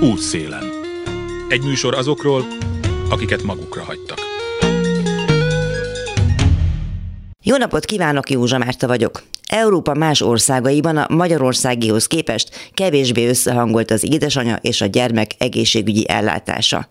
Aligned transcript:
Útszélen. 0.00 0.64
Egy 1.48 1.62
műsor 1.62 1.94
azokról, 1.94 2.44
akiket 3.10 3.42
magukra 3.42 3.82
hagytak. 3.82 4.18
Jó 7.42 7.56
napot 7.56 7.84
kívánok, 7.84 8.30
Józsa 8.30 8.58
Márta 8.58 8.86
vagyok. 8.86 9.22
Európa 9.48 9.94
más 9.94 10.20
országaiban 10.20 10.96
a 10.96 11.14
Magyarországihoz 11.14 12.06
képest 12.06 12.70
kevésbé 12.74 13.28
összehangolt 13.28 13.90
az 13.90 14.12
édesanya 14.12 14.56
és 14.56 14.80
a 14.80 14.86
gyermek 14.86 15.30
egészségügyi 15.38 16.08
ellátása. 16.08 16.88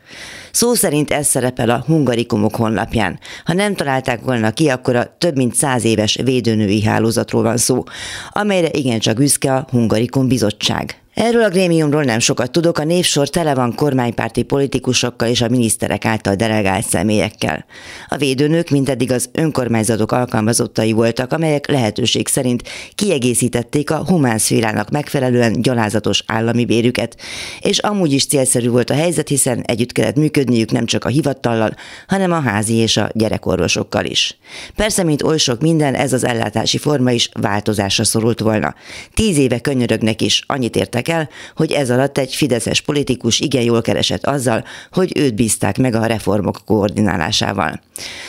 Szó 0.51 0.73
szerint 0.73 1.11
ez 1.11 1.27
szerepel 1.27 1.69
a 1.69 1.83
Hungarikumok 1.85 2.55
honlapján. 2.55 3.19
Ha 3.45 3.53
nem 3.53 3.75
találták 3.75 4.21
volna 4.21 4.51
ki, 4.51 4.69
akkor 4.69 4.95
a 4.95 5.15
több 5.17 5.35
mint 5.35 5.55
száz 5.55 5.83
éves 5.83 6.19
védőnői 6.23 6.83
hálózatról 6.83 7.43
van 7.43 7.57
szó, 7.57 7.83
amelyre 8.29 8.69
igencsak 8.71 9.15
büszke 9.15 9.53
a 9.53 9.67
Hungarikum 9.69 10.27
bizottság. 10.27 11.01
Erről 11.17 11.43
a 11.43 11.49
grémiumról 11.49 12.03
nem 12.03 12.19
sokat 12.19 12.51
tudok, 12.51 12.77
a 12.77 12.83
névsor 12.83 13.29
tele 13.29 13.53
van 13.53 13.75
kormánypárti 13.75 14.43
politikusokkal 14.43 15.27
és 15.27 15.41
a 15.41 15.49
miniszterek 15.49 16.05
által 16.05 16.35
delegált 16.35 16.87
személyekkel. 16.87 17.65
A 18.07 18.17
védőnők 18.17 18.69
mindeddig 18.69 19.11
az 19.11 19.29
önkormányzatok 19.31 20.11
alkalmazottai 20.11 20.91
voltak, 20.91 21.33
amelyek 21.33 21.67
lehetőség 21.67 22.27
szerint 22.27 22.63
kiegészítették 22.95 23.91
a 23.91 24.05
humán 24.05 24.37
szférának 24.37 24.89
megfelelően 24.89 25.61
gyalázatos 25.61 26.23
állami 26.25 26.65
bérüket, 26.65 27.17
és 27.59 27.77
amúgy 27.79 28.11
is 28.13 28.27
célszerű 28.27 28.69
volt 28.69 28.89
a 28.89 28.95
helyzet, 28.95 29.27
hiszen 29.27 29.61
együtt 29.61 29.91
kellett 29.91 30.15
működniük 30.15 30.71
nem 30.71 30.85
csak 30.85 31.05
a 31.05 31.09
hivatallal, 31.09 31.75
hanem 32.07 32.31
a 32.31 32.41
házi 32.41 32.73
és 32.73 32.97
a 32.97 33.09
gyerekorvosokkal 33.13 34.05
is. 34.05 34.37
Persze, 34.75 35.03
mint 35.03 35.23
oly 35.23 35.37
sok 35.37 35.61
minden, 35.61 35.95
ez 35.95 36.13
az 36.13 36.23
ellátási 36.23 36.77
forma 36.77 37.11
is 37.11 37.29
változásra 37.41 38.03
szorult 38.03 38.39
volna. 38.39 38.75
Tíz 39.13 39.37
éve 39.37 39.59
könyörögnek 39.59 40.21
is, 40.21 40.43
annyit 40.47 40.75
értek 40.75 41.05
el, 41.07 41.29
hogy 41.55 41.71
ez 41.71 41.89
alatt 41.89 42.17
egy 42.17 42.35
fideszes 42.35 42.81
politikus 42.81 43.39
igen 43.39 43.61
jól 43.63 43.81
keresett 43.81 44.25
azzal, 44.25 44.63
hogy 44.91 45.11
őt 45.17 45.35
bízták 45.35 45.77
meg 45.77 45.95
a 45.95 46.05
reformok 46.05 46.59
koordinálásával. 46.65 47.81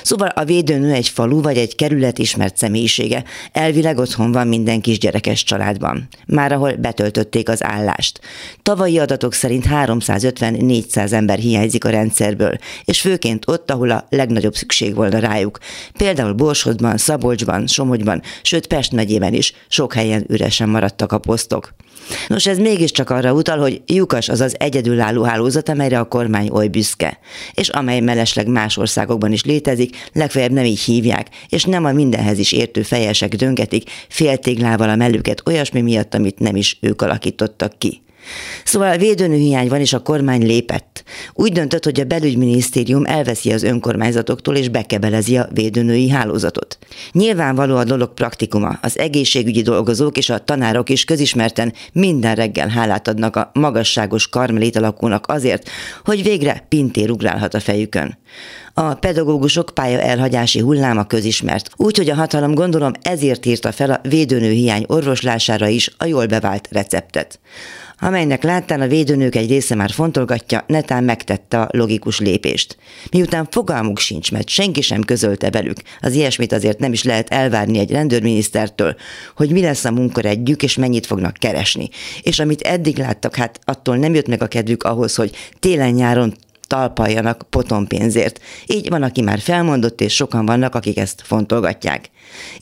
Szóval 0.02 0.28
a 0.28 0.44
védőnő 0.44 0.92
egy 0.92 1.08
falu 1.08 1.42
vagy 1.42 1.56
egy 1.56 1.74
kerület 1.74 2.18
ismert 2.18 2.56
személyisége, 2.56 3.24
elvileg 3.52 3.98
otthon 3.98 4.32
van 4.32 4.46
minden 4.46 4.80
kisgyerekes 4.80 5.42
családban, 5.42 6.08
már 6.26 6.52
ahol 6.52 6.72
betöltötték 6.76 7.48
az 7.48 7.64
állást. 7.64 8.20
Tavalyi 8.62 8.98
adatok 8.98 9.32
szerint 9.32 9.64
350-400 9.70 11.12
ember 11.12 11.38
hiányzik 11.38 11.84
a 11.84 11.90
rendszerből, 11.90 12.58
és 12.84 13.00
főként 13.00 13.48
ott, 13.48 13.70
ahol 13.70 13.90
a 13.90 14.06
legnagyobb 14.10 14.54
szükség 14.54 14.94
volna 14.94 15.18
rájuk. 15.18 15.58
Például 15.96 16.32
Borsodban, 16.32 16.96
Szabolcsban, 16.96 17.66
Somogyban, 17.66 18.22
sőt 18.42 18.66
Pest 18.66 18.92
megyében 18.92 19.34
is 19.34 19.52
sok 19.68 19.94
helyen 19.94 20.24
üresen 20.28 20.68
maradtak 20.68 21.12
a 21.12 21.18
posztok. 21.18 21.74
Nos, 22.28 22.46
ez 22.46 22.58
mégiscsak 22.68 23.10
arra 23.10 23.32
utal, 23.32 23.58
hogy 23.58 23.82
lyukas 23.86 24.28
az 24.28 24.40
az 24.40 24.54
egyedülálló 24.58 25.22
hálózat, 25.22 25.68
amelyre 25.68 25.98
a 25.98 26.08
kormány 26.08 26.48
oly 26.48 26.68
büszke, 26.68 27.18
és 27.52 27.68
amely 27.68 28.00
mellesleg 28.00 28.46
más 28.46 28.76
országokban 28.76 29.32
is 29.32 29.44
létezik, 29.44 29.96
legfeljebb 30.12 30.52
nem 30.52 30.64
így 30.64 30.80
hívják, 30.80 31.26
és 31.48 31.64
nem 31.64 31.84
a 31.84 31.92
mindenhez 31.92 32.38
is 32.38 32.52
értő 32.52 32.82
fejesek 32.82 33.34
döngetik 33.34 33.90
féltéglával 34.08 34.88
a 34.88 34.96
mellüket 34.96 35.42
olyasmi 35.46 35.80
miatt, 35.80 36.14
amit 36.14 36.38
nem 36.38 36.56
is 36.56 36.78
ők 36.80 37.02
alakítottak 37.02 37.78
ki. 37.78 38.02
Szóval 38.64 38.96
védőnő 38.96 39.36
hiány 39.36 39.68
van, 39.68 39.80
és 39.80 39.92
a 39.92 40.02
kormány 40.02 40.46
lépett. 40.46 40.97
Úgy 41.34 41.52
döntött, 41.52 41.84
hogy 41.84 42.00
a 42.00 42.04
belügyminisztérium 42.04 43.04
elveszi 43.04 43.52
az 43.52 43.62
önkormányzatoktól, 43.62 44.56
és 44.56 44.68
bekebelezi 44.68 45.36
a 45.36 45.48
védőnői 45.52 46.08
hálózatot. 46.08 46.78
Nyilvánvaló 47.12 47.76
a 47.76 47.84
dolog 47.84 48.14
praktikuma. 48.14 48.78
Az 48.82 48.98
egészségügyi 48.98 49.62
dolgozók 49.62 50.16
és 50.16 50.30
a 50.30 50.44
tanárok 50.44 50.90
is 50.90 51.04
közismerten 51.04 51.72
minden 51.92 52.34
reggel 52.34 52.68
hálát 52.68 53.08
adnak 53.08 53.36
a 53.36 53.50
magasságos 53.54 54.28
karmelét 54.28 54.76
alakúnak 54.76 55.26
azért, 55.28 55.68
hogy 56.04 56.22
végre 56.22 56.66
pintér 56.68 57.10
ugrálhat 57.10 57.54
a 57.54 57.60
fejükön. 57.60 58.18
A 58.74 58.94
pedagógusok 58.94 59.70
pálya 59.74 60.00
elhagyási 60.00 60.60
hulláma 60.60 61.04
közismert, 61.04 61.70
úgyhogy 61.76 62.10
a 62.10 62.14
hatalom 62.14 62.54
gondolom 62.54 62.92
ezért 63.02 63.46
írta 63.46 63.72
fel 63.72 63.90
a 63.90 64.00
védőnő 64.08 64.50
hiány 64.50 64.84
orvoslására 64.86 65.68
is 65.68 65.90
a 65.98 66.04
jól 66.04 66.26
bevált 66.26 66.68
receptet 66.70 67.38
amelynek 68.00 68.42
láttán 68.42 68.80
a 68.80 68.86
védőnők 68.86 69.34
egy 69.34 69.48
része 69.48 69.74
már 69.74 69.90
fontolgatja, 69.90 70.64
netán 70.66 71.04
megtette 71.04 71.60
a 71.60 71.68
logikus 71.70 72.20
lépést. 72.20 72.76
Miután 73.10 73.48
fogalmuk 73.50 73.98
sincs, 73.98 74.32
mert 74.32 74.48
senki 74.48 74.80
sem 74.80 75.02
közölte 75.02 75.50
velük, 75.50 75.76
az 76.00 76.14
ilyesmit 76.14 76.52
azért 76.52 76.78
nem 76.78 76.92
is 76.92 77.04
lehet 77.04 77.30
elvárni 77.30 77.78
egy 77.78 77.90
rendőrminisztertől, 77.90 78.96
hogy 79.36 79.50
mi 79.50 79.60
lesz 79.60 79.84
a 79.84 79.90
munkaredjük 79.90 80.62
és 80.62 80.76
mennyit 80.76 81.06
fognak 81.06 81.34
keresni. 81.34 81.88
És 82.22 82.38
amit 82.38 82.60
eddig 82.60 82.98
láttak, 82.98 83.34
hát 83.34 83.60
attól 83.64 83.96
nem 83.96 84.14
jött 84.14 84.28
meg 84.28 84.42
a 84.42 84.46
kedvük 84.46 84.82
ahhoz, 84.82 85.14
hogy 85.14 85.36
télen-nyáron 85.60 86.34
talpaljanak 86.66 87.46
potonpénzért. 87.50 88.40
Így 88.66 88.88
van, 88.88 89.02
aki 89.02 89.22
már 89.22 89.38
felmondott, 89.38 90.00
és 90.00 90.14
sokan 90.14 90.46
vannak, 90.46 90.74
akik 90.74 90.98
ezt 90.98 91.22
fontolgatják. 91.24 92.10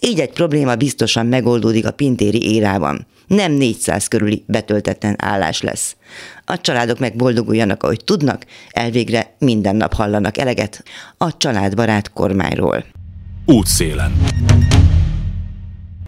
Így 0.00 0.20
egy 0.20 0.30
probléma 0.30 0.74
biztosan 0.74 1.26
megoldódik 1.26 1.86
a 1.86 1.90
pintéri 1.90 2.54
érában. 2.54 3.06
Nem 3.26 3.52
400 3.52 4.08
körüli 4.08 4.44
betöltetlen 4.46 5.14
állás 5.18 5.60
lesz. 5.60 5.96
A 6.44 6.60
családok 6.60 6.98
meg 6.98 7.16
boldoguljanak, 7.16 7.82
ahogy 7.82 8.04
tudnak, 8.04 8.46
elvégre 8.70 9.34
minden 9.38 9.76
nap 9.76 9.94
hallanak 9.94 10.38
eleget 10.38 10.84
a 11.16 11.36
családbarát 11.36 12.12
kormányról. 12.12 12.84
Útszélen. 13.46 14.12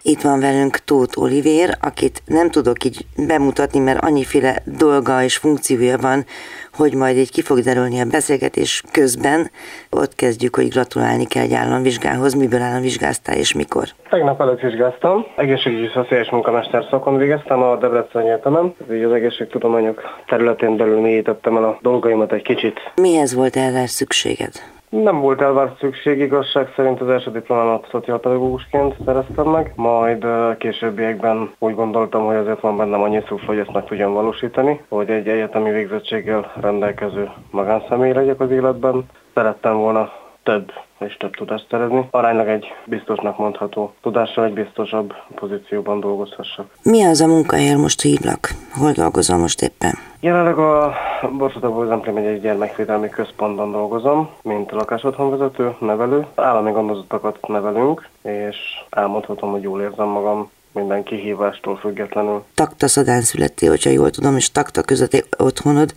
Itt 0.03 0.21
van 0.21 0.41
velünk 0.41 0.77
Tóth 0.77 1.21
Olivér, 1.23 1.77
akit 1.81 2.23
nem 2.27 2.51
tudok 2.51 2.85
így 2.85 3.07
bemutatni, 3.27 3.79
mert 3.79 4.05
annyiféle 4.05 4.63
dolga 4.65 5.23
és 5.23 5.37
funkciója 5.37 5.99
van, 5.99 6.25
hogy 6.73 6.95
majd 6.95 7.17
így 7.17 7.31
ki 7.31 7.43
fog 7.43 7.59
derülni 7.59 8.01
a 8.01 8.05
beszélgetés 8.05 8.83
közben. 8.93 9.51
Ott 9.91 10.15
kezdjük, 10.15 10.55
hogy 10.55 10.69
gratulálni 10.69 11.27
kell 11.27 11.43
egy 11.43 11.55
államvizsgához. 11.55 12.35
Miből 12.35 12.61
államvizsgáztál 12.61 13.37
és 13.37 13.55
mikor? 13.55 13.89
Tegnap 14.11 14.41
előtt 14.41 14.61
vizsgáztam. 14.61 15.27
Egészségügyi 15.37 15.89
szociális 15.95 16.31
munkamester 16.31 16.87
szakon 16.91 17.17
végeztem 17.17 17.63
a 17.63 17.77
Debrecen 17.77 18.23
Egyetemen. 18.23 18.75
Így 18.93 19.03
az 19.03 19.13
egészségtudományok 19.13 20.01
területén 20.27 20.77
belül 20.77 21.01
mélyítettem 21.01 21.57
el 21.57 21.65
a 21.65 21.79
dolgaimat 21.83 22.33
egy 22.33 22.43
kicsit. 22.43 22.81
Mihez 22.95 23.35
volt 23.35 23.57
erre 23.57 23.87
szükséged? 23.87 24.53
Nem 24.89 25.21
volt 25.21 25.41
elvárt 25.41 25.79
szükség, 25.79 26.19
igazság 26.19 26.73
szerint 26.77 27.01
az 27.01 27.09
első 27.09 27.31
diplomámat 27.31 27.89
szociálpedagógusként 27.91 28.97
szereztem 29.05 29.47
meg, 29.47 29.73
majd 29.77 30.27
későbbiekben 30.59 31.51
úgy 31.59 31.75
gondoltam, 31.75 32.25
hogy 32.25 32.37
azért 32.37 32.61
van 32.61 32.77
bennem 32.77 33.03
annyi 33.03 33.23
szó, 33.29 33.39
hogy 33.47 33.59
ezt 33.59 33.73
meg 33.73 33.85
tudjam 33.85 34.13
valósítani, 34.13 34.81
hogy 34.89 35.11
egy 35.11 35.29
egyetemi 35.29 35.71
végzettséggel 35.71 36.53
rendelkező 36.61 37.31
magánszemély 37.51 38.13
legyek 38.13 38.41
az 38.41 38.51
életben. 38.51 39.05
Szerettem 39.35 39.77
volna 39.77 40.11
több 40.49 40.73
és 40.99 41.17
több 41.17 41.35
tudást 41.35 41.67
szerezni. 41.71 42.09
Aránylag 42.11 42.49
egy 42.49 42.67
biztosnak 42.85 43.39
mondható 43.39 43.95
tudással 44.03 44.45
egy 44.45 44.53
biztosabb 44.53 45.15
pozícióban 45.35 46.01
dolgozhassak. 46.01 46.67
Mi 46.83 47.05
az 47.05 47.21
a 47.21 47.27
munkahely, 47.27 47.75
most 47.75 48.01
hívlak? 48.01 48.51
Hol 48.73 48.93
dolgozom 48.93 49.41
most 49.41 49.63
éppen? 49.63 49.93
Jelenleg 50.21 50.59
a 50.59 50.95
Borsodabó 51.39 51.87
Zemplém 51.87 52.17
egy 52.17 52.41
gyermekvédelmi 52.41 53.09
központban 53.09 53.71
dolgozom, 53.73 54.31
mint 54.43 54.71
lakásotthonvezető, 54.71 55.75
nevelő. 55.81 56.27
Állami 56.35 56.71
gondozottakat 56.71 57.49
nevelünk, 57.49 58.09
és 58.23 58.57
elmondhatom, 58.91 59.51
hogy 59.51 59.63
jól 59.63 59.81
érzem 59.81 60.09
magam 60.09 60.51
minden 60.73 61.03
kihívástól 61.03 61.77
függetlenül. 61.77 62.45
Takta 62.55 62.89
Szadán 62.89 63.21
születtél, 63.21 63.69
hogyha 63.69 63.91
jól 63.91 64.11
tudom, 64.11 64.37
és 64.37 64.53
Takta 64.53 64.83
között 64.83 65.27
otthonod. 65.39 65.95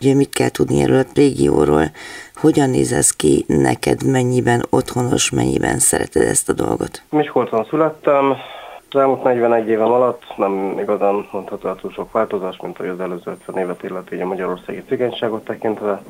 Ugye 0.00 0.14
mit 0.14 0.32
kell 0.32 0.48
tudni 0.48 0.82
erről 0.82 0.98
a 0.98 1.10
régióról? 1.14 1.90
Hogyan 2.44 2.70
néz 2.70 2.92
ez 2.92 3.10
ki 3.10 3.44
neked, 3.46 4.06
mennyiben 4.06 4.66
otthonos, 4.70 5.30
mennyiben 5.30 5.78
szereted 5.78 6.22
ezt 6.22 6.48
a 6.48 6.52
dolgot? 6.52 7.02
Miskolcon 7.10 7.64
születtem, 7.64 8.30
az 8.90 9.00
elmúlt 9.00 9.22
41 9.22 9.68
évem 9.68 9.92
alatt 9.92 10.22
nem 10.36 10.78
igazán 10.78 11.28
mondható 11.32 11.68
el 11.68 11.76
túl 11.80 11.90
sok 11.90 12.12
változás, 12.12 12.56
mint 12.62 12.76
hogy 12.76 12.88
az 12.88 13.00
előző 13.00 13.30
50 13.30 13.62
évet 13.62 13.82
illeti 13.82 14.20
a 14.20 14.26
magyarországi 14.26 14.82
cigányságot 14.88 15.44
tekintve. 15.44 16.02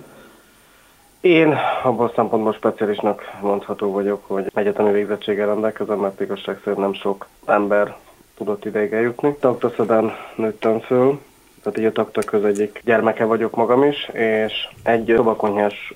Én 1.21 1.57
abban 1.83 2.07
a 2.07 2.13
szempontból 2.15 2.53
speciálisnak 2.53 3.23
mondható 3.41 3.93
vagyok, 3.93 4.25
hogy 4.27 4.51
egyetemi 4.55 4.93
végzettséggel 4.93 5.47
rendelkezem, 5.47 5.99
mert 5.99 6.21
igazság 6.21 6.61
szerint 6.65 6.81
nem 6.81 6.95
sok 6.95 7.27
ember 7.45 7.97
tudott 8.37 8.65
ideig 8.65 8.93
eljutni. 8.93 9.37
Taktaszedán 9.41 10.13
nőttem 10.37 10.81
föl, 10.81 11.19
tehát 11.65 11.79
így 11.79 11.85
a 11.85 11.93
takta 11.93 12.21
köz 12.21 12.45
egyik 12.45 12.81
gyermeke 12.85 13.25
vagyok 13.25 13.57
magam 13.57 13.85
is, 13.85 14.09
és 14.13 14.69
egy 14.83 15.13
szobakonyhás 15.17 15.95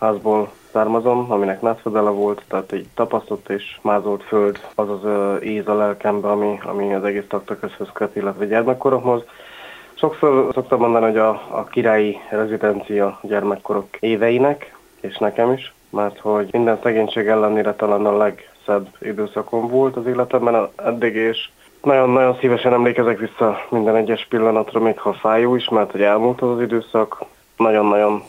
házból 0.00 0.50
származom, 0.72 1.26
aminek 1.28 1.60
nászfedele 1.60 2.10
volt, 2.10 2.42
tehát 2.48 2.72
egy 2.72 2.86
tapasztott 2.94 3.48
és 3.48 3.78
mázolt 3.82 4.22
föld, 4.22 4.60
az 4.74 4.88
az 4.90 5.42
íz 5.42 5.68
a 5.68 5.74
lelkembe, 5.74 6.30
ami, 6.30 6.60
ami 6.62 6.94
az 6.94 7.04
egész 7.04 7.24
takta 7.28 7.58
közhöz 7.58 7.88
köt, 7.92 8.16
illetve 8.16 8.46
gyermekkoromhoz. 8.46 9.22
Sokszor 9.94 10.48
szoktam 10.52 10.78
mondani, 10.80 11.04
hogy 11.04 11.18
a, 11.18 11.28
a 11.28 11.64
királyi 11.70 12.16
rezidencia 12.30 13.18
gyermekkorok 13.22 13.96
éveinek, 14.00 14.76
és 15.00 15.16
nekem 15.16 15.52
is, 15.52 15.74
mert 15.90 16.18
hogy 16.18 16.48
minden 16.52 16.78
szegénység 16.82 17.26
ellenére 17.26 17.74
talán 17.74 18.06
a 18.06 18.16
legszebb 18.16 18.88
időszakom 19.00 19.68
volt 19.68 19.96
az 19.96 20.06
életemben 20.06 20.68
eddig, 20.76 21.14
és 21.14 21.48
Nagyon-nagyon 21.84 22.36
szívesen 22.40 22.72
emlékezek 22.72 23.18
vissza 23.18 23.58
minden 23.70 23.96
egyes 23.96 24.26
pillanatra, 24.28 24.80
még 24.80 24.98
ha 24.98 25.12
fájó 25.12 25.54
is, 25.54 25.68
mert 25.68 25.90
hogy 25.90 26.02
elmúlt 26.02 26.40
az 26.40 26.48
az 26.48 26.60
időszak. 26.60 27.24
Nagyon-nagyon 27.56 28.22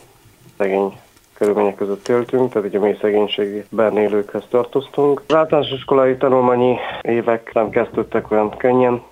szegény 0.58 0.92
körülmények 1.34 1.74
között 1.74 2.08
éltünk, 2.08 2.52
tehát 2.52 2.68
ugye 2.68 2.78
mély 2.78 2.96
szegénységben 3.00 3.96
élőkhez 3.96 4.44
tartoztunk. 4.50 5.22
Az 5.26 5.34
általános 5.34 5.70
iskolai 5.70 6.16
tanulmányi 6.16 6.76
évek 7.02 7.50
nem 7.52 7.70
kezdődtek 7.70 8.30
olyan 8.30 8.56
könnyen, 8.56 9.02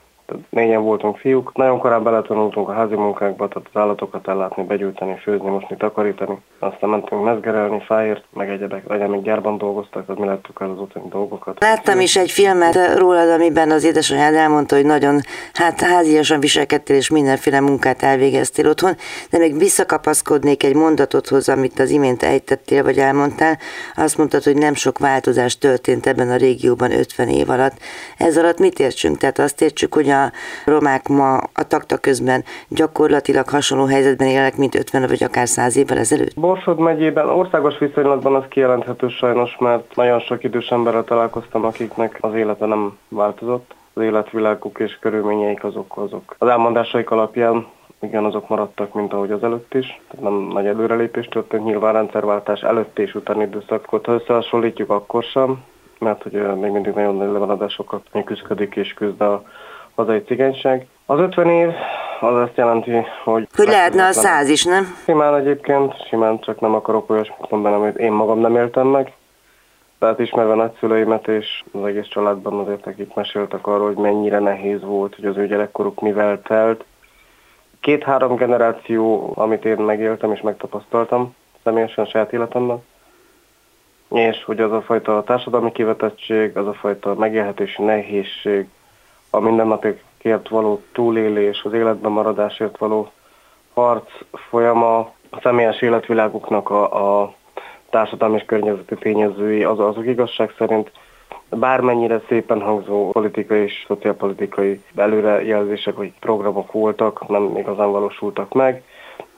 négyen 0.49 0.83
voltunk 0.83 1.17
fiúk. 1.17 1.53
Nagyon 1.55 1.79
korán 1.79 2.03
beletanultunk 2.03 2.69
a 2.69 2.73
házi 2.73 2.95
munkákba, 2.95 3.49
tehát 3.49 3.69
az 3.73 3.81
állatokat 3.81 4.29
ellátni, 4.29 4.63
begyűjteni, 4.63 5.17
főzni, 5.23 5.49
mosni, 5.49 5.77
takarítani. 5.77 6.39
Aztán 6.59 6.91
mentünk 6.91 7.25
mezgerelni, 7.25 7.83
fáért, 7.87 8.25
meg 8.33 8.49
egyebek, 8.49 8.87
vagy 8.87 9.09
még 9.09 9.23
gyárban 9.23 9.59
dolgoztak, 9.59 10.07
tehát 10.07 10.21
mi 10.21 10.27
lettük 10.27 10.59
el 10.61 10.71
az 10.71 10.79
otthoni 10.79 11.09
dolgokat. 11.09 11.61
Láttam 11.61 12.01
is 12.01 12.17
egy 12.17 12.31
filmet 12.31 12.99
rólad, 12.99 13.31
amiben 13.31 13.71
az 13.71 13.85
édesanyád 13.85 14.35
elmondta, 14.35 14.75
hogy 14.75 14.85
nagyon 14.85 15.21
hát 15.53 15.81
háziasan 15.81 16.41
viselkedtél, 16.41 16.97
és 16.97 17.11
mindenféle 17.11 17.61
munkát 17.61 18.03
elvégeztél 18.03 18.69
otthon, 18.69 18.97
de 19.31 19.39
még 19.39 19.59
visszakapaszkodnék 19.59 20.65
egy 20.65 20.75
mondatodhoz, 20.75 21.49
amit 21.49 21.79
az 21.79 21.91
imént 21.91 22.23
ejtettél, 22.23 22.83
vagy 22.83 22.99
elmondtál. 22.99 23.59
Azt 23.97 24.19
mondtad, 24.19 24.43
hogy 24.43 24.57
nem 24.57 24.75
sok 24.75 24.99
változás 24.99 25.59
történt 25.59 26.07
ebben 26.07 26.31
a 26.31 26.37
régióban 26.37 26.93
50 26.93 27.29
év 27.29 27.51
alatt. 27.51 27.77
Ez 28.19 28.37
alatt 28.37 28.59
mit 28.59 28.79
értsünk? 28.79 29.19
Tehát 29.19 29.39
azt 29.39 29.63
értsük, 29.63 29.95
hogy 29.95 30.13
a 30.23 30.33
romák 30.65 31.09
ma 31.09 31.37
a 31.37 31.67
takta 31.69 31.97
közben 31.97 32.45
gyakorlatilag 32.69 33.49
hasonló 33.49 33.85
helyzetben 33.85 34.29
élnek, 34.29 34.57
mint 34.57 34.75
50 34.75 35.07
vagy 35.07 35.23
akár 35.23 35.49
100 35.49 35.77
évvel 35.77 35.99
ezelőtt? 35.99 36.35
Borsod 36.35 36.79
megyében 36.79 37.29
országos 37.29 37.79
viszonylatban 37.79 38.35
az 38.35 38.45
kijelenthető 38.49 39.09
sajnos, 39.09 39.57
mert 39.59 39.97
nagyon 39.97 40.21
sok 40.21 40.45
idős 40.45 40.69
emberrel 40.69 41.05
találkoztam, 41.05 41.65
akiknek 41.65 42.19
az 42.21 42.35
élete 42.35 42.67
nem 42.67 42.99
változott. 43.09 43.75
Az 43.93 44.03
életviláguk 44.03 44.79
és 44.79 44.99
körülményeik 45.01 45.65
azok 45.65 45.97
azok. 45.97 46.35
Az 46.39 46.49
elmondásaik 46.49 47.11
alapján 47.11 47.67
igen, 48.05 48.25
azok 48.25 48.49
maradtak, 48.49 48.95
mint 48.95 49.13
ahogy 49.13 49.31
az 49.31 49.43
előtt 49.43 49.75
is. 49.75 50.01
Tehát 50.09 50.25
nem 50.25 50.49
nagy 50.53 50.67
előrelépés 50.67 51.27
történt, 51.27 51.65
nyilván 51.65 51.93
rendszerváltás 51.93 52.61
előtt 52.61 52.99
és 52.99 53.15
utáni 53.15 53.43
időszakot. 53.43 54.07
Ha 54.07 54.13
összehasonlítjuk, 54.13 54.91
akkor 54.91 55.23
sem, 55.23 55.63
mert 55.99 56.23
hogy 56.23 56.33
még 56.33 56.71
mindig 56.71 56.95
nagyon 56.95 57.17
nagy 57.17 57.33
lemaradásokat 57.33 58.03
küzdik 58.25 58.77
és 58.77 58.93
küzd 58.93 59.21
a 59.21 59.43
hazai 59.95 60.23
cigányság. 60.23 60.87
Az 61.07 61.19
50 61.19 61.49
év 61.49 61.69
az 62.21 62.35
azt 62.35 62.57
jelenti, 62.57 62.91
hogy... 63.25 63.49
Hogy 63.57 63.67
lehetne 63.67 64.07
a 64.07 64.13
száz 64.13 64.49
is, 64.49 64.65
nem? 64.65 64.97
Simán 65.05 65.35
egyébként, 65.35 66.07
simán 66.09 66.41
csak 66.41 66.61
nem 66.61 66.75
akarok 66.75 67.11
olyasmit 67.11 67.51
mondani, 67.51 67.75
amit 67.75 67.97
én 67.97 68.13
magam 68.13 68.39
nem 68.39 68.57
éltem 68.57 68.87
meg. 68.87 69.13
Tehát 69.99 70.19
ismerve 70.19 70.55
nagyszüleimet 70.55 71.29
és 71.29 71.65
az 71.73 71.85
egész 71.85 72.07
családban 72.07 72.59
azért, 72.59 72.87
akik 72.87 73.15
meséltek 73.15 73.67
arról, 73.67 73.87
hogy 73.87 73.97
mennyire 73.97 74.39
nehéz 74.39 74.83
volt, 74.83 75.15
hogy 75.15 75.25
az 75.25 75.37
ő 75.37 75.47
gyerekkoruk 75.47 76.01
mivel 76.01 76.43
telt. 76.43 76.85
Két-három 77.81 78.37
generáció, 78.37 79.33
amit 79.35 79.65
én 79.65 79.77
megéltem 79.77 80.33
és 80.33 80.41
megtapasztaltam 80.41 81.35
személyesen 81.63 82.05
saját 82.07 82.33
életemben, 82.33 82.83
és 84.09 84.45
hogy 84.45 84.61
az 84.61 84.73
a 84.73 84.83
fajta 84.83 85.23
társadalmi 85.23 85.73
kivetettség, 85.73 86.57
az 86.57 86.67
a 86.67 86.73
fajta 86.73 87.15
megélhetési 87.15 87.83
nehézség, 87.83 88.69
a 89.35 89.41
mindennapokért 89.41 90.49
való 90.49 90.83
túlélés, 90.93 91.63
az 91.65 91.73
életben 91.73 92.13
maradásért 92.13 92.79
való 92.79 93.11
harc 93.75 94.11
folyama, 94.33 94.99
a 95.31 95.41
személyes 95.43 95.83
életviláguknak 95.83 96.71
a, 96.71 97.23
a 97.23 97.35
társadalmi 97.91 98.37
és 98.37 98.45
környezeti 98.47 98.95
tényezői, 98.95 99.65
az, 99.65 99.79
azok 99.79 100.07
igazság 100.07 100.55
szerint 100.59 100.91
bármennyire 101.51 102.21
szépen 102.29 102.61
hangzó 102.61 103.11
politikai 103.11 103.63
és 103.63 103.85
szociálpolitikai 103.87 104.83
előrejelzések 104.97 105.95
vagy 105.95 106.13
programok 106.21 106.73
voltak, 106.73 107.29
nem 107.29 107.57
igazán 107.57 107.91
valósultak 107.91 108.53
meg. 108.53 108.83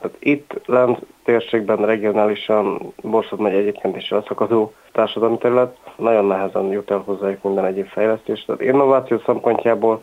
Tehát 0.07 0.23
itt 0.23 0.61
lent 0.67 0.99
térségben 1.25 1.77
regionálisan 1.77 2.93
Borsod 3.03 3.41
megy 3.41 3.55
egyébként 3.55 3.97
is 3.97 4.15
szakadó 4.27 4.73
társadalmi 4.93 5.39
terület, 5.39 5.77
nagyon 5.97 6.25
nehezen 6.25 6.65
jut 6.65 6.91
el 6.91 7.03
hozzájuk 7.05 7.43
minden 7.43 7.65
egyéb 7.65 7.87
fejlesztés. 7.87 8.45
Tehát 8.45 8.61
innováció 8.61 9.19
szempontjából 9.27 10.03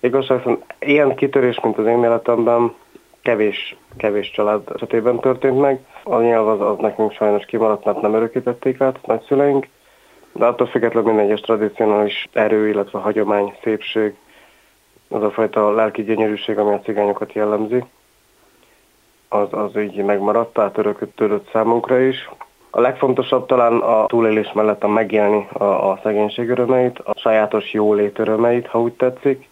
igazság 0.00 0.58
ilyen 0.78 1.14
kitörés, 1.14 1.60
mint 1.60 1.78
az 1.78 1.86
én 1.86 2.04
életemben, 2.04 2.74
kevés, 3.22 3.76
kevés 3.96 4.30
család 4.30 4.62
esetében 4.74 5.20
történt 5.20 5.60
meg. 5.60 5.84
A 6.02 6.20
nyelv 6.20 6.48
az, 6.48 6.60
az 6.60 6.78
nekünk 6.78 7.12
sajnos 7.12 7.44
kimaradt, 7.44 7.84
mert 7.84 8.00
nem 8.00 8.14
örökítették 8.14 8.80
át 8.80 9.06
nagyszüleink, 9.06 9.66
de 10.32 10.44
attól 10.44 10.66
függetlenül 10.66 11.08
minden 11.08 11.26
egyes 11.26 11.40
tradicionális 11.40 12.28
erő, 12.32 12.68
illetve 12.68 12.98
hagyomány, 12.98 13.54
szépség, 13.62 14.14
az 15.08 15.22
a 15.22 15.30
fajta 15.30 15.70
lelki 15.70 16.02
gyönyörűség, 16.02 16.58
ami 16.58 16.72
a 16.72 16.80
cigányokat 16.80 17.32
jellemzi, 17.32 17.84
az, 19.34 19.48
az 19.50 19.76
így 19.76 19.96
megmaradt, 19.96 20.52
tehát 20.52 20.78
örököttődött 20.78 21.48
számunkra 21.52 22.00
is. 22.00 22.30
A 22.70 22.80
legfontosabb 22.80 23.46
talán 23.46 23.78
a 23.78 24.06
túlélés 24.06 24.52
mellett 24.52 24.82
a 24.82 24.88
megélni 24.88 25.48
a, 25.52 25.64
a 25.64 26.00
szegénység 26.02 26.48
örömeit, 26.48 26.98
a 26.98 27.18
sajátos 27.18 27.72
jólét 27.72 28.18
örömeit, 28.18 28.66
ha 28.66 28.80
úgy 28.80 28.92
tetszik, 28.92 29.48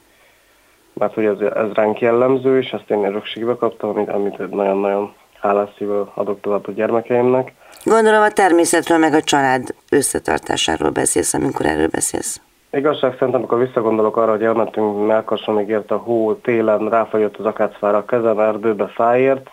mert 0.93 1.15
hogy 1.15 1.25
ez, 1.25 1.41
ez 1.41 1.73
ránk 1.73 2.01
jellemző, 2.01 2.59
és 2.59 2.71
ezt 2.71 2.91
én 2.91 3.05
örökségbe 3.05 3.57
kaptam, 3.57 3.91
amit, 3.91 4.09
amit 4.09 4.51
nagyon-nagyon 4.51 5.15
hálás 5.41 5.69
szívvel 5.79 6.13
adok 6.15 6.41
tovább 6.41 6.69
a 6.69 6.73
gyermekeimnek. 6.73 7.53
Gondolom 7.85 8.23
a 8.23 8.31
természetről 8.31 8.99
meg 8.99 9.15
a 9.15 9.23
család 9.23 9.75
összetartásáról 9.91 10.91
beszélsz, 10.91 11.35
amikor 11.35 11.67
erről 11.67 11.89
beszélsz. 11.89 12.41
Igazság 12.71 13.15
szerint, 13.19 13.35
amikor 13.35 13.59
visszagondolok 13.59 14.17
arra, 14.17 14.31
hogy 14.31 14.43
elmentünk 14.43 15.07
Melkasomig 15.07 15.69
ért 15.69 15.91
a 15.91 15.97
hó, 15.97 16.35
télen 16.35 16.89
ráfagyott 16.89 17.37
az 17.37 17.45
akácfára 17.45 17.97
a 17.97 18.05
kezem, 18.05 18.39
erdőbe 18.39 18.87
fáért, 18.87 19.51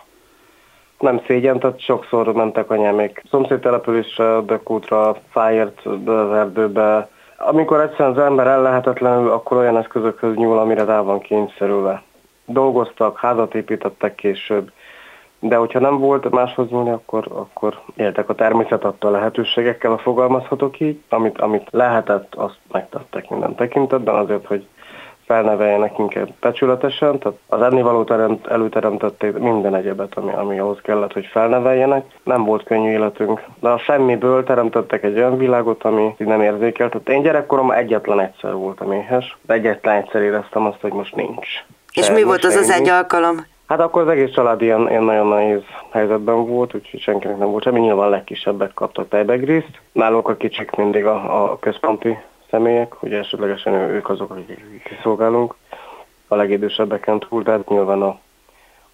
nem 1.00 1.20
szégyen, 1.26 1.58
tehát 1.58 1.80
sokszor 1.80 2.32
mentek 2.32 2.70
anyámék 2.70 3.22
szomszéd 3.30 3.58
településre, 3.58 4.40
Dökútra, 4.40 5.16
fáért 5.30 5.80
az 6.06 6.32
erdőbe. 6.32 7.08
Amikor 7.36 7.80
egyszerűen 7.80 8.10
az 8.10 8.18
ember 8.18 8.46
el 8.46 8.62
lehetetlenül, 8.62 9.30
akkor 9.30 9.56
olyan 9.56 9.76
eszközökhöz 9.76 10.36
nyúl, 10.36 10.58
amire 10.58 10.84
rá 10.84 11.00
van 11.00 11.20
kényszerülve. 11.20 12.02
Dolgoztak, 12.44 13.18
házat 13.18 13.54
építettek 13.54 14.14
később, 14.14 14.70
de 15.40 15.56
hogyha 15.56 15.78
nem 15.78 15.98
volt 15.98 16.30
máshoz 16.30 16.70
nyúlni, 16.70 16.90
akkor, 16.90 17.26
akkor 17.32 17.80
éltek 17.96 18.28
a 18.28 18.34
természet 18.34 18.84
adta 18.84 19.10
lehetőségekkel, 19.10 19.92
a 19.92 19.98
fogalmazhatok 19.98 20.80
így. 20.80 21.00
Amit, 21.08 21.40
amit 21.40 21.68
lehetett, 21.70 22.34
azt 22.34 22.58
megtettek 22.72 23.30
minden 23.30 23.54
tekintetben, 23.54 24.14
azért, 24.14 24.46
hogy 24.46 24.66
felneveljenek 25.30 25.98
inkább 25.98 26.28
becsületesen, 26.40 27.18
tehát 27.18 27.38
az 27.46 27.62
ennivalót 27.62 28.12
előteremtették 28.48 29.32
minden 29.32 29.74
egyebet, 29.74 30.14
ami, 30.14 30.32
ami 30.32 30.58
ahhoz 30.58 30.78
kellett, 30.82 31.12
hogy 31.12 31.26
felneveljenek. 31.26 32.04
Nem 32.22 32.44
volt 32.44 32.64
könnyű 32.64 32.90
életünk, 32.90 33.42
de 33.60 33.68
a 33.68 33.78
semmiből 33.78 34.44
teremtettek 34.44 35.02
egy 35.02 35.16
olyan 35.16 35.38
világot, 35.38 35.84
ami 35.84 36.14
nem 36.18 36.42
érzékelt. 36.42 36.90
Tehát 36.90 37.08
én 37.08 37.22
gyerekkorom 37.22 37.70
egyetlen 37.70 38.20
egyszer 38.20 38.52
voltam 38.54 38.92
éhes, 38.92 39.36
de 39.42 39.54
egyetlen 39.54 39.96
egyszer 39.96 40.22
éreztem 40.22 40.66
azt, 40.66 40.80
hogy 40.80 40.92
most 40.92 41.14
nincs. 41.14 41.48
És 41.92 42.10
mi 42.10 42.22
volt 42.22 42.44
az 42.44 42.54
az 42.54 42.70
egy 42.70 42.88
alkalom? 42.88 43.36
Hát 43.66 43.80
akkor 43.80 44.02
az 44.02 44.08
egész 44.08 44.30
család 44.30 44.62
ilyen, 44.62 44.88
ilyen 44.88 45.02
nagyon 45.02 45.26
nehéz 45.26 45.62
helyzetben 45.90 46.46
volt, 46.46 46.74
úgyhogy 46.74 47.00
senkinek 47.00 47.38
nem 47.38 47.50
volt 47.50 47.62
semmi. 47.62 47.80
Nyilván 47.80 48.06
a 48.06 48.10
legkisebbek 48.10 48.74
kaptak 48.74 49.08
tejbegrízt. 49.08 49.80
Nálunk 49.92 50.28
a 50.28 50.36
kicsik 50.36 50.70
mindig 50.70 51.04
a, 51.04 51.42
a 51.42 51.58
központi 51.58 52.18
személyek, 52.50 52.92
hogy 52.92 53.12
esetlegesen 53.12 53.72
ők 53.72 54.08
azok, 54.08 54.30
akik 54.30 54.82
kiszolgálunk 54.84 55.54
a 56.28 56.34
legidősebbeken 56.34 57.18
túl, 57.18 57.42
tehát 57.42 57.68
nyilván 57.68 58.02
a 58.02 58.18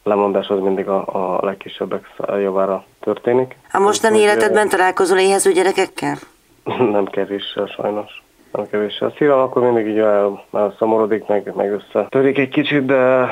lemondás 0.02 0.48
az 0.48 0.60
mindig 0.60 0.88
a, 0.88 1.04
a 1.06 1.44
legkisebbek 1.44 2.06
javára 2.28 2.84
történik. 3.00 3.56
A 3.72 3.78
mostani 3.78 4.18
életedben 4.18 4.68
találkozol 4.68 5.18
éhező 5.18 5.52
gyerekekkel? 5.52 6.16
Nem 6.92 7.04
kevéssel 7.04 7.66
sajnos. 7.66 8.22
Nem 8.52 8.68
kevéssel. 8.70 9.08
A 9.08 9.12
szívem 9.16 9.38
akkor 9.38 9.62
mindig 9.62 9.86
így 9.86 9.98
el, 9.98 10.44
szomorodik, 10.78 11.26
meg, 11.26 11.52
meg 11.54 11.72
összetörik 11.72 12.38
egy 12.38 12.48
kicsit, 12.48 12.84
de 12.84 13.28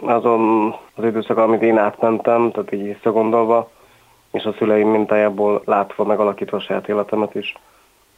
azon 0.00 0.74
az 0.94 1.04
időszak, 1.04 1.36
amit 1.36 1.62
én 1.62 1.78
átmentem, 1.78 2.50
tehát 2.50 2.72
így 2.72 2.82
visszagondolva, 2.82 3.70
és 4.32 4.44
a 4.44 4.54
szüleim 4.58 4.88
mintájából 4.88 5.62
látva, 5.64 6.04
megalakítva 6.04 6.56
a 6.56 6.60
saját 6.60 6.88
életemet 6.88 7.34
is. 7.34 7.54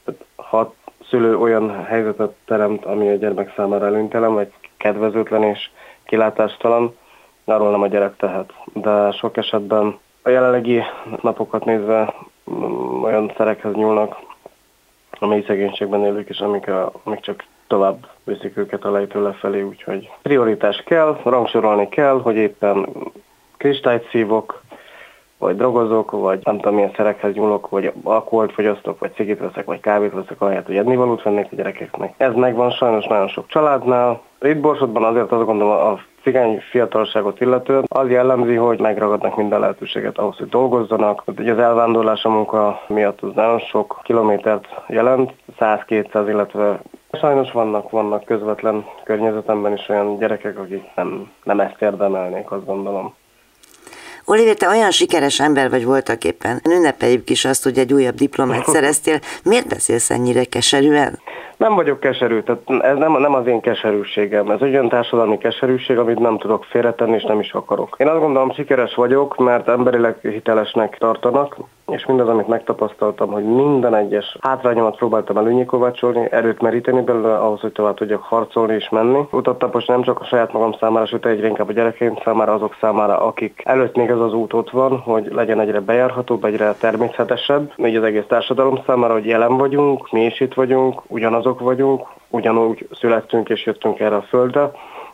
Tehát, 0.05 0.21
ha 0.37 0.75
szülő 1.15 1.39
olyan 1.39 1.85
helyzetet 1.85 2.35
teremt, 2.45 2.85
ami 2.85 3.09
a 3.09 3.15
gyermek 3.15 3.53
számára 3.57 3.87
előnytelen, 3.87 4.35
vagy 4.35 4.53
kedvezőtlen 4.77 5.43
és 5.43 5.71
kilátástalan, 6.05 6.97
arról 7.45 7.71
nem 7.71 7.83
a 7.83 7.87
gyerek 7.87 8.17
tehet. 8.17 8.53
De 8.73 9.11
sok 9.11 9.37
esetben 9.37 9.99
a 10.23 10.29
jelenlegi 10.29 10.83
napokat 11.21 11.65
nézve 11.65 12.15
mm, 12.51 13.03
olyan 13.03 13.33
szerekhez 13.37 13.75
nyúlnak, 13.75 14.17
a 15.19 15.27
mély 15.27 15.45
szegénységben 15.47 16.05
élők, 16.05 16.29
és 16.29 16.39
amik, 16.39 16.69
a, 16.69 16.93
amik 17.05 17.21
csak 17.21 17.45
tovább 17.67 18.07
viszik 18.25 18.57
őket 18.57 18.85
a 18.85 18.91
lejtő 18.91 19.23
lefelé, 19.23 19.63
úgyhogy 19.63 20.11
prioritás 20.23 20.83
kell, 20.87 21.21
rangsorolni 21.25 21.89
kell, 21.89 22.21
hogy 22.21 22.37
éppen 22.37 22.89
kristályt 23.57 24.09
szívok, 24.11 24.63
vagy 25.45 25.57
drogozok, 25.57 26.11
vagy 26.11 26.41
nem 26.43 26.57
tudom 26.57 26.75
milyen 26.75 26.93
szerekhez 26.97 27.35
nyúlok, 27.35 27.69
vagy 27.69 27.93
alkoholt 28.03 28.53
fogyasztok, 28.53 28.99
vagy 28.99 29.15
cigit 29.15 29.39
veszek, 29.39 29.65
vagy 29.65 29.81
kávét 29.81 30.13
veszek, 30.13 30.41
ahelyett, 30.41 30.67
hogy 30.67 30.77
ennivalót 30.77 31.23
vennék 31.23 31.47
a 31.51 31.57
gyerekeknek. 31.57 32.15
Ez 32.17 32.35
megvan 32.35 32.71
sajnos 32.71 33.07
nagyon 33.07 33.29
sok 33.29 33.47
családnál. 33.47 34.21
Itt 34.41 34.61
Borsodban 34.61 35.05
azért 35.05 35.33
azt 35.33 35.45
gondolom 35.45 35.73
a 35.73 35.99
cigány 36.23 36.61
fiatalságot 36.71 37.41
illetően 37.41 37.85
az 37.89 38.09
jellemzi, 38.09 38.55
hogy 38.55 38.79
megragadnak 38.79 39.37
minden 39.37 39.61
lehetőséget 39.61 40.19
ahhoz, 40.19 40.37
hogy 40.37 40.49
dolgozzanak. 40.49 41.23
Ugye 41.39 41.53
az 41.53 41.59
elvándorlás 41.59 42.25
a 42.25 42.29
munka 42.29 42.81
miatt 42.87 43.21
az 43.21 43.31
nagyon 43.35 43.59
sok 43.59 44.01
kilométert 44.03 44.67
jelent, 44.89 45.33
100-200, 45.61 46.25
illetve 46.29 46.81
sajnos 47.13 47.53
vannak, 47.53 47.91
vannak 47.91 48.25
közvetlen 48.25 48.85
környezetemben 49.05 49.73
is 49.73 49.89
olyan 49.89 50.19
gyerekek, 50.19 50.59
akik 50.59 50.85
nem, 50.95 51.31
nem 51.43 51.61
ezt 51.61 51.83
érdemelnék, 51.83 52.51
azt 52.51 52.67
gondolom. 52.67 53.15
Oliver, 54.25 54.55
te 54.55 54.69
olyan 54.69 54.91
sikeres 54.91 55.41
ember 55.41 55.71
vagy 55.71 55.85
voltak 55.85 56.25
éppen. 56.25 56.61
Ünnepeljük 56.69 57.31
is 57.31 57.45
azt, 57.45 57.63
hogy 57.63 57.79
egy 57.79 57.93
újabb 57.93 58.15
diplomát 58.15 58.67
szereztél. 58.75 59.21
Miért 59.43 59.69
beszélsz 59.69 60.11
ennyire 60.11 60.45
keserűen? 60.45 61.19
Nem 61.57 61.75
vagyok 61.75 62.01
keserű, 62.01 62.41
tehát 62.41 62.85
ez 62.85 62.97
nem, 62.97 63.21
nem 63.21 63.35
az 63.35 63.47
én 63.47 63.61
keserűségem. 63.61 64.51
Ez 64.51 64.63
olyan 64.63 64.89
társadalmi 64.89 65.39
keserűség, 65.39 65.99
amit 65.99 66.19
nem 66.19 66.39
tudok 66.39 66.65
félretenni, 66.65 67.15
és 67.15 67.25
nem 67.25 67.41
is 67.41 67.53
akarok. 67.53 67.97
Én 67.99 68.09
azt 68.09 68.21
gondolom, 68.21 68.53
sikeres 68.53 68.95
vagyok, 68.95 69.37
mert 69.37 69.69
emberileg 69.69 70.19
hitelesnek 70.23 70.99
tartanak, 70.99 71.57
és 71.87 72.07
mindaz, 72.07 72.29
amit 72.29 72.49
megtapasztaltam, 72.49 73.31
hogy 73.31 73.45
minden 73.45 73.95
egyes 73.95 74.37
hátrányomat 74.41 74.97
próbáltam 74.97 75.37
előnyikovácsolni, 75.37 76.27
erőt 76.31 76.61
meríteni 76.61 77.01
belőle 77.01 77.39
ahhoz, 77.39 77.61
hogy 77.61 77.73
tovább 77.73 77.97
tudjak 77.97 78.23
harcolni 78.23 78.75
és 78.75 78.89
menni. 78.89 79.21
Utattapos 79.31 79.85
nem 79.85 80.03
csak 80.03 80.21
a 80.21 80.25
saját 80.25 80.53
magam 80.53 80.73
számára, 80.73 81.07
sőt 81.07 81.27
egyre 81.27 81.47
inkább 81.47 81.69
a 81.69 81.73
gyerekeim 81.73 82.19
számára, 82.25 82.53
azok 82.53 82.77
számára, 82.81 83.19
akik 83.19 83.63
előtt 83.65 83.97
még 83.97 84.09
ez 84.09 84.19
az 84.19 84.33
út 84.33 84.53
ott 84.53 84.71
van, 84.71 84.99
hogy 84.99 85.29
legyen 85.33 85.61
egyre 85.61 85.81
bejárhatóbb, 85.81 86.45
egyre 86.45 86.73
természetesebb, 86.73 87.73
így 87.77 87.97
az 87.97 88.03
egész 88.03 88.27
társadalom 88.29 88.79
számára, 88.87 89.13
hogy 89.13 89.27
jelen 89.27 89.57
vagyunk, 89.57 90.11
mi 90.11 90.25
is 90.25 90.41
itt 90.41 90.55
vagyunk, 90.55 91.03
ugyanazok 91.07 91.54
vagyunk, 91.61 92.09
ugyanúgy 92.29 92.89
születtünk 92.93 93.49
és 93.49 93.65
jöttünk 93.65 94.01
erre 94.01 94.17
a 94.17 94.23
földre, 94.23 94.71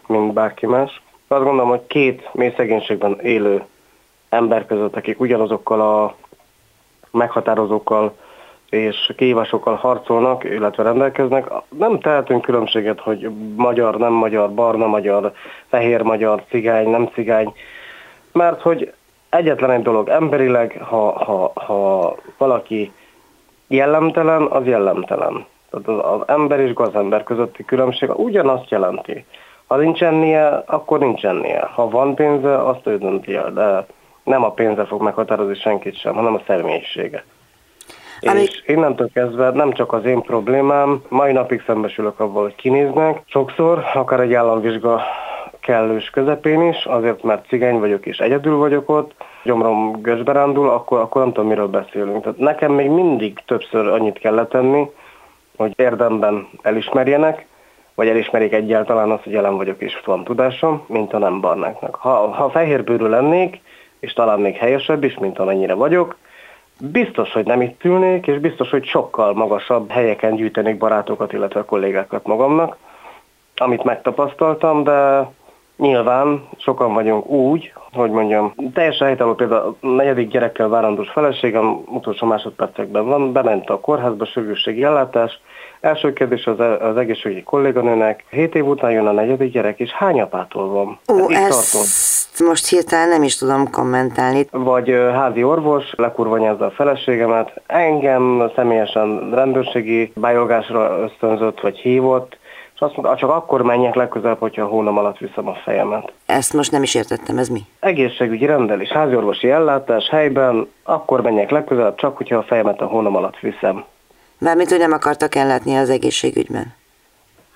mint 0.06 0.32
bárki 0.32 0.66
más. 0.66 1.02
Azt 1.28 1.42
gondolom, 1.42 1.68
hogy 1.68 1.86
két 1.86 2.28
mély 2.32 2.52
szegénységben 2.56 3.20
élő 3.20 3.64
ember 4.28 4.66
között, 4.66 4.96
akik 4.96 5.20
ugyanazokkal 5.20 5.80
a 5.80 6.14
meghatározókkal 7.10 8.16
és 8.70 9.12
kihívásokkal 9.16 9.74
harcolnak, 9.74 10.44
illetve 10.44 10.82
rendelkeznek. 10.82 11.52
Nem 11.68 12.00
tehetünk 12.00 12.42
különbséget, 12.42 13.00
hogy 13.00 13.30
magyar, 13.56 13.96
nem 13.96 14.12
magyar, 14.12 14.54
barna 14.54 14.86
magyar, 14.86 15.32
fehér 15.68 16.02
magyar, 16.02 16.44
cigány, 16.48 16.88
nem 16.88 17.08
cigány, 17.14 17.52
mert 18.32 18.60
hogy 18.60 18.92
egyetlen 19.28 19.70
egy 19.70 19.82
dolog, 19.82 20.08
emberileg, 20.08 20.80
ha, 20.82 21.24
ha, 21.24 21.52
ha 21.54 22.16
valaki 22.38 22.92
jellemtelen, 23.66 24.42
az 24.42 24.66
jellemtelen. 24.66 25.46
Tehát 25.70 25.88
az, 25.88 26.20
az 26.20 26.28
ember 26.28 26.60
és 26.60 26.72
gazember 26.72 27.22
közötti 27.22 27.64
különbség 27.64 28.10
ugyanazt 28.18 28.70
jelenti. 28.70 29.24
Ha 29.66 29.76
nincs 29.76 30.02
ennie, 30.02 30.62
akkor 30.66 30.98
nincs 30.98 31.24
ennie. 31.24 31.68
Ha 31.74 31.88
van 31.88 32.14
pénze, 32.14 32.58
azt 32.58 32.86
ő 32.86 32.98
dönti 32.98 33.34
el, 33.34 33.52
de 33.52 33.86
nem 34.24 34.44
a 34.44 34.50
pénze 34.50 34.84
fog 34.84 35.02
meghatározni 35.02 35.54
senkit 35.54 35.98
sem, 35.98 36.14
hanem 36.14 36.34
a 36.34 36.40
személyisége. 36.46 37.24
Ami... 38.20 38.40
És 38.40 38.62
innentől 38.66 39.10
kezdve 39.12 39.50
nem 39.50 39.72
csak 39.72 39.92
az 39.92 40.04
én 40.04 40.22
problémám, 40.22 41.02
mai 41.08 41.32
napig 41.32 41.62
szembesülök 41.66 42.20
abban, 42.20 42.42
hogy 42.42 42.54
kinéznek. 42.54 43.22
Sokszor, 43.26 43.84
akár 43.94 44.20
egy 44.20 44.34
államvizsga 44.34 45.00
kellős 45.60 46.10
közepén 46.10 46.62
is, 46.62 46.84
azért 46.84 47.22
mert 47.22 47.46
cigány 47.46 47.78
vagyok 47.78 48.06
és 48.06 48.18
egyedül 48.18 48.56
vagyok 48.56 48.88
ott, 48.88 49.12
gyomrom 49.44 50.00
gösbe 50.00 50.32
rándul, 50.32 50.68
akkor, 50.68 51.00
akkor 51.00 51.22
nem 51.22 51.32
tudom, 51.32 51.48
miről 51.48 51.66
beszélünk. 51.66 52.22
Tehát 52.22 52.38
nekem 52.38 52.72
még 52.72 52.88
mindig 52.88 53.38
többször 53.46 53.86
annyit 53.86 54.18
kell 54.18 54.46
tenni, 54.46 54.90
hogy 55.60 55.72
érdemben 55.76 56.48
elismerjenek, 56.62 57.46
vagy 57.94 58.08
elismerik 58.08 58.52
egyáltalán 58.52 59.10
azt, 59.10 59.22
hogy 59.22 59.32
jelen 59.32 59.56
vagyok 59.56 59.80
és 59.80 60.00
van 60.04 60.24
tudásom, 60.24 60.84
mint 60.86 61.12
a 61.12 61.18
nem 61.18 61.40
barnáknak. 61.40 61.94
Ha, 61.94 62.10
ha 62.10 62.50
fehérbőrű 62.50 63.06
lennék, 63.06 63.60
és 63.98 64.12
talán 64.12 64.40
még 64.40 64.56
helyesebb 64.56 65.04
is, 65.04 65.18
mint 65.18 65.38
amennyire 65.38 65.74
vagyok, 65.74 66.16
biztos, 66.78 67.32
hogy 67.32 67.44
nem 67.44 67.62
itt 67.62 67.84
ülnék, 67.84 68.26
és 68.26 68.38
biztos, 68.38 68.70
hogy 68.70 68.84
sokkal 68.84 69.34
magasabb 69.34 69.90
helyeken 69.90 70.34
gyűjtenék 70.34 70.78
barátokat, 70.78 71.32
illetve 71.32 71.64
kollégákat 71.64 72.26
magamnak, 72.26 72.76
amit 73.56 73.84
megtapasztaltam, 73.84 74.84
de 74.84 75.30
nyilván 75.80 76.48
sokan 76.56 76.94
vagyunk 76.94 77.26
úgy, 77.26 77.72
hogy 77.92 78.10
mondjam, 78.10 78.54
teljesen 78.74 79.06
helytálló 79.06 79.34
például 79.34 79.76
a 79.80 79.86
negyedik 79.86 80.28
gyerekkel 80.28 80.68
várandós 80.68 81.08
feleségem 81.08 81.82
utolsó 81.86 82.26
másodpercekben 82.26 83.06
van, 83.06 83.32
bement 83.32 83.70
a 83.70 83.80
kórházba, 83.80 84.24
sürgősségi 84.24 84.84
ellátás, 84.84 85.40
Első 85.80 86.12
kérdés 86.12 86.46
az, 86.46 86.60
az 86.80 86.96
egészségügyi 86.96 87.42
kolléganőnek, 87.42 88.24
7 88.30 88.54
év 88.54 88.66
után 88.66 88.90
jön 88.90 89.06
a 89.06 89.12
negyedik 89.12 89.52
gyerek, 89.52 89.78
és 89.78 89.90
hány 89.90 90.20
apától 90.20 90.68
van? 90.68 90.98
Ó, 91.12 91.28
hát 91.28 91.48
ezt 91.48 92.40
most 92.46 92.68
hirtelen 92.68 93.08
nem 93.08 93.22
is 93.22 93.36
tudom 93.36 93.70
kommentálni. 93.70 94.46
Vagy 94.50 94.88
házi 95.12 95.42
orvos, 95.42 95.92
lekurvanyázza 95.96 96.64
a 96.64 96.70
feleségemet, 96.70 97.60
engem 97.66 98.50
személyesen 98.54 99.30
rendőrségi 99.34 100.12
bájolgásra 100.14 100.98
ösztönzött, 100.98 101.60
vagy 101.60 101.78
hívott, 101.78 102.38
és 102.80 102.86
azt 102.86 102.96
mondta, 102.96 103.16
csak 103.16 103.30
akkor 103.30 103.62
menjek 103.62 103.94
legközelebb, 103.94 104.38
hogyha 104.38 104.62
a 104.62 104.66
hónam 104.66 104.98
alatt 104.98 105.18
viszem 105.18 105.48
a 105.48 105.54
fejemet. 105.54 106.12
Ezt 106.26 106.52
most 106.52 106.70
nem 106.70 106.82
is 106.82 106.94
értettem, 106.94 107.38
ez 107.38 107.48
mi? 107.48 107.60
Egészségügyi 107.80 108.46
rendelés, 108.46 108.88
háziorvosi 108.88 109.50
ellátás 109.50 110.08
helyben, 110.08 110.70
akkor 110.82 111.20
menjek 111.20 111.50
legközelebb, 111.50 111.94
csak 111.94 112.16
hogyha 112.16 112.36
a 112.36 112.42
fejemet 112.42 112.80
a 112.80 112.86
hónam 112.86 113.16
alatt 113.16 113.38
viszem. 113.38 113.84
Mármint, 114.38 114.70
hogy 114.70 114.78
nem 114.78 114.92
akartak 114.92 115.34
ellátni 115.34 115.76
az 115.76 115.90
egészségügyben. 115.90 116.74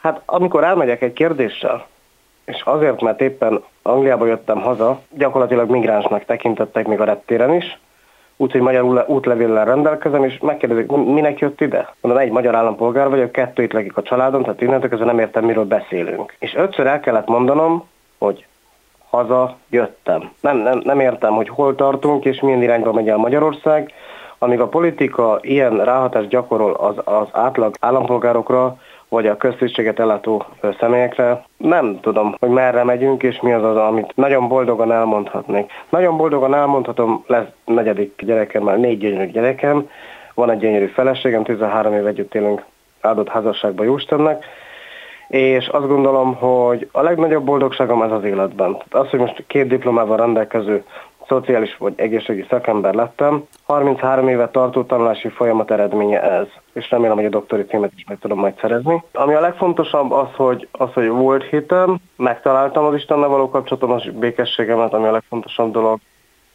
Hát 0.01 0.23
amikor 0.25 0.65
elmegyek 0.65 1.03
egy 1.03 1.13
kérdéssel, 1.13 1.87
és 2.45 2.63
azért, 2.65 3.01
mert 3.01 3.21
éppen 3.21 3.65
Angliába 3.83 4.27
jöttem 4.27 4.61
haza, 4.61 5.01
gyakorlatilag 5.11 5.71
migránsnak 5.71 6.25
tekintettek 6.25 6.87
még 6.87 7.01
a 7.01 7.05
reptéren 7.05 7.55
is, 7.55 7.79
úgyhogy 8.37 8.61
magyar 8.61 9.05
útlevéllel 9.09 9.65
rendelkezem, 9.65 10.25
és 10.25 10.39
megkérdezik, 10.39 10.91
minek 10.91 11.39
jött 11.39 11.61
ide? 11.61 11.95
Mondom, 12.01 12.21
egy 12.21 12.31
magyar 12.31 12.55
állampolgár 12.55 13.09
vagyok, 13.09 13.33
kettő 13.33 13.63
itt 13.63 13.73
legik 13.73 13.97
a 13.97 14.03
családom, 14.03 14.43
tehát 14.43 14.61
innentől 14.61 14.89
kezdve 14.89 15.07
nem 15.07 15.19
értem, 15.19 15.45
miről 15.45 15.65
beszélünk. 15.65 16.35
És 16.39 16.55
ötször 16.55 16.87
el 16.87 17.01
kellett 17.01 17.29
mondanom, 17.29 17.85
hogy 18.19 18.47
haza 19.11 19.57
jöttem. 19.71 20.31
Nem, 20.41 20.57
nem, 20.57 20.81
nem 20.85 21.01
értem, 21.01 21.35
hogy 21.35 21.49
hol 21.49 21.75
tartunk, 21.75 22.25
és 22.25 22.41
milyen 22.41 22.63
irányba 22.63 22.93
megy 22.93 23.09
el 23.09 23.17
Magyarország, 23.17 23.93
amíg 24.39 24.61
a 24.61 24.69
politika 24.69 25.39
ilyen 25.41 25.85
ráhatást 25.85 26.29
gyakorol 26.29 26.73
az, 26.73 26.95
az 27.05 27.29
átlag 27.33 27.75
állampolgárokra, 27.81 28.77
vagy 29.15 29.27
a 29.27 29.37
közszükséget 29.37 29.99
ellátó 30.01 30.45
személyekre. 30.81 31.45
Nem 31.57 32.01
tudom, 32.01 32.35
hogy 32.39 32.49
merre 32.49 32.85
megyünk, 32.85 33.23
és 33.23 33.41
mi 33.41 33.53
az 33.53 33.65
az, 33.65 33.77
amit 33.77 34.13
nagyon 34.17 34.49
boldogan 34.49 34.93
elmondhatnék. 34.93 35.71
Nagyon 35.89 36.17
boldogan 36.17 36.55
elmondhatom, 36.55 37.25
lesz 37.27 37.49
negyedik 37.65 38.23
gyerekem, 38.25 38.63
már 38.63 38.79
négy 38.79 38.99
gyönyörű 38.99 39.31
gyerekem, 39.31 39.89
van 40.35 40.51
egy 40.51 40.59
gyönyörű 40.59 40.87
feleségem, 40.87 41.43
13 41.43 41.95
év 41.95 42.07
együtt 42.07 42.35
élünk 42.35 42.65
áldott 43.01 43.29
házasságba 43.29 43.85
Jóstennek, 43.85 44.45
és 45.29 45.69
azt 45.69 45.89
gondolom, 45.89 46.35
hogy 46.35 46.89
a 46.93 47.03
legnagyobb 47.03 47.45
boldogságom 47.45 48.03
ez 48.03 48.11
az 48.11 48.25
életben. 48.25 48.77
Az, 48.91 49.09
hogy 49.09 49.19
most 49.19 49.45
két 49.47 49.67
diplomával 49.67 50.17
rendelkező 50.17 50.85
szociális 51.27 51.77
vagy 51.77 51.93
egészségügyi 51.97 52.47
szakember 52.49 52.95
lettem. 52.95 53.45
33 53.67 54.29
éve 54.29 54.49
tartó 54.49 54.83
tanulási 54.83 55.29
folyamat 55.29 55.71
eredménye 55.71 56.23
ez, 56.23 56.47
és 56.73 56.91
remélem, 56.91 57.17
hogy 57.17 57.25
a 57.25 57.29
doktori 57.29 57.65
címet 57.65 57.93
is 57.97 58.05
meg 58.09 58.19
tudom 58.19 58.39
majd 58.39 58.59
szerezni. 58.61 59.03
Ami 59.13 59.35
a 59.35 59.41
legfontosabb 59.41 60.13
az, 60.13 60.29
hogy, 60.37 60.69
az, 60.73 60.93
hogy 60.93 61.09
volt 61.09 61.45
hitem, 61.45 61.97
megtaláltam 62.17 62.85
az 62.85 62.95
Istennel 62.95 63.29
való 63.29 63.49
kapcsolatom, 63.49 64.19
békességemet, 64.19 64.93
ami 64.93 65.07
a 65.07 65.13
legfontosabb 65.13 65.73
dolog, 65.73 65.99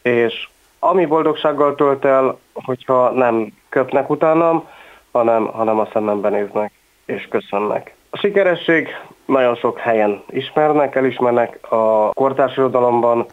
és 0.01 0.47
ami 0.79 1.05
boldogsággal 1.05 1.75
tölt 1.75 2.05
el, 2.05 2.37
hogyha 2.53 3.09
nem 3.09 3.53
köpnek 3.69 4.09
utánam, 4.09 4.67
hanem, 5.11 5.45
hanem 5.45 5.79
a 5.79 5.87
szemembe 5.93 6.29
néznek 6.29 6.71
és 7.05 7.27
köszönnek. 7.27 7.95
A 8.09 8.17
sikeresség 8.17 8.87
nagyon 9.25 9.55
sok 9.55 9.79
helyen 9.79 10.23
ismernek, 10.29 10.95
elismernek 10.95 11.71
a 11.71 12.13
kortárs 12.13 12.57
irodalomban, 12.57 13.25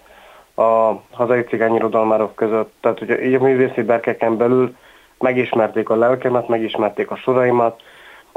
a 0.56 1.02
hazai 1.12 1.44
cigányirodalmárok 1.44 2.34
között. 2.34 2.72
Tehát 2.80 3.00
ugye 3.00 3.24
így 3.24 3.34
a 3.34 3.42
művészi 3.42 3.82
berkeken 3.82 4.36
belül 4.36 4.76
megismerték 5.18 5.88
a 5.88 5.96
lelkemet, 5.96 6.48
megismerték 6.48 7.10
a 7.10 7.16
soraimat. 7.16 7.80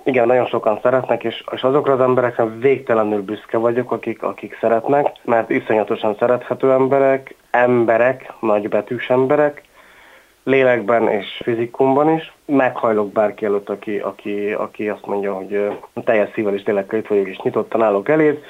Igen, 0.04 0.28
nagyon 0.28 0.46
sokan 0.46 0.80
szeretnek, 0.82 1.24
és, 1.24 1.44
és 1.52 1.64
azokra 1.64 1.94
az 1.94 2.00
emberekre 2.00 2.46
végtelenül 2.46 3.22
büszke 3.22 3.58
vagyok, 3.58 3.92
akik, 3.92 4.24
akik 4.24 4.58
szeretnek, 4.62 5.12
mert 5.24 5.50
iszonyatosan 5.50 6.16
szerethető 6.20 6.72
emberek, 6.72 7.36
emberek, 7.52 8.34
nagybetűs 8.40 9.10
emberek, 9.10 9.64
lélekben 10.44 11.08
és 11.08 11.42
fizikumban 11.44 12.10
is. 12.10 12.34
Meghajlok 12.46 13.12
bárki 13.12 13.46
előtt, 13.46 13.70
aki, 13.70 13.98
aki, 13.98 14.54
aki 14.54 14.90
azt 14.90 15.06
mondja, 15.06 15.34
hogy 15.34 15.78
teljes 16.04 16.30
szívvel 16.34 16.54
és 16.54 16.64
lélekkel 16.66 17.00
itt 17.00 17.08
vagyok, 17.08 17.28
és 17.28 17.38
nyitottan 17.38 17.82
állok 17.82 18.10
eléd 18.10 18.44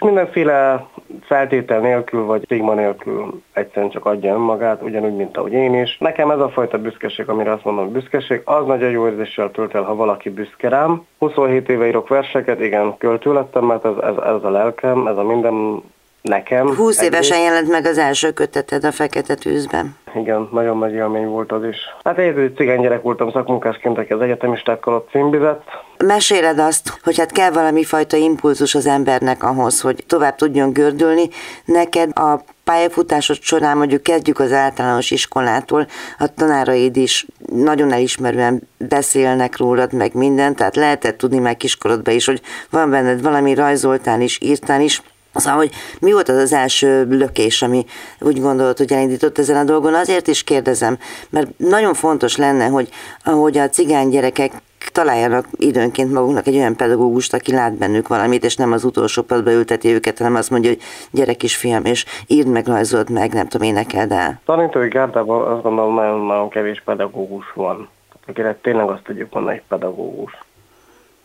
mindenféle 0.00 0.86
feltétel 1.22 1.80
nélkül, 1.80 2.24
vagy 2.24 2.42
stigma 2.44 2.74
nélkül 2.74 3.42
egyszerűen 3.52 3.90
csak 3.90 4.04
adja 4.04 4.34
önmagát, 4.34 4.82
ugyanúgy, 4.82 5.16
mint 5.16 5.36
ahogy 5.36 5.52
én 5.52 5.74
is. 5.74 5.96
Nekem 5.98 6.30
ez 6.30 6.38
a 6.38 6.48
fajta 6.48 6.78
büszkeség, 6.78 7.28
amire 7.28 7.52
azt 7.52 7.64
mondom, 7.64 7.92
büszkeség, 7.92 8.40
az 8.44 8.66
nagyon 8.66 8.90
jó 8.90 9.06
érzéssel 9.06 9.50
tölt 9.50 9.74
el, 9.74 9.82
ha 9.82 9.94
valaki 9.94 10.30
büszke 10.30 10.68
rám. 10.68 11.06
27 11.18 11.68
éve 11.68 11.86
írok 11.86 12.08
verseket, 12.08 12.60
igen, 12.60 12.96
költő 12.98 13.32
lettem, 13.32 13.64
mert 13.64 13.84
ez, 13.84 13.96
ez, 14.02 14.16
ez 14.16 14.42
a 14.42 14.50
lelkem, 14.50 15.06
ez 15.06 15.16
a 15.16 15.22
minden 15.22 15.82
nekem. 16.22 16.74
20 16.74 17.02
évesen 17.02 17.40
jelent 17.40 17.68
meg 17.68 17.86
az 17.86 17.98
első 17.98 18.30
köteted 18.30 18.84
a 18.84 18.92
Fekete 18.92 19.34
Tűzben. 19.34 19.96
Igen, 20.14 20.48
nagyon 20.52 20.78
nagy 20.78 20.92
élmény 20.92 21.26
volt 21.26 21.52
az 21.52 21.64
is. 21.64 21.76
Hát 22.04 22.18
én 22.18 22.38
egy 22.38 22.54
cigány 22.56 22.80
gyerek 22.80 23.02
voltam 23.02 23.30
szakmunkásként, 23.30 23.98
aki 23.98 24.12
az 24.12 24.20
egyetemistákkal 24.20 24.94
ott 24.94 25.08
címbizett. 25.10 25.64
Meséled 26.04 26.58
azt, 26.58 26.98
hogy 27.02 27.18
hát 27.18 27.32
kell 27.32 27.50
valami 27.50 27.84
fajta 27.84 28.16
impulzus 28.16 28.74
az 28.74 28.86
embernek 28.86 29.42
ahhoz, 29.42 29.80
hogy 29.80 30.04
tovább 30.06 30.34
tudjon 30.34 30.72
gördülni. 30.72 31.28
Neked 31.64 32.18
a 32.18 32.44
pályafutásod 32.64 33.38
során 33.40 33.76
mondjuk 33.76 34.02
kezdjük 34.02 34.38
az 34.38 34.52
általános 34.52 35.10
iskolától, 35.10 35.86
a 36.18 36.34
tanáraid 36.34 36.96
is 36.96 37.26
nagyon 37.52 37.92
elismerően 37.92 38.68
beszélnek 38.76 39.56
rólad, 39.56 39.92
meg 39.92 40.14
mindent, 40.14 40.56
tehát 40.56 40.76
lehetett 40.76 41.18
tudni 41.18 41.38
már 41.38 41.56
kiskorodban 41.56 42.14
is, 42.14 42.26
hogy 42.26 42.40
van 42.70 42.90
benned 42.90 43.22
valami 43.22 43.54
rajzoltán 43.54 44.20
is, 44.20 44.38
írtán 44.42 44.80
is, 44.80 45.02
Szóval, 45.34 45.58
hogy 45.58 45.70
mi 46.00 46.12
volt 46.12 46.28
az 46.28 46.36
az 46.36 46.52
első 46.52 47.06
lökés, 47.10 47.62
ami 47.62 47.86
úgy 48.20 48.40
gondolod, 48.40 48.78
hogy 48.78 48.92
elindított 48.92 49.38
ezen 49.38 49.56
a 49.56 49.64
dolgon? 49.64 49.94
Azért 49.94 50.26
is 50.26 50.42
kérdezem, 50.42 50.98
mert 51.30 51.58
nagyon 51.58 51.94
fontos 51.94 52.36
lenne, 52.36 52.66
hogy 52.66 52.88
ahogy 53.24 53.58
a 53.58 53.68
cigány 53.68 54.08
gyerekek 54.08 54.52
találjanak 54.90 55.46
időnként 55.56 56.12
maguknak 56.12 56.46
egy 56.46 56.56
olyan 56.56 56.76
pedagógust, 56.76 57.34
aki 57.34 57.52
lát 57.52 57.78
bennük 57.78 58.08
valamit, 58.08 58.44
és 58.44 58.56
nem 58.56 58.72
az 58.72 58.84
utolsó 58.84 59.22
padba 59.22 59.52
ülteti 59.52 59.88
őket, 59.88 60.18
hanem 60.18 60.34
azt 60.34 60.50
mondja, 60.50 60.70
hogy 60.70 60.80
gyerek 61.10 61.42
is 61.42 61.56
fiam, 61.56 61.84
és 61.84 62.04
írd 62.26 62.48
meg, 62.48 62.66
rajzold 62.66 63.10
meg, 63.10 63.32
nem 63.32 63.48
tudom, 63.48 63.68
énekeld 63.68 64.12
el. 64.12 64.40
Tanítói 64.44 64.88
gárdában 64.88 65.52
azt 65.52 65.62
gondolom 65.62 65.94
nagyon-nagyon 65.94 66.48
kevés 66.48 66.82
pedagógus 66.84 67.52
van, 67.54 67.88
akire 68.26 68.58
tényleg 68.62 68.88
azt 68.88 69.02
tudjuk 69.02 69.32
mondani, 69.32 69.56
hogy 69.56 69.64
pedagógus 69.68 70.46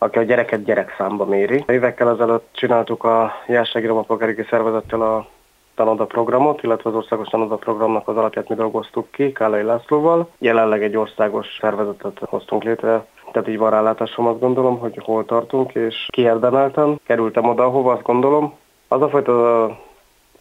aki 0.03 0.17
a 0.17 0.23
gyereket 0.23 0.63
gyerekszámba 0.63 1.25
méri. 1.25 1.63
Évekkel 1.67 2.09
ezelőtt 2.09 2.47
csináltuk 2.51 3.03
a 3.03 3.31
Jászsági 3.47 3.85
Roma 3.85 4.01
Polgári 4.01 4.45
Szervezettel 4.49 5.01
a 5.01 5.27
tanoda 5.75 6.05
programot, 6.05 6.63
illetve 6.63 6.89
az 6.89 6.95
országos 6.95 7.27
tanoda 7.27 7.55
programnak 7.55 8.07
az 8.07 8.17
alapját 8.17 8.49
mi 8.49 8.55
dolgoztuk 8.55 9.11
ki 9.11 9.31
Kálai 9.31 9.63
Lászlóval. 9.63 10.29
Jelenleg 10.37 10.83
egy 10.83 10.97
országos 10.97 11.47
szervezetet 11.61 12.19
hoztunk 12.19 12.63
létre, 12.63 13.05
tehát 13.33 13.47
így 13.47 13.57
van 13.57 13.69
rálátásom 13.69 14.27
azt 14.27 14.39
gondolom, 14.39 14.79
hogy 14.79 14.99
hol 15.03 15.25
tartunk, 15.25 15.73
és 15.75 16.07
kiérdemeltem, 16.09 16.95
kerültem 17.05 17.49
oda, 17.49 17.63
ahova 17.63 17.91
azt 17.91 18.03
gondolom. 18.03 18.53
Az 18.87 19.01
a 19.01 19.09
fajta 19.09 19.77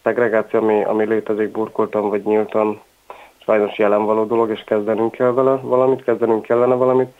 szegregáció, 0.03 0.61
ami, 0.61 0.85
ami 0.85 1.05
létezik, 1.05 1.51
burkoltam 1.51 2.09
vagy 2.09 2.23
nyíltan, 2.23 2.81
sajnos 3.45 3.79
jelen 3.79 4.05
való 4.05 4.25
dolog, 4.25 4.51
és 4.51 4.65
kezdenünk 4.65 5.13
kell 5.13 5.31
vele 5.31 5.57
valamit, 5.57 6.05
kezdenünk 6.05 6.43
kellene 6.43 6.75
valamit. 6.75 7.15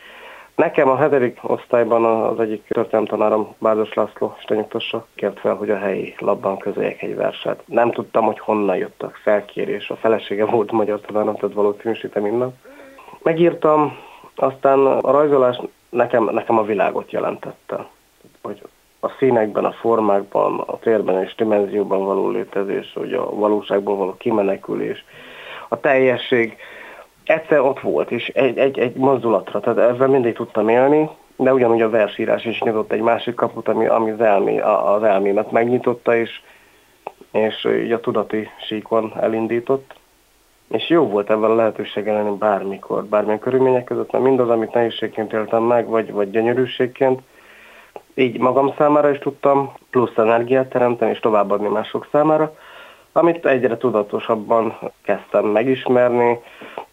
Nekem 0.55 0.89
a 0.89 0.95
hetedik 0.95 1.39
osztályban 1.41 2.05
az 2.05 2.39
egyik 2.39 2.67
tanárom, 3.05 3.55
Bárdos 3.57 3.93
László, 3.93 4.35
Stenyugtassa, 4.39 5.07
kért 5.15 5.39
fel, 5.39 5.55
hogy 5.55 5.69
a 5.69 5.77
helyi 5.77 6.15
labban 6.17 6.57
közöljek 6.57 7.01
egy 7.01 7.15
verset. 7.15 7.63
Nem 7.65 7.91
tudtam, 7.91 8.25
hogy 8.25 8.39
honnan 8.39 8.75
jöttek 8.75 9.15
felkérés. 9.23 9.89
A 9.89 9.95
felesége 9.95 10.45
volt 10.45 10.71
magyar 10.71 11.01
tanárom, 11.01 11.35
tehát 11.35 11.55
valószínűsítem 11.55 12.23
minden. 12.23 12.57
Megírtam, 13.23 13.97
aztán 14.35 14.85
a 14.85 15.11
rajzolás 15.11 15.59
nekem, 15.89 16.23
nekem 16.23 16.57
a 16.57 16.63
világot 16.63 17.11
jelentette. 17.11 17.87
Hogy 18.41 18.61
a 18.99 19.09
színekben, 19.09 19.65
a 19.65 19.71
formákban, 19.71 20.59
a 20.59 20.79
térben 20.79 21.23
és 21.23 21.35
dimenzióban 21.35 22.05
való 22.05 22.29
létezés, 22.29 22.93
hogy 22.93 23.13
a 23.13 23.35
valóságból 23.35 23.95
való 23.95 24.15
kimenekülés, 24.17 25.05
a 25.67 25.79
teljesség, 25.79 26.57
egyszer 27.23 27.59
ott 27.59 27.79
volt, 27.79 28.11
és 28.11 28.27
egy, 28.27 28.57
egy, 28.57 28.79
egy 28.79 28.95
mozdulatra, 28.95 29.59
tehát 29.59 29.93
ezzel 29.93 30.07
mindig 30.07 30.33
tudtam 30.33 30.69
élni, 30.69 31.09
de 31.35 31.53
ugyanúgy 31.53 31.81
a 31.81 31.89
versírás 31.89 32.45
is 32.45 32.61
nyitott 32.61 32.91
egy 32.91 33.01
másik 33.01 33.35
kaput, 33.35 33.67
ami, 33.67 33.85
ami 33.85 34.11
az, 34.11 34.21
elmé, 34.21 34.59
az 34.59 35.03
elmémet 35.03 35.51
megnyitotta, 35.51 36.15
és, 36.15 36.41
és 37.31 37.65
így 37.65 37.91
a 37.91 37.99
tudati 37.99 38.47
síkon 38.65 39.13
elindított. 39.19 39.93
És 40.73 40.89
jó 40.89 41.07
volt 41.07 41.29
ebben 41.29 41.49
a 41.49 41.55
lehetőség 41.55 42.05
lenni 42.05 42.37
bármikor, 42.37 43.05
bármilyen 43.05 43.39
körülmények 43.39 43.83
között, 43.83 44.11
mert 44.11 44.23
mindaz, 44.23 44.49
amit 44.49 44.73
nehézségként 44.73 45.33
éltem 45.33 45.63
meg, 45.63 45.87
vagy, 45.87 46.11
vagy 46.11 46.29
gyönyörűségként, 46.29 47.21
így 48.13 48.39
magam 48.39 48.73
számára 48.77 49.09
is 49.09 49.17
tudtam 49.19 49.73
plusz 49.89 50.17
energiát 50.17 50.69
teremteni, 50.69 51.11
és 51.11 51.19
továbbadni 51.19 51.67
mások 51.67 52.07
számára, 52.11 52.55
amit 53.11 53.45
egyre 53.45 53.77
tudatosabban 53.77 54.79
kezdtem 55.03 55.45
megismerni, 55.45 56.39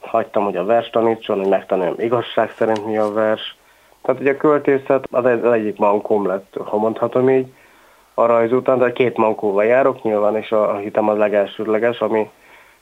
hagytam, 0.00 0.44
hogy 0.44 0.56
a 0.56 0.64
vers 0.64 0.90
tanítson, 0.90 1.38
hogy 1.38 1.48
megtanuljam 1.48 1.94
igazság 1.98 2.50
szerint 2.50 2.86
mi 2.86 2.96
a 2.96 3.12
vers. 3.12 3.56
Tehát 4.02 4.20
ugye 4.20 4.32
a 4.32 4.36
költészet 4.36 5.06
az, 5.10 5.24
az 5.24 5.52
egyik 5.52 5.78
mankóm 5.78 6.26
lett, 6.26 6.56
ha 6.64 6.76
mondhatom 6.76 7.30
így, 7.30 7.52
a 8.14 8.26
rajz 8.26 8.52
után, 8.52 8.78
de 8.78 8.92
két 8.92 9.16
mankóval 9.16 9.64
járok 9.64 10.02
nyilván, 10.02 10.36
és 10.36 10.52
a, 10.52 10.74
a 10.74 10.76
hitem 10.76 11.08
az 11.08 11.16
legelsődleges, 11.16 12.00
ami 12.00 12.30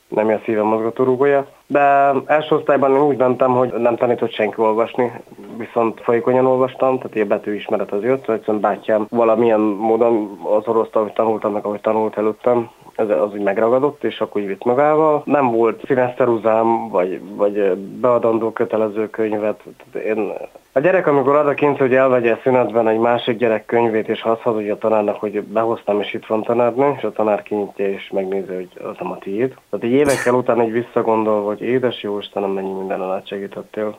nem 0.08 0.28
a 0.28 0.40
szívem 0.44 0.66
mozgatórugója. 0.66 1.46
De 1.66 2.12
első 2.26 2.54
osztályban 2.54 2.90
én 2.90 3.00
úgy 3.00 3.16
mentem, 3.16 3.50
hogy 3.50 3.72
nem 3.72 3.96
tanított 3.96 4.32
senki 4.32 4.60
olvasni, 4.60 5.12
viszont 5.56 6.00
folyékonyan 6.00 6.46
olvastam, 6.46 6.96
tehát 6.96 7.14
ilyen 7.14 7.28
betűismeret 7.28 7.92
az 7.92 8.02
jött, 8.02 8.28
egyszerűen 8.28 8.60
bátyám 8.60 9.06
valamilyen 9.10 9.60
módon 9.60 10.38
az 10.42 10.66
orosz 10.66 10.88
hogy 10.92 11.12
tanultam 11.12 11.52
meg, 11.52 11.64
ahogy 11.64 11.80
tanult 11.80 12.16
előttem, 12.16 12.70
ez 12.98 13.08
az 13.10 13.32
úgy 13.32 13.42
megragadott, 13.42 14.04
és 14.04 14.20
akkor 14.20 14.40
úgy 14.40 14.46
vitt 14.46 14.64
magával. 14.64 15.22
Nem 15.24 15.50
volt 15.50 15.84
színeszteruzám, 15.86 16.88
vagy, 16.88 17.20
vagy 17.36 17.76
beadandó 17.76 18.52
kötelező 18.52 19.10
könyvet. 19.10 19.60
Én, 20.04 20.32
a 20.72 20.80
gyerek, 20.80 21.06
amikor 21.06 21.34
ad 21.36 21.46
a 21.46 21.74
hogy 21.76 21.94
elvegye 21.94 22.38
szünetben 22.42 22.88
egy 22.88 22.98
másik 22.98 23.36
gyerek 23.36 23.64
könyvét, 23.66 24.08
és 24.08 24.22
azt 24.22 24.40
hazudja 24.40 24.74
a 24.74 24.78
tanárnak, 24.78 25.20
hogy 25.20 25.42
behoztam, 25.42 26.00
és 26.00 26.14
itt 26.14 26.26
van 26.26 26.42
tanárnő, 26.42 26.94
és 26.96 27.02
a 27.02 27.12
tanár 27.12 27.42
kinyitja, 27.42 27.88
és 27.88 28.10
megnézi, 28.10 28.54
hogy 28.54 28.68
az 28.82 28.96
nem 29.00 29.10
a 29.10 29.18
tiéd. 29.18 29.54
Tehát 29.70 29.84
egy 29.84 29.92
évekkel 29.92 30.34
után 30.34 30.60
egy 30.60 30.72
visszagondol, 30.72 31.44
hogy 31.44 31.62
édes 31.62 32.02
jó 32.02 32.18
Istenem, 32.18 32.50
mennyi 32.50 32.72
minden 32.72 33.02
át 33.02 33.26
segítettél. 33.26 33.98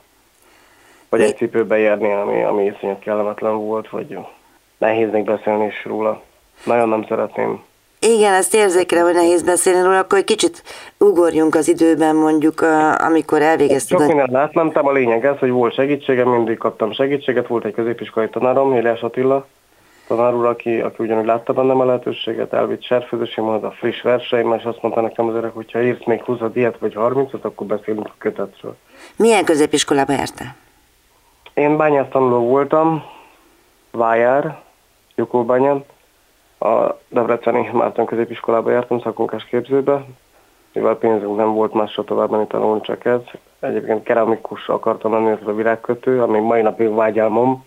Vagy 1.09 1.21
egy 1.21 1.35
cipőbe 1.35 1.77
járni, 1.77 2.11
ami, 2.11 2.43
ami 2.43 2.65
iszonyat 2.65 2.99
kellemetlen 2.99 3.57
volt, 3.57 3.89
vagy 3.89 4.17
nehéz 4.77 5.11
még 5.11 5.23
beszélni 5.23 5.65
is 5.65 5.85
róla. 5.85 6.21
Nagyon 6.65 6.89
nem 6.89 7.05
szeretném 7.07 7.67
igen, 7.99 8.33
ezt 8.33 8.53
érzékelem, 8.53 9.05
hogy 9.05 9.13
nehéz 9.13 9.43
beszélni 9.43 9.81
róla, 9.81 9.97
akkor 9.97 10.17
egy 10.17 10.23
kicsit 10.23 10.63
ugorjunk 10.97 11.55
az 11.55 11.67
időben 11.67 12.15
mondjuk, 12.15 12.61
amikor 12.97 13.41
elvégezted. 13.41 13.97
Sok 13.97 14.07
mindent 14.07 14.35
átmentem, 14.35 14.87
a 14.87 14.91
lényeg 14.91 15.25
ez, 15.25 15.37
hogy 15.37 15.49
volt 15.49 15.73
segítségem, 15.73 16.29
mindig 16.29 16.57
kaptam 16.57 16.91
segítséget, 16.91 17.47
volt 17.47 17.65
egy 17.65 17.73
középiskolai 17.73 18.29
tanárom, 18.29 18.73
Hélás 18.73 19.01
Attila, 19.01 19.47
tanár 20.07 20.33
úr, 20.35 20.45
aki, 20.45 20.79
aki 20.79 21.03
ugyanúgy 21.03 21.25
látta 21.25 21.53
bennem 21.53 21.79
a 21.79 21.85
lehetőséget, 21.85 22.53
elvitt 22.53 22.83
serfőzési 22.83 23.41
majd 23.41 23.63
a 23.63 23.71
friss 23.71 24.01
verseim, 24.01 24.53
és 24.53 24.63
azt 24.63 24.81
mondta 24.81 25.01
nekem 25.01 25.27
az 25.27 25.35
öreg, 25.35 25.51
hogy 25.53 25.71
ha 25.71 25.81
írsz 25.81 26.05
még 26.05 26.21
20 26.21 26.39
ilyet 26.53 26.77
vagy 26.79 26.93
30 26.93 27.33
akkor 27.41 27.67
beszélünk 27.67 28.05
a 28.05 28.15
kötetről. 28.17 28.75
Milyen 29.15 29.45
középiskolába 29.45 30.11
jártál? 30.11 30.55
Én 31.53 31.77
bányásztanuló 31.77 32.47
voltam, 32.47 33.03
Vájár, 33.91 34.61
Jukóbányán, 35.15 35.85
a 36.59 36.99
Debreceni 37.07 37.69
Márton 37.73 38.05
középiskolába 38.05 38.71
jártam, 38.71 38.99
szakmunkás 38.99 39.45
képzőbe, 39.45 40.05
mivel 40.73 40.95
pénzünk 40.95 41.35
nem 41.35 41.53
volt 41.53 41.73
másra 41.73 42.03
tovább 42.03 42.29
menni 42.29 42.47
tanulni, 42.47 42.81
csak 42.81 43.05
ez. 43.05 43.21
Egyébként 43.59 44.03
keramikus 44.03 44.67
akartam 44.67 45.13
lenni, 45.13 45.29
ez 45.29 45.47
a 45.47 45.53
virágkötő, 45.53 46.21
ami 46.21 46.39
mai 46.39 46.61
napig 46.61 46.93
vágyálmom, 46.93 47.65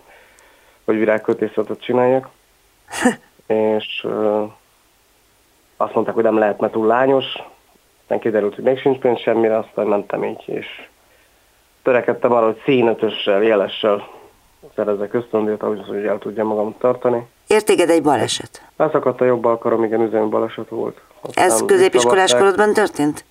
hogy 0.85 0.97
virágkötészetet 0.99 1.81
csináljak. 1.81 2.29
és 3.47 4.05
uh, 4.05 4.51
azt 5.77 5.95
mondták, 5.95 6.15
hogy 6.15 6.25
nem 6.25 6.39
lehet, 6.39 6.61
mert 6.61 6.73
túl 6.73 6.87
lányos. 6.87 7.25
Nem 8.07 8.19
kiderült, 8.19 8.55
hogy 8.55 8.65
még 8.65 8.79
sincs 8.79 8.99
pénz 8.99 9.19
semmire, 9.19 9.59
aztán 9.59 9.87
mentem 9.87 10.25
így, 10.25 10.43
és 10.47 10.67
törekedtem 11.83 12.33
arra, 12.33 12.45
hogy 12.45 12.61
színötössel, 12.65 13.43
jelessel 13.43 14.09
szerezek 14.75 15.15
ösztöndíjat, 15.15 15.63
ahhoz, 15.63 15.87
hogy 15.87 16.07
el 16.07 16.19
tudja 16.19 16.45
magam 16.45 16.75
tartani. 16.79 17.27
Értéged 17.53 17.91
egy 17.91 18.03
baleset? 18.03 18.63
Leszakadt 18.77 19.21
a 19.21 19.25
jobb 19.25 19.45
alkarom, 19.45 19.85
igen, 19.85 20.01
üzemi 20.01 20.29
baleset 20.29 20.69
volt. 20.69 21.01
Aztán 21.21 21.45
Ez 21.45 21.63
középiskolás 21.67 22.35
korodban 22.35 22.73
történt? 22.73 23.25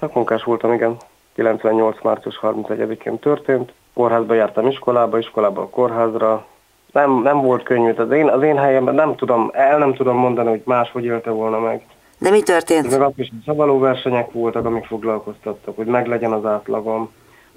Szakmunkás 0.00 0.42
voltam, 0.42 0.72
igen. 0.72 0.96
98. 1.34 2.02
március 2.02 2.38
31-én 2.42 3.18
történt. 3.18 3.72
Kórházba 3.94 4.34
jártam 4.34 4.66
iskolába, 4.66 5.18
iskolába 5.18 5.60
a 5.60 5.68
kórházra. 5.68 6.46
Nem, 6.92 7.22
nem 7.22 7.40
volt 7.40 7.62
könnyű, 7.62 7.92
az 7.92 8.10
én, 8.10 8.28
az 8.28 8.42
én 8.42 8.56
helyemben 8.56 8.94
nem 8.94 9.14
tudom, 9.14 9.50
el 9.52 9.78
nem 9.78 9.94
tudom 9.94 10.16
mondani, 10.16 10.48
hogy 10.48 10.62
máshogy 10.64 11.04
élte 11.04 11.30
volna 11.30 11.58
meg. 11.58 11.86
De 12.18 12.30
mi 12.30 12.42
történt? 12.42 12.90
Meg 12.90 13.00
azt 13.00 13.18
is, 13.18 13.32
szabaló 13.44 13.78
versenyek 13.78 14.32
voltak, 14.32 14.64
amik 14.64 14.84
foglalkoztattak, 14.84 15.76
hogy 15.76 15.86
meglegyen 15.86 16.32
az 16.32 16.44
átlagom 16.44 17.10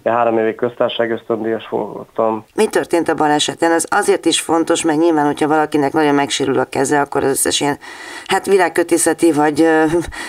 három 0.04 0.38
évig 0.38 0.56
köztársaság 0.56 1.12
ösztöndíjas 1.12 1.70
voltam. 1.70 2.46
Mi 2.56 2.68
történt 2.68 3.08
a 3.08 3.14
baleseten? 3.14 3.72
Ez 3.72 3.86
azért 3.90 4.26
is 4.26 4.42
fontos, 4.42 4.84
mert 4.84 5.00
nyilván, 5.00 5.26
hogyha 5.26 5.48
valakinek 5.48 5.94
nagyon 5.94 6.16
megsérül 6.16 6.60
a 6.60 6.66
keze, 6.66 7.02
akkor 7.02 7.24
az 7.24 7.30
összes 7.30 7.60
ilyen, 7.60 7.78
hát 8.28 8.46
világkötészeti 8.46 9.32
vagy, 9.32 9.68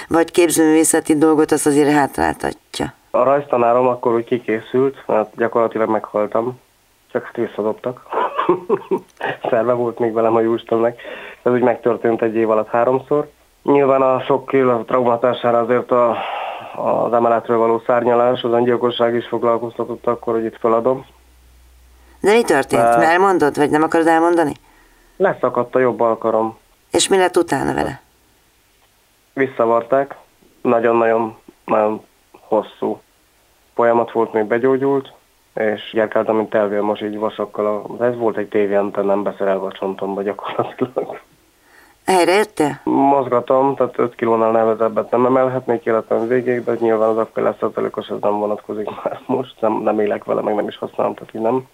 vagy 0.08 0.30
képzőművészeti 0.30 1.16
dolgot 1.16 1.50
az 1.50 1.66
azért 1.66 1.92
hátráltatja. 1.92 2.92
A 3.10 3.22
rajztanárom 3.22 3.86
akkor 3.86 4.14
úgy 4.14 4.24
kikészült, 4.24 5.02
mert 5.06 5.36
gyakorlatilag 5.36 5.88
meghaltam, 5.88 6.60
csak 7.12 7.24
hát 7.24 7.36
visszadobtak. 7.36 8.02
Szerve 9.50 9.72
volt 9.72 9.98
még 9.98 10.12
velem 10.12 10.34
a 10.34 10.40
Jóistennek. 10.40 11.00
Ez 11.42 11.52
úgy 11.52 11.62
megtörtént 11.62 12.22
egy 12.22 12.34
év 12.34 12.50
alatt 12.50 12.68
háromszor. 12.68 13.28
Nyilván 13.62 14.02
a 14.02 14.20
sok 14.20 14.52
élet 14.52 14.86
traumatására 14.86 15.58
azért 15.58 15.90
a 15.90 16.16
az 16.86 17.12
emeletről 17.12 17.58
való 17.58 17.82
szárnyalás, 17.86 18.42
az 18.42 18.52
öngyilkosság 18.52 19.14
is 19.14 19.26
foglalkoztatott 19.26 20.06
akkor, 20.06 20.34
hogy 20.34 20.44
itt 20.44 20.58
feladom. 20.58 21.06
De 22.20 22.32
mi 22.32 22.42
történt? 22.42 22.82
De... 22.82 23.10
Elmondod, 23.10 23.56
vagy 23.56 23.70
nem 23.70 23.82
akarod 23.82 24.06
elmondani? 24.06 24.52
Leszakadt 25.16 25.74
a 25.74 25.78
jobb 25.78 26.00
alkarom. 26.00 26.58
És 26.90 27.08
mi 27.08 27.16
lett 27.16 27.36
utána 27.36 27.74
vele? 27.74 28.00
Visszavarták. 29.32 30.16
Nagyon-nagyon 30.62 31.36
nagyon 31.64 32.04
hosszú 32.30 33.00
folyamat 33.74 34.12
volt, 34.12 34.32
még 34.32 34.44
begyógyult, 34.44 35.12
és 35.54 35.90
gyerkeltem, 35.92 36.36
mint 36.36 36.54
elvél 36.54 36.82
most 36.82 37.02
így 37.02 37.18
vasakkal. 37.18 37.96
Ez 38.00 38.16
volt 38.16 38.36
egy 38.36 38.48
tévéantennem 38.48 39.22
beszerelve 39.22 39.66
a 39.66 39.72
csontomba 39.72 40.22
gyakorlatilag. 40.22 41.20
Helyre 42.10 42.36
érte? 42.36 42.80
Mozgatom, 42.84 43.74
tehát 43.74 43.98
5 43.98 44.14
kilónál 44.14 44.50
nevezebbet 44.50 45.10
nem 45.10 45.26
emelhetnék 45.26 45.84
életem 45.84 46.28
végéig, 46.28 46.64
de 46.64 46.76
nyilván 46.80 47.08
az 47.08 47.26
az 47.60 47.70
ez 48.10 48.20
nem 48.20 48.38
vonatkozik 48.38 48.88
már 49.04 49.20
most, 49.26 49.60
nem, 49.60 49.72
nem 49.82 50.00
élek 50.00 50.24
vele, 50.24 50.40
meg 50.40 50.54
nem 50.54 50.68
is 50.68 50.76
használom, 50.76 51.14
tehát 51.14 51.34
így 51.34 51.40
nem. 51.40 51.66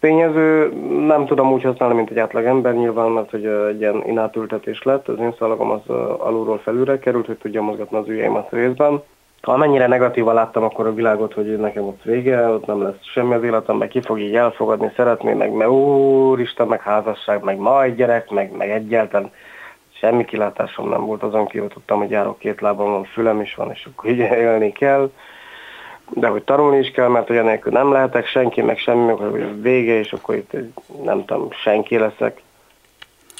Tényező 0.00 0.72
nem 1.06 1.26
tudom 1.26 1.52
úgy 1.52 1.62
használni, 1.62 1.94
mint 1.94 2.10
egy 2.10 2.18
átlag 2.18 2.44
ember 2.44 2.74
nyilván, 2.74 3.10
mert 3.10 3.30
hogy 3.30 3.44
egy 3.44 3.80
ilyen 3.80 4.02
inátültetés 4.06 4.82
lett, 4.82 5.08
az 5.08 5.18
én 5.18 5.34
szalagom 5.38 5.70
az 5.70 5.88
alulról 6.18 6.58
felülre 6.58 6.98
került, 6.98 7.26
hogy 7.26 7.38
tudja 7.38 7.62
mozgatni 7.62 7.96
az 7.96 8.08
ujjaimat 8.08 8.50
részben. 8.50 9.02
Ha 9.40 9.52
amennyire 9.52 9.86
negatívan 9.86 10.34
láttam 10.34 10.62
akkor 10.62 10.86
a 10.86 10.94
világot, 10.94 11.34
hogy 11.34 11.58
nekem 11.58 11.82
ott 11.82 12.02
vége, 12.02 12.48
ott 12.48 12.66
nem 12.66 12.82
lesz 12.82 13.04
semmi 13.12 13.34
az 13.34 13.64
meg 13.66 13.88
ki 13.88 14.00
fog 14.00 14.20
így 14.20 14.34
elfogadni, 14.34 14.92
szeretni, 14.96 15.32
meg, 15.32 15.52
meg 15.52 15.70
úristen, 15.70 16.66
meg 16.66 16.80
házasság, 16.80 17.42
meg 17.42 17.58
majd 17.58 17.96
gyerek, 17.96 18.30
meg, 18.30 18.56
meg 18.56 18.70
egyáltalán 18.70 19.30
semmi 20.00 20.24
kilátásom 20.24 20.88
nem 20.88 21.06
volt, 21.06 21.22
azon 21.22 21.46
kívül 21.46 21.68
tudtam, 21.68 21.98
hogy 21.98 22.10
járok 22.10 22.38
két 22.38 22.60
lábon, 22.60 22.90
van 22.90 23.04
fülem 23.04 23.40
is 23.40 23.54
van, 23.54 23.70
és 23.70 23.88
akkor 23.92 24.10
így 24.10 24.18
élni 24.44 24.72
kell. 24.72 25.10
De 26.14 26.28
hogy 26.28 26.42
tanulni 26.42 26.78
is 26.78 26.90
kell, 26.90 27.08
mert 27.08 27.30
olyan 27.30 27.44
nélkül 27.44 27.72
nem 27.72 27.92
lehetek 27.92 28.26
senki, 28.26 28.62
meg 28.62 28.78
semmi, 28.78 29.12
hogy 29.12 29.62
vége, 29.62 29.98
és 29.98 30.12
akkor 30.12 30.34
itt 30.34 30.56
nem 31.04 31.24
tudom, 31.24 31.48
senki 31.50 31.98
leszek. 31.98 32.40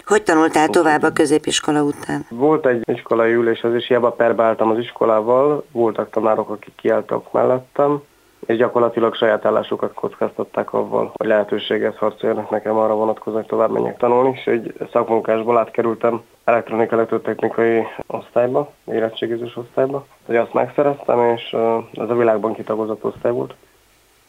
Hogy 0.06 0.22
tanultál 0.22 0.68
tovább 0.68 1.02
a 1.02 1.10
középiskola 1.10 1.82
után? 1.82 2.26
Volt 2.30 2.66
egy 2.66 2.82
iskolai 2.84 3.32
ülés, 3.32 3.62
az 3.62 3.74
is 3.74 3.86
hiába 3.86 4.10
perbáltam 4.10 4.70
az 4.70 4.78
iskolával, 4.78 5.64
voltak 5.72 6.10
tanárok, 6.10 6.50
akik 6.50 6.74
kiálltak 6.76 7.32
mellettem, 7.32 8.02
és 8.46 8.56
gyakorlatilag 8.56 9.14
saját 9.14 9.44
állásukat 9.44 9.94
kockáztatták 9.94 10.72
avval, 10.72 11.12
hogy 11.16 11.26
lehetőséget 11.26 11.96
harcoljanak 11.96 12.50
nekem 12.50 12.76
arra 12.76 12.94
vonatkozóan, 12.94 13.40
hogy 13.40 13.50
tovább 13.50 13.70
menjek 13.70 13.96
tanulni, 13.96 14.30
és 14.34 14.46
egy 14.46 14.74
szakmunkásból 14.92 15.58
átkerültem 15.58 16.22
elektronika 16.44 16.94
elektrotechnikai 16.94 17.86
osztályba, 18.06 18.72
érettségizős 18.84 19.56
osztályba, 19.56 20.06
hogy 20.26 20.36
azt 20.36 20.52
megszereztem, 20.52 21.20
és 21.20 21.56
ez 21.92 22.10
a 22.10 22.16
világban 22.16 22.54
kitagozott 22.54 23.04
osztály 23.04 23.32
volt. 23.32 23.54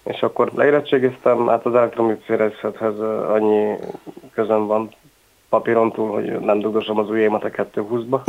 És 0.04 0.24
akkor 0.24 0.52
leérettségiztem, 0.56 1.48
hát 1.48 1.66
az 1.66 1.76
elektroműszerészethez 1.76 3.00
annyi 3.30 3.76
közön 4.34 4.68
van 4.68 4.90
papíron 5.52 5.92
túl, 5.92 6.12
hogy 6.12 6.40
nem 6.40 6.60
dugdosom 6.60 6.98
az 6.98 7.10
ujjaimat 7.10 7.44
a 7.44 7.50
220-ba. 7.50 8.20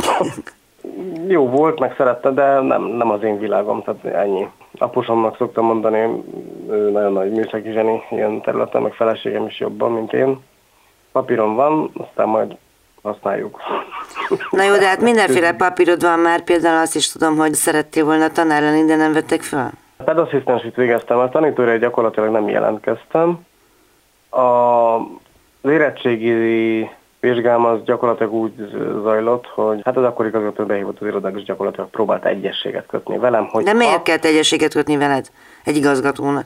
Jó 1.27 1.49
volt, 1.49 1.79
meg 1.79 1.93
szerette, 1.97 2.29
de 2.29 2.59
nem, 2.59 2.83
nem 2.83 3.09
az 3.09 3.23
én 3.23 3.39
világom, 3.39 3.83
tehát 3.83 4.05
ennyi. 4.05 4.47
Apusomnak 4.77 5.37
szoktam 5.37 5.65
mondani, 5.65 6.23
ő 6.69 6.89
nagyon 6.89 7.13
nagy 7.13 7.31
műszaki 7.31 7.71
zseni 7.71 8.01
ilyen 8.11 8.41
területen, 8.41 8.81
meg 8.81 8.93
feleségem 8.93 9.45
is 9.45 9.59
jobban, 9.59 9.91
mint 9.91 10.13
én. 10.13 10.39
Papíron 11.11 11.55
van, 11.55 11.91
aztán 11.97 12.27
majd 12.27 12.55
használjuk. 13.01 13.59
Na 14.49 14.63
jó, 14.63 14.75
de 14.75 14.87
hát 14.87 15.01
mindenféle 15.01 15.53
papírod 15.53 16.01
van 16.01 16.19
már, 16.19 16.43
például 16.43 16.81
azt 16.81 16.95
is 16.95 17.11
tudom, 17.11 17.37
hogy 17.37 17.53
szerettél 17.53 18.05
volna 18.05 18.29
tanár 18.29 18.61
lenni, 18.61 18.85
de 18.85 18.95
nem 18.95 19.13
vettek 19.13 19.41
fel. 19.41 19.71
Pedasszisztensit 20.05 20.75
végeztem, 20.75 21.17
a 21.17 21.29
tanítóra 21.29 21.77
gyakorlatilag 21.77 22.31
nem 22.31 22.49
jelentkeztem. 22.49 23.45
A 24.29 24.97
az 25.63 25.69
érettségi 25.69 26.89
vizsgám 27.23 27.65
az 27.65 27.83
gyakorlatilag 27.83 28.33
úgy 28.33 28.53
zajlott, 29.03 29.47
hogy 29.47 29.81
hát 29.83 29.97
az 29.97 30.03
akkor 30.03 30.25
igazgató 30.25 30.65
behívott 30.65 30.99
az 30.99 31.07
irodába, 31.07 31.37
és 31.37 31.43
gyakorlatilag 31.43 31.89
próbált 31.89 32.25
egyességet 32.25 32.85
kötni 32.87 33.17
velem. 33.17 33.47
Hogy 33.51 33.63
De 33.63 33.73
miért 33.73 33.95
a... 33.97 34.01
kellett 34.01 34.25
egyességet 34.25 34.73
kötni 34.73 34.97
veled 34.97 35.27
egy 35.63 35.75
igazgatónak? 35.75 36.45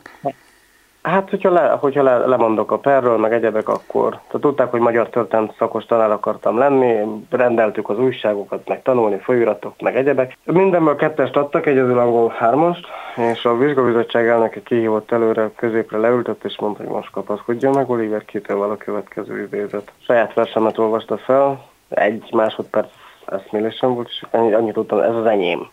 Hát, 1.08 1.30
hogyha, 1.30 1.52
le, 1.52 1.78
hogyha 1.80 2.04
le, 2.04 2.18
lemondok 2.18 2.72
a 2.72 2.78
perről, 2.78 3.18
meg 3.18 3.34
egyebek, 3.34 3.70
akkor 3.70 4.10
tehát 4.10 4.42
tudták, 4.42 4.72
hogy 4.72 4.80
magyar 4.80 5.10
történet 5.10 5.56
szakos 5.58 5.86
tanár 5.86 6.12
akartam 6.12 6.58
lenni, 6.58 7.24
rendeltük 7.30 7.90
az 7.90 8.00
újságokat, 8.00 8.68
meg 8.68 8.82
tanulni, 8.82 9.18
folyóiratok, 9.18 9.82
meg 9.82 9.96
egyebek. 9.96 10.38
Mindenből 10.44 10.96
kettest 10.96 11.36
adtak, 11.36 11.66
egyedül 11.66 12.00
angol 12.00 12.36
hármast, 12.38 12.88
és 13.16 13.46
a 13.46 13.58
vizsgabizottság 13.58 14.28
elnöke 14.28 14.62
kihívott 14.62 15.12
előre, 15.12 15.52
középre 15.56 15.98
leültött, 15.98 16.44
és 16.44 16.60
mondta, 16.60 16.84
hogy 16.84 16.92
most 16.92 17.12
kapaszkodjon 17.12 17.74
meg, 17.74 17.90
Oliver 17.90 18.26
kitől 18.26 18.62
a 18.62 18.78
következő 18.78 19.42
idézet. 19.42 19.92
Saját 20.06 20.34
versemet 20.34 20.78
olvasta 20.78 21.18
fel, 21.18 21.66
egy 21.90 22.30
másodperc 22.32 22.90
eszmélésem 23.26 23.94
volt, 23.94 24.08
és 24.08 24.24
annyit 24.32 24.74
tudtam, 24.74 25.00
ez 25.00 25.16
az 25.16 25.26
enyém. 25.26 25.68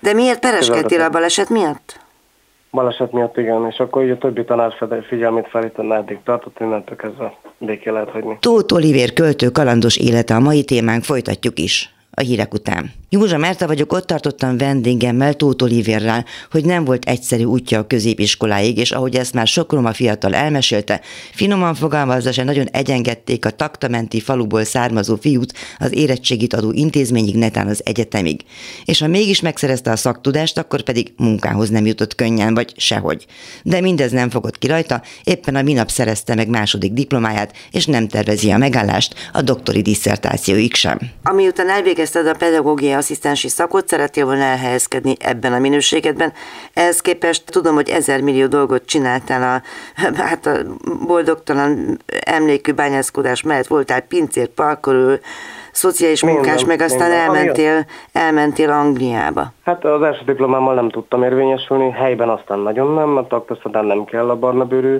De 0.00 0.12
miért 0.12 0.40
pereskedtél 0.40 1.00
a 1.00 1.08
baleset 1.08 1.48
miatt? 1.48 2.08
Baleset 2.72 3.12
miatt 3.12 3.36
igen, 3.36 3.66
és 3.70 3.78
akkor 3.78 4.04
így 4.04 4.10
a 4.10 4.18
többi 4.18 4.44
tanár 4.44 4.74
figyelmét 5.08 5.48
felítenni 5.48 5.94
eddig 5.94 6.18
tartott, 6.24 6.60
innentől 6.60 6.96
kezdve 6.96 7.36
béké 7.58 7.90
lehet 7.90 8.10
hagyni. 8.10 8.36
Tóth 8.40 8.74
Olivér 8.74 9.12
költő 9.12 9.48
kalandos 9.48 9.96
élete 9.96 10.34
a 10.34 10.40
mai 10.40 10.64
témánk, 10.64 11.04
folytatjuk 11.04 11.58
is 11.58 11.94
a 12.10 12.20
hírek 12.20 12.54
után. 12.54 12.99
Józsa 13.12 13.38
Merta 13.38 13.66
vagyok, 13.66 13.92
ott 13.92 14.06
tartottam 14.06 14.56
vendégemmel, 14.56 15.34
Tóth 15.34 15.64
Olivérrel, 15.64 16.24
hogy 16.50 16.64
nem 16.64 16.84
volt 16.84 17.04
egyszerű 17.04 17.44
útja 17.44 17.78
a 17.78 17.86
középiskoláig, 17.86 18.78
és 18.78 18.90
ahogy 18.90 19.16
ezt 19.16 19.34
már 19.34 19.46
sok 19.46 19.72
roma 19.72 19.92
fiatal 19.92 20.34
elmesélte, 20.34 21.00
finoman 21.32 21.74
fogalmazva 21.74 22.32
se 22.32 22.44
nagyon 22.44 22.66
egyengedték 22.66 23.44
a 23.44 23.50
taktamenti 23.50 24.20
faluból 24.20 24.64
származó 24.64 25.16
fiút 25.16 25.52
az 25.78 25.92
érettségit 25.92 26.54
adó 26.54 26.72
intézményig, 26.72 27.34
netán 27.34 27.66
az 27.66 27.80
egyetemig. 27.84 28.40
És 28.84 29.00
ha 29.00 29.06
mégis 29.06 29.40
megszerezte 29.40 29.90
a 29.90 29.96
szaktudást, 29.96 30.58
akkor 30.58 30.82
pedig 30.82 31.12
munkához 31.16 31.68
nem 31.68 31.86
jutott 31.86 32.14
könnyen, 32.14 32.54
vagy 32.54 32.72
sehogy. 32.76 33.26
De 33.62 33.80
mindez 33.80 34.10
nem 34.10 34.30
fogott 34.30 34.58
ki 34.58 34.66
rajta, 34.66 35.02
éppen 35.24 35.56
a 35.56 35.62
minap 35.62 35.90
szerezte 35.90 36.34
meg 36.34 36.48
második 36.48 36.92
diplomáját, 36.92 37.56
és 37.70 37.86
nem 37.86 38.08
tervezi 38.08 38.50
a 38.50 38.58
megállást 38.58 39.14
a 39.32 39.42
doktori 39.42 39.82
disszertációig 39.82 40.74
sem. 40.74 40.98
Ami 41.22 41.46
után 41.46 41.68
elvégezted 41.68 42.26
a 42.26 42.34
pedagógia 42.34 42.98
asszisztensi 43.00 43.48
szakot, 43.48 43.88
szeretél 43.88 44.24
volna 44.24 44.42
elhelyezkedni 44.42 45.14
ebben 45.18 45.52
a 45.52 45.58
minőségedben. 45.58 46.32
Ehhez 46.74 47.00
képest 47.00 47.44
tudom, 47.50 47.74
hogy 47.74 47.88
ezer 47.88 48.20
millió 48.20 48.46
dolgot 48.46 48.84
csináltál 48.84 49.42
a, 49.42 49.62
hát 50.22 50.46
a 50.46 50.56
boldogtalan 51.06 51.98
emlékű 52.24 52.72
bányászkodás 52.72 53.42
mellett 53.42 53.66
voltál 53.66 54.00
pincér, 54.00 54.48
parkolő, 54.48 55.20
szociális 55.72 56.22
munkás, 56.24 56.64
meg 56.64 56.80
aztán 56.80 57.12
elmentél, 57.12 57.86
elmentél 58.12 58.70
Angliába. 58.70 59.52
Hát 59.64 59.84
az 59.84 60.02
első 60.02 60.22
diplomámmal 60.24 60.74
nem 60.74 60.90
tudtam 60.90 61.22
érvényesülni, 61.22 61.90
helyben 61.90 62.28
aztán 62.28 62.58
nagyon 62.58 62.94
nem, 62.94 63.08
mert 63.08 63.32
akkor 63.32 63.58
nem 63.72 64.04
kell 64.04 64.30
a 64.30 64.36
barna 64.36 64.64
bőrű 64.64 64.96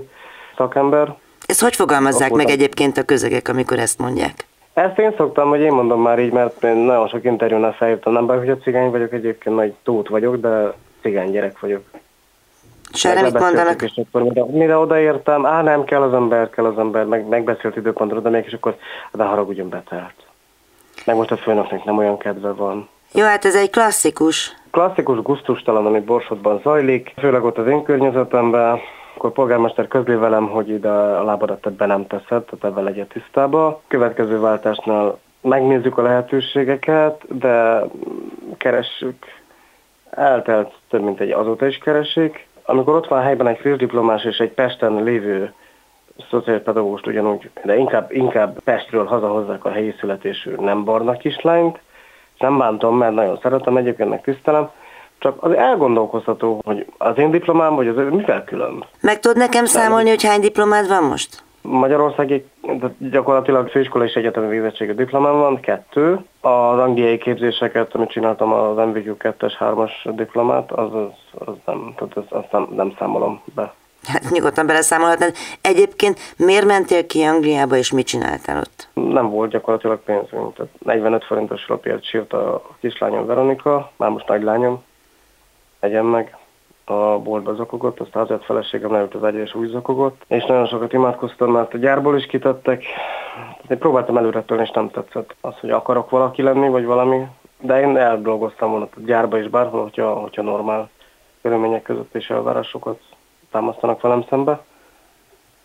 szakember. 0.57 1.17
Ezt 1.47 1.61
hogy 1.61 1.77
fogalmazzák 1.77 2.27
Akkor 2.27 2.37
meg 2.37 2.49
egyébként 2.49 2.99
a 2.99 3.03
közegek, 3.03 3.49
amikor 3.49 3.79
ezt 3.79 3.99
mondják? 3.99 4.49
Ezt 4.81 4.99
én 4.99 5.15
szoktam, 5.17 5.49
hogy 5.49 5.61
én 5.61 5.73
mondom 5.73 6.03
már 6.03 6.19
így, 6.19 6.33
mert 6.33 6.65
én 6.65 6.77
nagyon 6.77 7.09
sok 7.09 7.25
interjúnál 7.25 7.73
felhívtam, 7.73 8.13
nem 8.13 8.27
baj, 8.27 8.39
hogy 8.39 8.49
a 8.49 8.57
cigány 8.57 8.91
vagyok, 8.91 9.13
egyébként 9.13 9.57
nagy 9.57 9.75
tót 9.83 10.09
vagyok, 10.09 10.37
de 10.37 10.73
cigány 11.03 11.31
gyerek 11.31 11.61
vagyok. 11.61 11.83
És 12.93 13.05
erre 13.05 13.23
mit 13.23 13.39
mondanak? 13.39 13.83
És 13.83 13.93
akkor 13.97 14.23
mire, 14.23 14.45
mire 14.45 14.77
odaértem, 14.79 15.47
á 15.47 15.63
nem, 15.63 15.85
kell 15.85 16.03
az 16.03 16.13
ember, 16.13 16.51
kell 16.51 16.65
az 16.65 16.79
ember, 16.79 17.05
meg, 17.05 17.27
megbeszélt 17.29 17.77
időpontra, 17.77 18.21
de 18.21 18.29
mégis 18.29 18.53
akkor 18.53 18.77
de 19.13 19.25
haragudjon 19.25 19.69
betelt. 19.69 20.15
Meg 21.05 21.17
most 21.17 21.31
a 21.31 21.37
főnöknek 21.37 21.85
nem 21.85 21.99
olyan 21.99 22.19
kedve 22.19 22.53
van. 22.53 22.89
Jó, 23.13 23.25
hát 23.25 23.45
ez 23.45 23.55
egy 23.55 23.71
klasszikus. 23.71 24.57
Klasszikus 24.71 25.23
gusztustalan, 25.23 25.87
ami 25.87 26.01
Borsodban 26.01 26.61
zajlik, 26.63 27.13
főleg 27.19 27.45
ott 27.45 27.59
az 27.59 27.67
én 27.67 27.83
környezetemben, 27.83 28.79
akkor 29.21 29.33
polgármester 29.33 29.89
közli 29.89 30.15
velem, 30.15 30.49
hogy 30.49 30.69
ide 30.69 30.89
a 30.91 31.25
lábadat 31.25 31.67
ebbe 31.67 31.87
nem 31.87 32.07
teszed, 32.07 32.45
tehát 32.45 32.65
ebben 32.65 32.85
legyen 32.85 33.07
tisztába. 33.07 33.81
Következő 33.87 34.41
váltásnál 34.41 35.19
megnézzük 35.41 35.99
a 35.99 36.03
lehetőségeket, 36.03 37.39
de 37.39 37.83
keressük. 38.57 39.25
Eltelt 40.11 40.73
több 40.89 41.03
mint 41.03 41.21
egy 41.21 41.31
azóta 41.31 41.67
is 41.67 41.79
keresik. 41.79 42.49
amikor 42.65 42.95
ott 42.95 43.09
van 43.09 43.23
helyben 43.23 43.47
egy 43.47 43.59
friss 43.59 44.25
és 44.25 44.39
egy 44.39 44.53
Pesten 44.53 45.03
lévő 45.03 45.53
szociális 46.31 46.63
pedagógust 46.63 47.07
ugyanúgy, 47.07 47.51
de 47.65 47.77
inkább, 47.77 48.13
inkább 48.13 48.61
Pestről 48.65 49.05
hazahozzák 49.05 49.65
a 49.65 49.71
helyi 49.71 49.95
születésű 49.99 50.55
nem 50.55 50.85
barna 50.85 51.13
kislányt, 51.13 51.81
nem 52.39 52.59
bántom, 52.59 52.97
mert 52.97 53.15
nagyon 53.15 53.39
szeretem, 53.43 53.77
egyébként 53.77 54.09
meg 54.09 54.21
tisztelem, 54.21 54.71
csak 55.21 55.37
az 55.41 55.53
elgondolkozható, 55.53 56.61
hogy 56.65 56.87
az 56.99 57.19
én 57.19 57.31
diplomám, 57.31 57.75
vagy 57.75 57.89
az 57.89 57.97
ő, 57.97 58.11
mivel 58.11 58.45
külön? 58.45 58.85
Meg 59.01 59.21
tudod 59.21 59.37
nekem 59.37 59.65
számolni, 59.65 60.09
hogy 60.09 60.25
hány 60.25 60.41
diplomád 60.41 60.89
van 60.89 61.03
most? 61.03 61.43
Magyarországi 61.63 62.45
gyakorlatilag 62.99 63.69
főiskola 63.69 64.05
és 64.05 64.15
egyetemi 64.15 64.49
végzettségű 64.49 64.93
diplomám 64.93 65.39
van, 65.39 65.61
kettő. 65.61 66.13
Az 66.41 66.79
angliai 66.79 67.19
képzéseket, 67.19 67.95
amit 67.95 68.11
csináltam, 68.11 68.53
az 68.53 68.77
MVQ 68.77 69.17
2-es, 69.19 69.53
3-as 69.59 69.91
diplomát, 70.05 70.73
az, 70.73 70.95
az, 70.95 71.47
az 71.47 71.55
nem, 71.67 71.95
tehát 71.97 72.17
az, 72.17 72.25
azt 72.29 72.53
nem, 72.53 72.69
nem 72.77 72.95
számolom 72.99 73.41
be. 73.55 73.75
Hát 74.07 74.31
nyugodtan 74.31 74.67
beleszámolhatnád. 74.67 75.35
Egyébként 75.61 76.19
miért 76.37 76.65
mentél 76.65 77.07
ki 77.07 77.23
Angliába, 77.23 77.77
és 77.77 77.93
mit 77.93 78.07
csináltál 78.07 78.59
ott? 78.59 78.89
Nem 78.93 79.31
volt 79.31 79.51
gyakorlatilag 79.51 79.99
pénzünk. 79.99 80.55
Tehát 80.55 80.73
45 80.79 81.25
forintos 81.25 81.69
lapért 81.69 82.05
sírt 82.05 82.33
a 82.33 82.63
kislányom 82.81 83.27
Veronika, 83.27 83.93
már 83.97 84.11
most 84.11 84.29
nagylányom, 84.29 84.83
egyen 85.81 86.05
meg 86.05 86.37
a 86.85 87.19
boltba 87.19 87.55
zokogott, 87.55 88.01
aztán 88.01 88.23
azért 88.23 88.45
feleségem 88.45 88.93
leült 88.93 89.15
az 89.15 89.25
egyes 89.25 89.55
úgy 89.55 89.69
zokogott, 89.69 90.25
és 90.27 90.45
nagyon 90.45 90.67
sokat 90.67 90.93
imádkoztam, 90.93 91.51
mert 91.51 91.75
a 91.75 91.79
gyárból 91.79 92.17
is 92.17 92.27
kitettek. 92.27 92.85
Én 93.69 93.79
próbáltam 93.79 94.17
előre 94.17 94.43
tölni, 94.43 94.63
és 94.63 94.71
nem 94.71 94.91
tetszett 94.91 95.35
az, 95.41 95.59
hogy 95.59 95.71
akarok 95.71 96.11
valaki 96.11 96.43
lenni, 96.43 96.69
vagy 96.69 96.85
valami, 96.85 97.27
de 97.61 97.81
én 97.81 97.97
eldolgoztam 97.97 98.71
volna 98.71 98.89
a 98.97 99.01
gyárba 99.01 99.39
is 99.39 99.49
bárhol, 99.49 99.83
hogyha, 99.83 100.15
hogyha 100.15 100.43
normál 100.43 100.91
körülmények 101.43 101.83
között 101.83 102.15
és 102.15 102.31
elvárásokat 102.31 103.01
támasztanak 103.51 104.01
velem 104.01 104.25
szembe. 104.29 104.61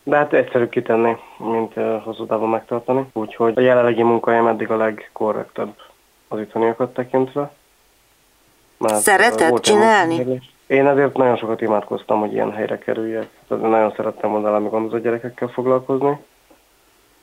De 0.03 0.15
hát 0.15 0.33
egyszerű 0.33 0.67
kitenni, 0.67 1.17
mint 1.37 1.73
hosszú 2.03 2.25
távon 2.25 2.49
megtartani. 2.49 3.05
Úgyhogy 3.13 3.53
a 3.57 3.61
jelenlegi 3.61 4.03
munkahelyem 4.03 4.47
eddig 4.47 4.71
a 4.71 4.77
legkorrektebb 4.77 5.75
az 6.27 6.39
itthoniakat 6.39 6.93
tekintve. 6.93 7.51
Mert 8.77 8.95
Szereted 8.95 9.59
csinálni? 9.59 10.41
Én 10.67 10.87
ezért 10.87 11.17
nagyon 11.17 11.37
sokat 11.37 11.61
imádkoztam, 11.61 12.19
hogy 12.19 12.33
ilyen 12.33 12.51
helyre 12.51 12.77
kerüljek. 12.77 13.29
Tehát 13.47 13.63
nagyon 13.63 13.93
szerettem 13.95 14.29
volna 14.29 14.47
valami 14.47 14.69
gondozott 14.69 15.03
gyerekekkel 15.03 15.47
foglalkozni. 15.47 16.17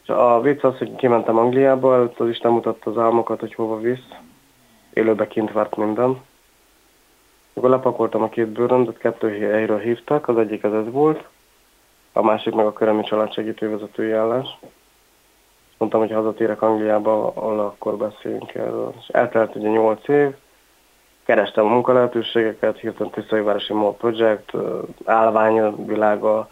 És 0.03 0.09
a 0.09 0.41
vicc 0.41 0.65
az, 0.65 0.79
hogy 0.79 0.97
kimentem 0.97 1.39
Angliába, 1.39 1.95
előtt 1.95 2.21
az 2.21 2.29
Isten 2.29 2.53
mutatta 2.53 2.91
az 2.91 2.99
álmokat, 2.99 3.41
hogy 3.41 3.55
hova 3.55 3.81
visz. 3.81 4.09
Élőbe 4.93 5.27
kint 5.27 5.53
várt 5.53 5.77
minden. 5.77 6.21
Akkor 7.55 7.71
lepakoltam 7.71 8.23
a 8.23 8.29
két 8.29 8.49
bőröndöt, 8.49 8.99
kettő 8.99 9.39
helyről 9.39 9.79
hívtak, 9.79 10.29
az 10.29 10.39
egyik 10.39 10.65
az 10.65 10.75
ez 10.75 10.91
volt, 10.91 11.25
a 12.13 12.23
másik 12.23 12.55
meg 12.55 12.67
a 12.67 12.73
körömi 12.73 13.03
család 13.03 13.33
segítővezetői 13.33 14.13
állás. 14.13 14.59
Mondtam, 15.79 16.01
hogy 16.01 16.13
hazatérek 16.13 16.63
Angliába, 16.63 17.33
ahol 17.35 17.61
akkor 17.61 17.97
beszéljünk 17.97 18.55
erről. 18.55 18.95
És 19.01 19.09
eltelt 19.09 19.55
ugye 19.55 19.69
8 19.69 20.09
év, 20.09 20.35
kerestem 21.25 21.65
munkalehetőségeket, 21.65 22.79
hirtelen 22.79 23.13
Tiszaivárosi 23.13 23.73
Mall 23.73 23.95
Project, 23.97 24.53
állványvilága, 25.05 26.49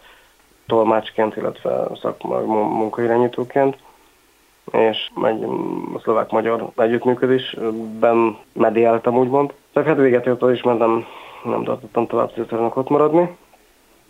tolmácsként, 0.66 1.36
illetve 1.36 1.88
szakmai 2.00 2.44
munkairányítóként, 2.46 3.76
és 4.72 5.10
egy 5.22 5.46
szlovák-magyar 6.02 6.70
együttműködésben 6.76 8.36
mediáltam 8.52 9.16
úgymond. 9.16 9.52
Csak 9.72 9.86
hát 9.86 9.96
véget 9.96 10.26
ért 10.26 10.42
is, 10.42 10.62
mert 10.62 10.78
nem, 10.78 11.04
nem 11.44 11.64
tartottam 11.64 12.06
tovább 12.06 12.32
szétszerűnek 12.34 12.76
ott 12.76 12.88
maradni. 12.88 13.36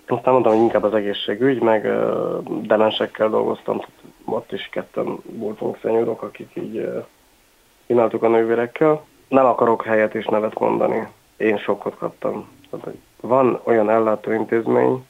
Aztán 0.07 0.33
mondtam, 0.33 0.53
hogy 0.53 0.63
inkább 0.63 0.83
az 0.83 0.95
egészségügy, 0.95 1.61
meg 1.61 1.85
uh, 1.85 2.43
demensekkel 2.63 3.29
dolgoztam, 3.29 3.81
ott 4.25 4.53
is 4.53 4.69
ketten 4.73 5.17
voltunk 5.25 5.79
szenyúrok, 5.83 6.23
akik 6.23 6.51
így 6.55 6.77
uh, 7.89 8.23
a 8.23 8.29
nővérekkel 8.29 9.05
nem 9.31 9.47
akarok 9.47 9.85
helyet 9.85 10.15
és 10.15 10.27
nevet 10.27 10.59
mondani. 10.59 11.09
Én 11.37 11.59
sokkot 11.59 11.97
kaptam. 11.97 12.49
Van 13.21 13.61
olyan 13.65 13.91
ellátóintézmény, 13.91 15.07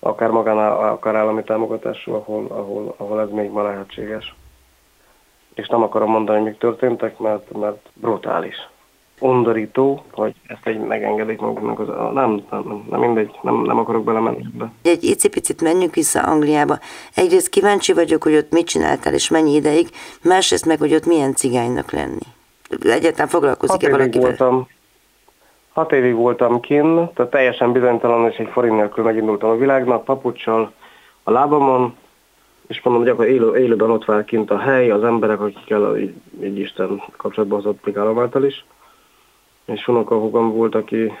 akár 0.00 0.30
magánál, 0.30 0.92
akár 0.92 1.14
állami 1.14 1.42
támogatású, 1.42 2.12
ahol, 2.12 2.46
ahol, 2.48 2.94
ahol 2.96 3.20
ez 3.20 3.30
még 3.30 3.50
ma 3.50 3.62
lehetséges. 3.62 4.34
És 5.54 5.68
nem 5.68 5.82
akarom 5.82 6.10
mondani, 6.10 6.38
hogy 6.38 6.48
mik 6.48 6.58
történtek, 6.58 7.18
mert, 7.18 7.52
mert 7.52 7.88
brutális. 7.94 8.68
Undorító, 9.20 10.04
hogy 10.12 10.34
ezt 10.46 10.66
egy 10.66 10.78
megengedik 10.78 11.40
magunknak. 11.40 11.78
Az, 11.78 12.12
nem, 12.14 12.44
nem, 12.50 12.86
nem 12.90 13.00
mindegy, 13.00 13.38
nem, 13.42 13.62
nem 13.62 13.78
akarok 13.78 14.04
belemenni 14.04 14.44
ebbe. 14.54 14.72
Egy 14.82 15.04
icipicit 15.04 15.62
menjünk 15.62 15.94
vissza 15.94 16.20
Angliába. 16.20 16.78
Egyrészt 17.14 17.48
kíváncsi 17.48 17.92
vagyok, 17.92 18.22
hogy 18.22 18.34
ott 18.34 18.52
mit 18.52 18.66
csináltál 18.66 19.14
és 19.14 19.28
mennyi 19.28 19.54
ideig, 19.54 19.88
másrészt 20.22 20.66
meg, 20.66 20.78
hogy 20.78 20.94
ott 20.94 21.06
milyen 21.06 21.34
cigánynak 21.34 21.92
lenni 21.92 22.34
egyáltalán 22.80 23.28
foglalkozik-e 23.28 23.90
valakivel? 23.90 24.28
Voltam, 24.28 24.68
hat 25.72 25.92
évig 25.92 26.14
voltam 26.14 26.60
kin, 26.60 27.10
tehát 27.14 27.30
teljesen 27.30 27.72
bizonytalan, 27.72 28.30
és 28.30 28.36
egy 28.36 28.48
forint 28.48 28.76
nélkül 28.76 29.04
megindultam 29.04 29.50
a 29.50 29.56
világnak, 29.56 30.04
papucsal 30.04 30.72
a 31.22 31.30
lábamon, 31.30 31.96
és 32.66 32.80
mondom, 32.82 33.02
hogy 33.02 33.12
akkor 33.12 33.26
élő, 33.26 33.56
élőben 33.56 33.90
ott 33.90 34.04
vár 34.04 34.24
kint 34.24 34.50
a 34.50 34.58
hely, 34.58 34.90
az 34.90 35.04
emberek, 35.04 35.40
akikkel 35.40 35.98
így, 35.98 36.14
így 36.42 36.58
Isten 36.58 37.02
kapcsolatban 37.16 37.62
hozott 37.62 37.84
még 37.84 37.96
által 37.96 38.44
is. 38.44 38.64
És 39.64 39.88
unokahúgam 39.88 40.52
volt, 40.52 40.74
aki 40.74 41.12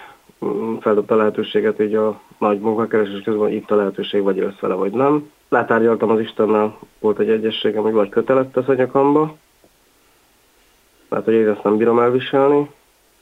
mm, 0.44 0.76
feldobta 0.76 1.14
a 1.14 1.16
lehetőséget 1.16 1.80
így 1.80 1.94
a 1.94 2.20
nagy 2.38 2.60
munkakeresés 2.60 3.22
közben, 3.22 3.52
itt 3.52 3.70
a 3.70 3.76
lehetőség, 3.76 4.22
vagy 4.22 4.36
jössz 4.36 4.58
vele, 4.60 4.74
vagy 4.74 4.92
nem. 4.92 5.30
Letárgyaltam 5.48 6.10
az 6.10 6.20
Istennel, 6.20 6.78
volt 6.98 7.18
egy 7.18 7.30
egyességem, 7.30 7.82
hogy 7.82 7.92
vagy 7.92 8.08
kötelett 8.08 8.52
tesz 8.52 8.68
a 8.68 8.74
nyakamba, 8.74 9.36
mert 11.08 11.24
hogy 11.24 11.34
ezt 11.34 11.62
nem 11.62 11.76
bírom 11.76 11.98
elviselni, 11.98 12.70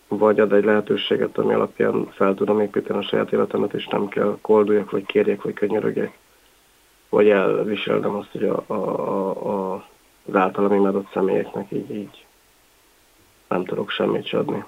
vagy 0.09 0.40
ad 0.40 0.53
egy 0.53 0.64
lehetőséget, 0.64 1.38
ami 1.38 1.55
alapján 1.55 2.07
fel 2.11 2.35
tudom 2.35 2.61
építeni 2.61 2.99
a 2.99 3.03
saját 3.03 3.33
életemet, 3.33 3.75
és 3.75 3.87
nem 3.87 4.09
kell 4.09 4.38
kolduljak, 4.40 4.90
vagy 4.90 5.07
kérjek, 5.07 5.42
vagy 5.42 5.55
könyörögjek, 5.55 6.18
vagy 7.09 7.29
elviselnem 7.29 8.14
azt, 8.14 8.31
hogy 8.33 8.44
a, 8.44 8.64
a, 8.66 8.75
a, 8.75 9.75
az 10.27 10.35
általam 10.35 10.73
imádott 10.73 11.11
személyeknek 11.12 11.66
így, 11.70 11.90
így 11.90 12.27
nem 13.49 13.64
tudok 13.64 13.90
semmit 13.90 14.33
adni. 14.33 14.64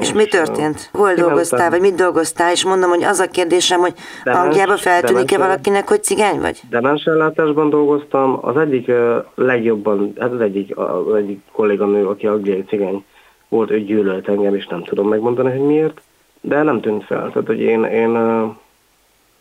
És, 0.00 0.12
mi 0.12 0.26
történt? 0.26 0.90
Hol 0.92 1.14
dolgoztál, 1.14 1.70
vagy 1.70 1.80
mit 1.80 1.94
dolgoztál? 1.94 2.52
És 2.52 2.64
mondom, 2.64 2.90
hogy 2.90 3.02
az 3.02 3.18
a 3.18 3.28
kérdésem, 3.28 3.80
hogy 3.80 3.94
Angliában 4.24 4.76
feltűnik-e 4.76 5.38
valakinek, 5.38 5.88
hogy 5.88 6.02
cigány 6.02 6.40
vagy? 6.40 6.60
ellátásban 7.04 7.70
dolgoztam. 7.70 8.38
Az 8.42 8.56
egyik 8.56 8.88
uh, 8.88 9.24
legjobban, 9.34 10.12
hát 10.18 10.32
az 10.32 10.40
egyik, 10.40 10.76
az 10.76 11.14
egyik 11.14 11.40
kolléganő, 11.52 12.06
aki 12.06 12.26
angliai 12.26 12.64
cigány 12.64 13.04
volt, 13.48 13.70
ő 13.70 13.80
gyűlölt 13.80 14.28
engem, 14.28 14.54
és 14.54 14.66
nem 14.66 14.84
tudom 14.84 15.08
megmondani, 15.08 15.50
hogy 15.50 15.66
miért. 15.66 16.00
De 16.40 16.62
nem 16.62 16.80
tűnt 16.80 17.04
fel. 17.04 17.28
Tehát, 17.28 17.46
hogy 17.46 17.60
én, 17.60 17.84
én 17.84 18.16
uh, 18.16 18.54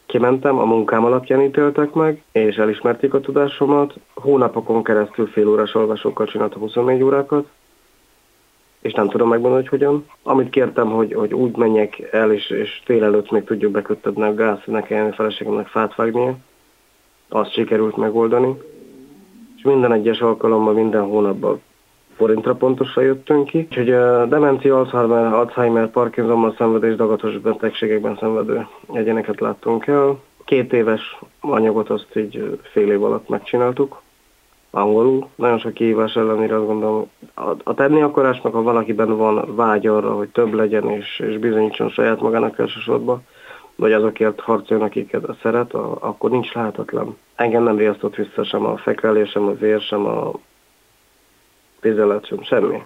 kimentem, 0.05 0.59
a 0.59 0.65
munkám 0.65 1.05
alapján 1.05 1.41
ítéltek 1.41 1.93
meg, 1.93 2.23
és 2.31 2.55
elismerték 2.55 3.13
a 3.13 3.19
tudásomat. 3.19 3.93
Hónapokon 4.13 4.83
keresztül 4.83 5.27
fél 5.27 5.47
órás 5.47 5.75
olvasókkal 5.75 6.25
csináltam 6.25 6.61
24 6.61 7.03
órákat, 7.03 7.45
és 8.83 8.93
nem 8.93 9.09
tudom 9.09 9.27
megmondani, 9.29 9.61
hogy 9.61 9.71
hogyan. 9.71 10.05
Amit 10.23 10.49
kértem, 10.49 10.89
hogy, 10.89 11.13
hogy 11.13 11.33
úgy 11.33 11.55
menjek 11.55 12.07
el, 12.11 12.31
és, 12.31 12.49
és 12.49 12.81
tél 12.85 13.03
előtt 13.03 13.31
még 13.31 13.43
tudjuk 13.43 13.71
beköttetni 13.71 14.23
a 14.23 14.33
gáz, 14.33 14.59
ne 14.65 14.81
kelljen 14.81 15.09
a 15.09 15.13
feleségemnek 15.13 15.67
fát 15.67 15.95
vágnia, 15.95 16.35
azt 17.29 17.53
sikerült 17.53 17.97
megoldani. 17.97 18.57
És 19.57 19.63
minden 19.63 19.93
egyes 19.93 20.19
alkalommal, 20.19 20.73
minden 20.73 21.03
hónapban 21.03 21.61
forintra 22.15 22.55
pontosan 22.55 23.03
jöttünk 23.03 23.47
ki. 23.47 23.57
Úgyhogy 23.57 23.91
a 23.91 24.25
demencia, 24.25 24.79
Alzheimer, 24.79 25.33
Alzheimer, 25.33 25.91
Parkinsonban 25.91 26.55
szenvedő 26.57 26.89
és 26.89 26.95
dagatos 26.95 27.37
betegségekben 27.37 28.17
szenvedő 28.19 28.67
egyeneket 28.93 29.39
láttunk 29.39 29.87
el. 29.87 30.19
Két 30.45 30.73
éves 30.73 31.19
anyagot 31.39 31.89
azt 31.89 32.15
így 32.15 32.59
fél 32.71 32.91
év 32.91 33.03
alatt 33.03 33.29
megcsináltuk 33.29 34.02
angolul. 34.75 35.27
Nagyon 35.35 35.59
sok 35.59 35.73
kihívás 35.73 36.15
ellenére 36.15 36.55
azt 36.55 36.65
gondolom, 36.65 37.09
a, 37.63 37.73
tenni 37.73 38.01
akarásnak, 38.01 38.53
ha 38.53 38.61
valakiben 38.61 39.17
van 39.17 39.55
vágy 39.55 39.87
arra, 39.87 40.15
hogy 40.15 40.29
több 40.29 40.53
legyen 40.53 40.89
és, 40.89 41.19
és 41.19 41.37
bizonyítson 41.37 41.89
saját 41.89 42.21
magának 42.21 42.59
elsősorban, 42.59 43.23
vagy 43.75 43.91
azokért 43.91 44.39
harcoljon, 44.39 44.85
akiket 44.85 45.25
szeret, 45.41 45.73
a, 45.73 45.97
akkor 45.99 46.29
nincs 46.29 46.53
lehetetlen. 46.53 47.17
Engem 47.35 47.63
nem 47.63 47.77
riasztott 47.77 48.15
vissza 48.15 48.43
sem 48.43 48.65
a 48.65 48.77
fekrelés, 48.77 49.29
sem 49.29 49.47
a 49.47 49.53
vér, 49.53 49.81
sem 49.81 50.05
a 50.05 50.31
vizelet, 51.81 52.25
sem 52.25 52.41
semmi. 52.41 52.83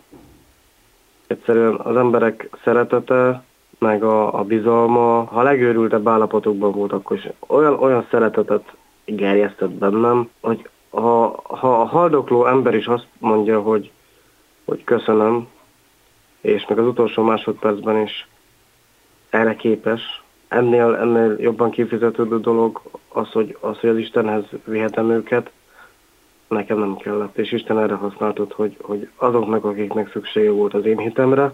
Egyszerűen 1.28 1.76
az 1.76 1.96
emberek 1.96 2.50
szeretete, 2.64 3.44
meg 3.80 4.04
a, 4.04 4.40
a 4.40 4.44
bizalma, 4.44 5.24
ha 5.24 5.42
legőrültebb 5.42 6.08
állapotokban 6.08 6.72
volt, 6.72 6.92
akkor 6.92 7.18
is 7.18 7.28
olyan, 7.48 7.74
olyan 7.74 8.08
szeretetet 8.12 8.76
gerjesztett 9.06 9.72
bennem, 9.72 10.30
hogy 10.42 10.70
ha, 10.90 11.42
ha 11.44 11.82
a 11.82 11.86
haldokló 11.86 12.46
ember 12.46 12.76
is 12.76 12.86
azt 12.86 13.08
mondja, 13.18 13.62
hogy, 13.62 13.92
hogy 14.66 14.84
köszönöm, 14.84 15.48
és 16.42 16.66
meg 16.68 16.80
az 16.80 16.86
utolsó 16.86 17.24
másodpercben 17.24 18.02
is 18.02 18.28
erre 19.30 19.56
képes, 19.56 20.24
ennél, 20.48 20.96
ennél 20.96 21.36
jobban 21.40 21.70
kifizetődő 21.70 22.40
dolog 22.40 22.82
az, 23.08 23.32
hogy, 23.32 23.58
az, 23.60 23.80
hogy 23.80 23.90
az 23.90 23.98
Istenhez 23.98 24.44
vihetem 24.66 25.12
őket, 25.12 25.52
nekem 26.48 26.80
nem 26.80 26.98
kellett, 26.98 27.38
és 27.38 27.52
Isten 27.52 27.80
erre 27.80 27.96
használtott, 27.96 28.54
hogy, 28.54 28.78
hogy 28.82 29.10
azoknak, 29.16 29.66
akiknek 29.66 30.12
szüksége 30.12 30.52
volt 30.52 30.74
az 30.74 30.86
én 30.86 30.98
hitemre, 30.98 31.54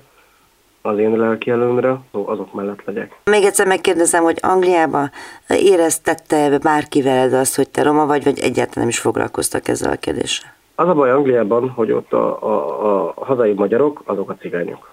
az 0.85 0.97
én 0.97 1.17
lelki 1.17 1.49
előmre, 1.49 1.99
azok 2.11 2.53
mellett 2.53 2.83
legyek. 2.85 3.19
Még 3.23 3.43
egyszer 3.43 3.67
megkérdezem, 3.67 4.23
hogy 4.23 4.37
Angliában 4.41 5.11
éreztette 5.47 6.57
bárki 6.57 7.01
veled 7.01 7.33
azt, 7.33 7.55
hogy 7.55 7.69
te 7.69 7.83
roma 7.83 8.05
vagy, 8.05 8.23
vagy 8.23 8.39
egyáltalán 8.39 8.73
nem 8.75 8.87
is 8.87 8.99
foglalkoztak 8.99 9.67
ezzel 9.67 9.91
a 9.91 9.95
kérdéssel? 9.95 10.53
Az 10.75 10.87
a 10.87 10.93
baj 10.93 11.11
Angliában, 11.11 11.69
hogy 11.69 11.91
ott 11.91 12.13
a, 12.13 12.43
a, 12.43 13.07
a 13.07 13.13
hazai 13.15 13.53
magyarok, 13.53 14.01
azok 14.05 14.29
a 14.29 14.35
cigányok. 14.35 14.91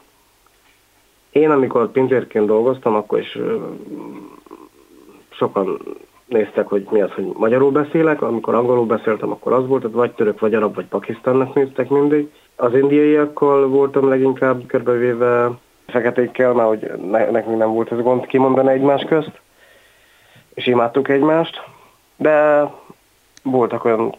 Én 1.31 1.51
amikor 1.51 1.91
pincérként 1.91 2.47
dolgoztam, 2.47 2.95
akkor 2.95 3.19
is 3.19 3.39
sokan 5.31 5.79
néztek, 6.27 6.67
hogy 6.67 6.87
mi 6.91 7.01
az, 7.01 7.11
hogy 7.11 7.33
magyarul 7.37 7.71
beszélek, 7.71 8.23
amikor 8.23 8.55
angolul 8.55 8.87
beszéltem, 8.87 9.31
akkor 9.31 9.53
az 9.53 9.67
volt, 9.67 9.83
hogy 9.83 9.93
vagy 9.93 10.13
török, 10.13 10.41
vagy 10.41 10.55
arab, 10.55 10.75
vagy 10.75 10.87
pakisztánnak 10.87 11.55
néztek 11.55 11.89
mindig. 11.89 12.31
Az 12.57 12.75
indiaiakkal 12.75 13.69
voltam 13.69 14.09
leginkább 14.09 14.67
körbevéve 14.67 15.51
feketékkel, 15.91 16.53
mert 16.53 16.69
hogy 16.69 16.93
ne, 17.11 17.31
nekünk 17.31 17.59
nem 17.59 17.73
volt 17.73 17.93
ez 17.93 17.99
gond 18.01 18.27
kimondani 18.27 18.71
egymás 18.71 19.03
közt, 19.03 19.41
és 20.55 20.67
imádtuk 20.67 21.09
egymást, 21.09 21.63
de 22.17 22.65
voltak 23.43 23.85
olyan 23.85 24.15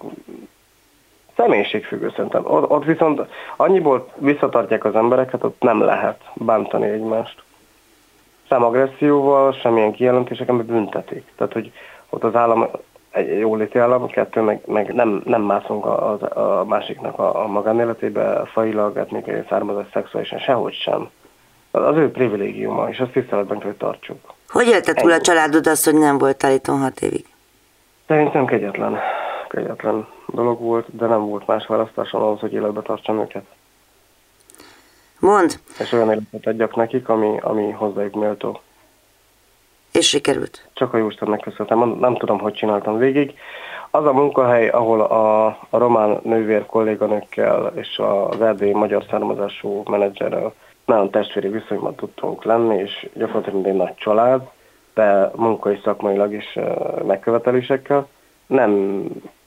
személyiségfüggő 1.35 2.11
szerintem. 2.15 2.45
Ott, 2.45 2.69
ott 2.69 2.85
viszont 2.85 3.21
annyiból 3.55 4.07
visszatartják 4.15 4.85
az 4.85 4.95
embereket, 4.95 5.43
ott 5.43 5.61
nem 5.61 5.81
lehet 5.81 6.21
bántani 6.33 6.87
egymást. 6.87 7.43
Sem 8.47 8.63
agresszióval, 8.63 9.51
semmilyen 9.51 9.91
kijelentéseken 9.91 10.65
büntetik. 10.65 11.31
Tehát, 11.35 11.53
hogy 11.53 11.71
ott 12.09 12.23
az 12.23 12.35
állam 12.35 12.67
egy 13.11 13.39
jóléti 13.39 13.77
állam, 13.77 14.07
kettő, 14.07 14.41
meg, 14.41 14.61
meg 14.65 14.93
nem, 14.93 15.21
nem 15.25 15.41
mászunk 15.41 15.85
a, 15.85 16.11
a, 16.11 16.59
a 16.59 16.65
másiknak 16.65 17.19
a, 17.19 17.43
a 17.43 17.47
magánéletébe, 17.47 18.45
failag, 18.45 18.97
etnikai 18.97 19.43
származás, 19.49 19.85
szexuálisan, 19.93 20.39
sehogy 20.39 20.73
sem. 20.73 21.09
Az 21.71 21.95
ő 21.95 22.11
privilégiuma, 22.11 22.89
és 22.89 22.99
azt 22.99 23.11
tiszteletben 23.11 23.57
kell, 23.59 23.67
hogy 23.67 23.77
tartsuk. 23.77 24.33
Hogy 24.49 24.67
élte 24.67 24.93
túl 24.93 25.11
a 25.11 25.21
családod 25.21 25.67
azt, 25.67 25.85
hogy 25.85 25.93
nem 25.93 26.17
volt 26.17 26.43
itthon 26.43 26.79
hat 26.79 27.01
évig? 27.01 27.25
Szerintem 28.07 28.45
kegyetlen. 28.45 28.97
Kegyetlen 29.49 30.07
dolog 30.27 30.61
volt, 30.61 30.95
de 30.95 31.05
nem 31.05 31.25
volt 31.25 31.47
más 31.47 31.65
választásom 31.65 32.21
ahhoz, 32.21 32.39
hogy 32.39 32.53
életbe 32.53 32.81
tartsam 32.81 33.19
őket. 33.19 33.43
Mond. 35.19 35.59
És 35.79 35.91
olyan 35.91 36.09
életet 36.09 36.47
adjak 36.47 36.75
nekik, 36.75 37.09
ami, 37.09 37.37
ami 37.41 37.71
hozzájuk 37.71 38.15
méltó. 38.15 38.61
És 39.91 40.07
sikerült? 40.07 40.69
Csak 40.73 40.93
a 40.93 40.97
Jóistennek 40.97 41.39
köszönhetem. 41.39 41.79
Nem, 41.79 41.89
nem 41.89 42.15
tudom, 42.15 42.39
hogy 42.39 42.53
csináltam 42.53 42.97
végig. 42.97 43.33
Az 43.91 44.05
a 44.05 44.13
munkahely, 44.13 44.69
ahol 44.69 45.01
a, 45.01 45.45
a 45.45 45.77
román 45.77 46.19
nővér 46.23 46.65
kolléganőkkel 46.65 47.71
és 47.75 47.97
az 47.97 48.41
erdélyi 48.41 48.73
magyar 48.73 49.05
származású 49.09 49.83
menedzserrel 49.89 50.53
nagyon 50.85 51.09
testvéri 51.09 51.47
viszonyban 51.47 51.95
tudtunk 51.95 52.43
lenni, 52.43 52.77
és 52.77 53.09
gyakorlatilag 53.13 53.65
egy 53.65 53.73
nagy 53.73 53.95
család, 53.95 54.41
de 54.93 55.31
munkai 55.35 55.79
szakmailag 55.83 56.33
is 56.33 56.57
megkövetelésekkel. 57.05 58.07
Nem 58.47 59.03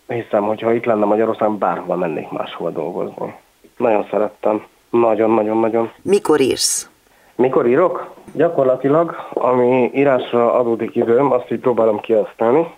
hiszem, 0.06 0.42
hogy 0.42 0.60
ha 0.60 0.72
itt 0.72 0.84
lenne 0.84 1.04
Magyarországon, 1.04 1.58
bárhova 1.58 1.96
mennék 1.96 2.30
máshova 2.30 2.70
dolgozni. 2.70 3.34
Nagyon 3.76 4.06
szerettem. 4.10 4.64
Nagyon-nagyon-nagyon. 4.90 5.90
Mikor 6.02 6.40
írsz? 6.40 6.88
Mikor 7.34 7.66
írok? 7.66 8.12
Gyakorlatilag, 8.32 9.28
ami 9.32 9.90
írásra 9.94 10.54
adódik 10.54 10.94
időm, 10.94 11.32
azt 11.32 11.50
így 11.50 11.60
próbálom 11.60 12.00
kihasználni, 12.00 12.74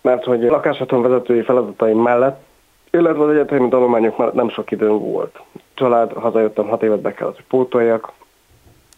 mert 0.00 0.24
hogy 0.24 0.42
lakáshaton 0.42 1.02
vezetői 1.02 1.42
feladataim 1.42 1.98
mellett, 1.98 2.44
illetve 2.90 3.24
az 3.24 3.30
egyetemi 3.30 3.68
tanulmányok 3.68 4.18
mellett 4.18 4.34
nem 4.34 4.48
sok 4.48 4.70
időm 4.70 4.98
volt. 4.98 5.40
Család, 5.74 6.12
hazajöttem, 6.12 6.68
hat 6.68 6.82
évet 6.82 7.00
be 7.00 7.14
kellett, 7.14 7.34
hogy 7.34 7.44
pótoljak, 7.44 8.12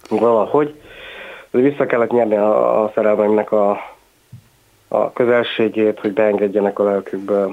valahogy. 0.08 0.80
Vissza 1.50 1.86
kellett 1.86 2.10
nyerni 2.10 2.36
a, 2.36 2.82
a 2.82 2.92
szerelmeimnek 2.94 3.52
a, 3.52 3.70
a 4.88 5.12
közelségét, 5.12 6.00
hogy 6.00 6.12
beengedjenek 6.12 6.78
a 6.78 6.84
lelkükbe, 6.84 7.46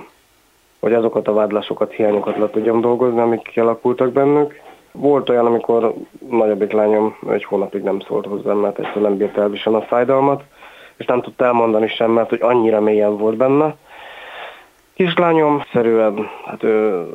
hogy 0.79 0.93
azokat 0.93 1.27
a 1.27 1.33
vádlásokat, 1.33 1.91
hiányokat 1.91 2.37
le 2.37 2.49
tudjam 2.49 2.81
dolgozni, 2.81 3.19
amik 3.19 3.41
kialakultak 3.41 4.11
bennük. 4.11 4.59
Volt 4.91 5.29
olyan, 5.29 5.45
amikor 5.45 5.93
nagyobbik 6.29 6.71
lányom 6.71 7.17
egy 7.29 7.43
hónapig 7.43 7.83
nem 7.83 7.99
szólt 7.99 8.25
hozzám, 8.25 8.57
mert 8.57 8.79
egyszerűen 8.79 9.03
nem 9.03 9.17
bírt 9.17 9.37
elviselni 9.37 9.79
a 9.79 9.85
fájdalmat, 9.85 10.43
és 10.97 11.05
nem 11.05 11.21
tudta 11.21 11.45
elmondani 11.45 11.87
sem, 11.87 12.11
mert 12.11 12.29
hogy 12.29 12.41
annyira 12.41 12.79
mélyen 12.79 13.17
volt 13.17 13.37
benne. 13.37 13.75
Kislányom 14.93 15.63
szerűen, 15.73 16.29
hát 16.45 16.63
ő 16.63 17.05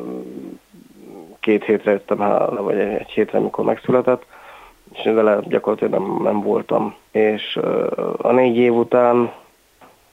két 1.46 1.64
hétre 1.64 1.90
jöttem 1.90 2.18
hála, 2.18 2.62
vagy 2.62 2.78
egy 2.78 3.10
hétre, 3.10 3.38
amikor 3.38 3.64
megszületett, 3.64 4.22
és 4.92 5.02
vele 5.04 5.38
gyakorlatilag 5.42 5.92
nem, 5.92 6.20
nem 6.22 6.40
voltam. 6.40 6.94
És 7.10 7.58
a 8.16 8.32
négy 8.32 8.56
év 8.56 8.74
után 8.74 9.32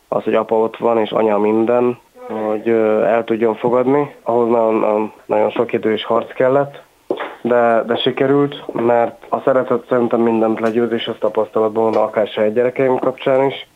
az, 0.07 0.23
hogy 0.23 0.35
apa 0.35 0.55
ott 0.55 0.77
van, 0.77 0.97
és 0.97 1.11
anya 1.11 1.37
minden, 1.37 1.97
hogy 2.27 2.67
el 3.03 3.23
tudjon 3.23 3.55
fogadni, 3.55 4.15
ahhoz 4.23 4.49
nagyon, 4.49 5.11
nagyon 5.25 5.49
sok 5.49 5.73
idő 5.73 5.91
és 5.91 6.05
harc 6.05 6.33
kellett, 6.33 6.81
de, 7.41 7.83
de 7.87 7.95
sikerült, 7.95 8.73
mert 8.73 9.25
a 9.29 9.39
szeretet 9.39 9.85
szerintem 9.89 10.21
mindent 10.21 10.59
legyőz, 10.59 10.91
és 10.91 11.05
ezt 11.05 11.19
tapasztalatban 11.19 11.91
van 11.91 12.03
akár 12.03 12.29
egy 12.35 12.53
gyerekeim 12.53 12.97
kapcsán 12.97 13.45
is, 13.45 13.67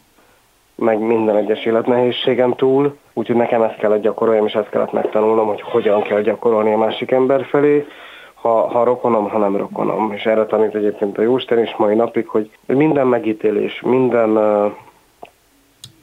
meg 0.77 0.99
minden 0.99 1.35
egyes 1.35 1.65
életnehézségem 1.65 2.55
túl, 2.55 2.97
úgyhogy 3.13 3.35
nekem 3.35 3.61
ezt 3.61 3.77
kellett 3.77 4.01
gyakoroljam, 4.01 4.45
és 4.45 4.53
ezt 4.53 4.69
kellett 4.69 4.91
megtanulnom, 4.91 5.47
hogy 5.47 5.61
hogyan 5.61 6.01
kell 6.01 6.21
gyakorolni 6.21 6.73
a 6.73 6.77
másik 6.77 7.11
ember 7.11 7.45
felé, 7.45 7.85
ha, 8.33 8.67
ha 8.67 8.83
rokonom, 8.83 9.29
ha 9.29 9.37
nem 9.37 9.57
rokonom. 9.57 10.11
És 10.11 10.25
erre 10.25 10.45
tanít 10.45 10.75
egyébként 10.75 11.17
a 11.17 11.21
Jóisten 11.21 11.59
is 11.59 11.75
mai 11.77 11.95
napig, 11.95 12.27
hogy 12.27 12.49
minden 12.65 13.07
megítélés, 13.07 13.81
minden 13.81 14.37
uh, 14.37 14.71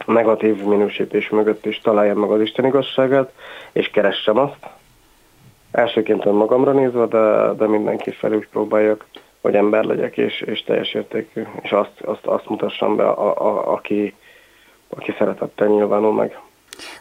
negatív 0.07 0.65
minősítés 0.65 1.29
mögött 1.29 1.67
is 1.67 1.79
találjam 1.79 2.19
meg 2.19 2.31
az 2.31 2.41
Isten 2.41 2.65
igazságát, 2.65 3.33
és 3.73 3.91
keressem 3.91 4.39
azt. 4.39 4.59
Elsőként 5.71 6.27
önmagamra 6.27 6.73
nézve, 6.73 7.07
de, 7.07 7.53
de 7.57 7.67
mindenki 7.67 8.11
felé 8.11 8.37
úgy 8.37 8.49
próbáljak, 8.49 9.05
hogy 9.41 9.55
ember 9.55 9.85
legyek, 9.85 10.17
és, 10.17 10.41
és 10.41 10.63
teljes 10.63 10.95
értékű, 10.95 11.43
és 11.63 11.73
azt, 11.73 12.01
azt, 12.01 12.27
azt 12.27 12.49
mutassam 12.49 12.97
be, 12.97 13.05
a, 13.09 13.47
a, 13.47 13.73
aki, 13.73 14.15
aki 14.89 15.15
szeretettel 15.19 15.69
nyilvánul 15.69 16.13
meg. 16.13 16.39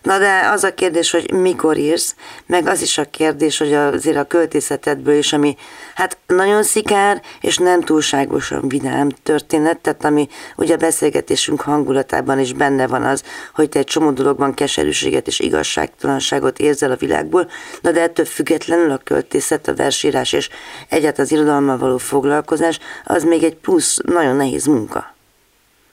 Na 0.02 0.20
de 0.20 0.50
az 0.52 0.64
a 0.64 0.74
kérdés, 0.74 1.12
hogy 1.12 1.32
mikor 1.32 1.78
írsz, 1.78 2.16
meg 2.46 2.68
az 2.68 2.82
is 2.82 2.98
a 2.98 3.06
kérdés, 3.06 3.58
hogy 3.58 3.74
azért 3.74 4.18
a 4.18 4.24
költészetedből 4.24 5.18
is, 5.18 5.34
ami 5.34 5.56
hát 5.96 6.18
nagyon 6.28 6.64
szikár, 6.64 7.22
és 7.42 7.58
nem 7.58 7.82
túlságosan 7.82 8.68
vidám 8.68 9.10
történet, 9.24 9.80
tehát 9.80 10.06
ami 10.06 10.28
ugye 10.56 10.74
a 10.74 10.78
beszélgetésünk 10.78 11.62
hangulatában 11.62 12.40
is 12.40 12.54
benne 12.54 12.88
van 12.88 13.04
az, 13.04 13.24
hogy 13.54 13.70
te 13.70 13.80
egy 13.80 13.86
csomó 13.86 14.12
dologban 14.12 14.54
keserűséget 14.54 15.28
és 15.28 15.40
igazságtalanságot 15.40 16.60
érzel 16.60 16.92
a 16.92 16.96
világból, 16.96 17.50
na 17.82 17.92
de 17.92 18.02
ettől 18.02 18.26
függetlenül 18.26 18.92
a 18.92 19.02
költészet, 19.04 19.68
a 19.68 19.76
versírás 19.76 20.34
és 20.34 20.50
egyáltalán 20.90 21.26
az 21.26 21.32
irodalommal 21.32 21.78
való 21.78 21.98
foglalkozás, 21.98 22.80
az 23.04 23.24
még 23.24 23.44
egy 23.44 23.56
plusz 23.56 23.98
nagyon 24.06 24.36
nehéz 24.36 24.66
munka 24.66 25.13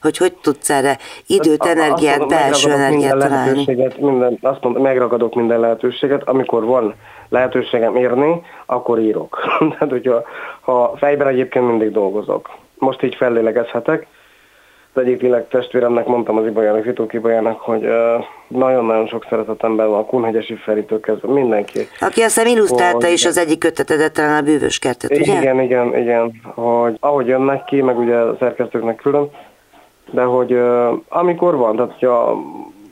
hogy 0.01 0.17
hogy 0.17 0.33
tudsz 0.33 0.69
erre 0.69 0.97
időt, 1.27 1.65
energiát, 1.65 2.17
mondom, 2.17 2.37
belső 2.37 2.71
energiát 2.71 3.17
találni? 3.17 3.65
Minden, 3.99 4.37
azt 4.41 4.63
mondom, 4.63 4.81
megragadok 4.81 5.35
minden 5.35 5.59
lehetőséget, 5.59 6.23
amikor 6.23 6.65
van 6.65 6.93
lehetőségem 7.29 7.97
írni, 7.97 8.41
akkor 8.65 8.99
írok. 8.99 9.39
Tehát, 9.71 9.89
hogyha 9.89 10.23
ha 10.61 10.93
fejben 10.97 11.27
egyébként 11.27 11.67
mindig 11.67 11.91
dolgozok. 11.91 12.49
Most 12.77 13.03
így 13.03 13.15
fellélegezhetek, 13.15 14.07
az 14.93 15.01
egyik 15.01 15.21
lélek 15.21 15.47
testvéremnek 15.47 16.05
mondtam 16.05 16.37
az 16.37 16.45
Ibajának, 16.45 16.83
Zitó 16.83 17.07
Ibajának, 17.11 17.59
hogy 17.59 17.87
nagyon-nagyon 18.47 19.07
sok 19.07 19.25
szeretetemben 19.29 19.89
van 19.89 19.99
a 19.99 20.05
Kunhegyesi 20.05 20.55
Feritől 20.55 20.99
kezdve 20.99 21.33
mindenki. 21.33 21.79
Aki 21.99 22.21
azt 22.21 22.33
hiszem 22.33 22.55
illusztrálta 22.55 23.07
is 23.07 23.25
az 23.25 23.37
egyik 23.37 23.59
kötetedet, 23.59 24.13
talán 24.13 24.37
a 24.37 24.41
bűvös 24.41 24.79
kertet, 24.79 25.11
ugye? 25.11 25.39
Igen, 25.39 25.59
igen, 25.59 25.97
igen, 25.97 26.41
hogy 26.55 26.97
ahogy 26.99 27.27
jönnek 27.27 27.63
ki, 27.63 27.81
meg 27.81 27.97
ugye 27.97 28.15
a 28.15 28.35
szerkesztőknek 28.39 28.95
külön, 28.95 29.29
de 30.11 30.23
hogy 30.23 30.59
amikor 31.09 31.55
van, 31.55 31.75
tehát 31.75 31.91
hogyha 31.91 32.41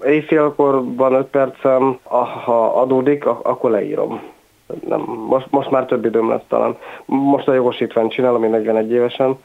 éjfélkor 0.05 0.95
van 0.95 1.13
öt 1.13 1.25
percem, 1.25 1.99
ha 2.45 2.81
adódik, 2.81 3.25
akkor 3.25 3.71
leírom. 3.71 4.21
Nem, 4.87 4.99
most, 5.29 5.47
most 5.49 5.69
már 5.69 5.85
több 5.85 6.05
időm 6.05 6.29
lesz 6.29 6.45
talán. 6.47 6.77
Most 7.05 7.47
a 7.47 7.53
jogosítványt 7.53 8.11
csinálom, 8.11 8.43
én 8.43 8.49
41 8.49 8.91
évesen, 8.91 9.37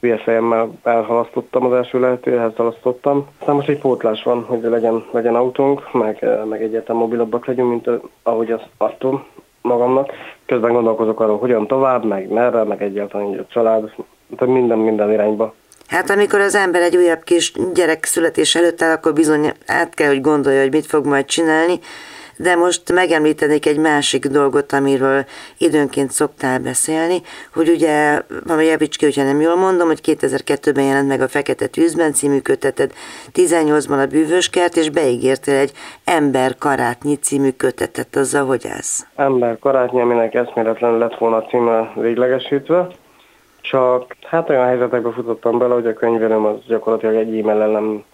hülye 0.00 0.16
fejemmel 0.16 0.70
elhalasztottam 0.82 1.64
az 1.64 1.72
első 1.72 2.00
lehetőhez, 2.00 2.56
halasztottam. 2.56 3.26
Aztán 3.38 3.54
most 3.54 3.68
egy 3.68 3.78
pótlás 3.78 4.22
van, 4.22 4.44
hogy 4.44 4.60
legyen, 4.62 5.04
legyen 5.10 5.34
autónk, 5.34 5.92
meg, 5.92 6.26
meg 6.48 6.62
egyáltalán 6.62 7.02
mobilabbak 7.02 7.46
legyünk, 7.46 7.68
mint 7.68 7.90
ahogy 8.22 8.50
azt 8.50 8.68
adtam 8.76 9.24
magamnak. 9.62 10.12
Közben 10.46 10.72
gondolkozok 10.72 11.20
arról, 11.20 11.38
hogyan 11.38 11.66
tovább, 11.66 12.04
meg 12.04 12.32
merre, 12.32 12.62
meg 12.62 12.82
egyáltalán 12.82 13.26
így 13.26 13.38
a 13.38 13.46
család, 13.48 13.92
tehát 14.36 14.54
minden, 14.54 14.78
minden 14.78 15.12
irányba. 15.12 15.54
Hát 15.88 16.10
amikor 16.10 16.40
az 16.40 16.54
ember 16.54 16.82
egy 16.82 16.96
újabb 16.96 17.24
kis 17.24 17.52
gyerek 17.74 18.04
születés 18.04 18.54
előtt 18.54 18.82
áll, 18.82 18.92
akkor 18.92 19.12
bizony 19.12 19.52
át 19.66 19.94
kell, 19.94 20.08
hogy 20.08 20.20
gondolja, 20.20 20.60
hogy 20.60 20.72
mit 20.72 20.86
fog 20.86 21.06
majd 21.06 21.24
csinálni, 21.24 21.80
de 22.38 22.56
most 22.56 22.92
megemlítenék 22.92 23.66
egy 23.66 23.78
másik 23.78 24.26
dolgot, 24.26 24.72
amiről 24.72 25.24
időnként 25.58 26.10
szoktál 26.10 26.58
beszélni, 26.58 27.20
hogy 27.54 27.68
ugye, 27.68 28.22
valami 28.46 28.64
javíts 28.64 28.96
ki, 28.96 29.04
hogyha 29.04 29.22
nem 29.22 29.40
jól 29.40 29.56
mondom, 29.56 29.86
hogy 29.86 30.00
2002-ben 30.02 30.84
jelent 30.84 31.08
meg 31.08 31.20
a 31.20 31.28
Fekete 31.28 31.66
Tűzben 31.66 32.12
című 32.12 32.38
köteted, 32.40 32.92
18-ban 33.34 34.02
a 34.02 34.06
Bűvöskert, 34.06 34.76
és 34.76 34.90
beígértél 34.90 35.56
egy 35.56 35.72
Ember 36.04 36.56
Karátnyi 36.58 37.14
című 37.14 37.50
kötetet, 37.50 38.16
azzal 38.16 38.46
hogy 38.46 38.66
ez? 38.78 39.06
Ember 39.16 39.58
Karátnyi, 39.58 40.00
aminek 40.00 40.34
eszméletlen 40.34 40.98
lett 40.98 41.18
volna 41.18 41.36
a 41.36 41.42
címe 41.42 41.92
véglegesítve, 41.94 42.88
csak 43.70 44.16
hát 44.22 44.50
olyan 44.50 44.66
helyzetekbe 44.66 45.10
futottam 45.10 45.58
bele, 45.58 45.74
hogy 45.74 45.86
a 45.86 45.92
könyvelőm 45.92 46.44
az 46.44 46.56
gyakorlatilag 46.66 47.14
egy 47.14 47.38
e-mail 47.38 47.66
nem 47.66 48.04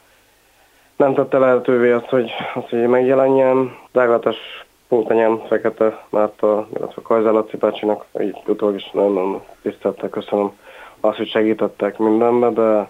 nem 0.96 1.14
tette 1.14 1.38
lehetővé 1.38 1.90
azt, 1.90 2.08
hogy, 2.08 2.30
azt, 2.54 2.68
hogy 2.68 2.86
megjelenjen. 2.86 3.76
Dráglatos 3.92 4.36
Pótanyám 4.88 5.42
Fekete 5.46 6.04
Márta, 6.10 6.66
illetve 6.76 7.02
Kajzá 7.02 7.30
Laci 7.30 7.56
bácsinak, 7.56 8.04
így 8.20 8.36
utólag 8.46 8.74
is 8.74 8.90
nagyon 8.92 9.42
tiszteltek, 9.62 10.10
köszönöm 10.10 10.52
azt, 11.00 11.16
hogy 11.16 11.28
segítettek 11.28 11.98
mindenbe, 11.98 12.50
de 12.50 12.88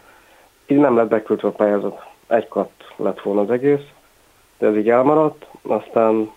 így 0.66 0.78
nem 0.78 0.96
lett 0.96 1.08
beküldve 1.08 1.48
a 1.48 1.50
pályázat. 1.50 2.02
Egy 2.26 2.48
kat 2.48 2.70
lett 2.96 3.20
volna 3.20 3.40
az 3.40 3.50
egész, 3.50 3.84
de 4.58 4.66
ez 4.66 4.76
így 4.76 4.90
elmaradt. 4.90 5.46
Aztán 5.62 6.30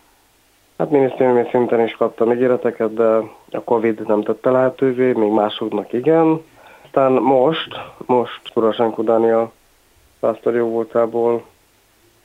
hát 0.77 0.89
minisztériumi 0.89 1.47
szinten 1.49 1.81
is 1.81 1.95
kaptam 1.95 2.31
ígéreteket, 2.31 2.93
de 2.93 3.19
a 3.51 3.61
Covid 3.63 4.07
nem 4.07 4.23
tette 4.23 4.51
lehetővé, 4.51 5.11
még 5.11 5.31
másoknak 5.31 5.93
igen. 5.93 6.41
Aztán 6.83 7.11
most, 7.11 7.75
most 8.05 8.53
Kurasenko 8.53 9.01
Dániel 9.01 9.51
pásztor 10.19 10.55
jó 10.55 10.67
voltából 10.67 11.45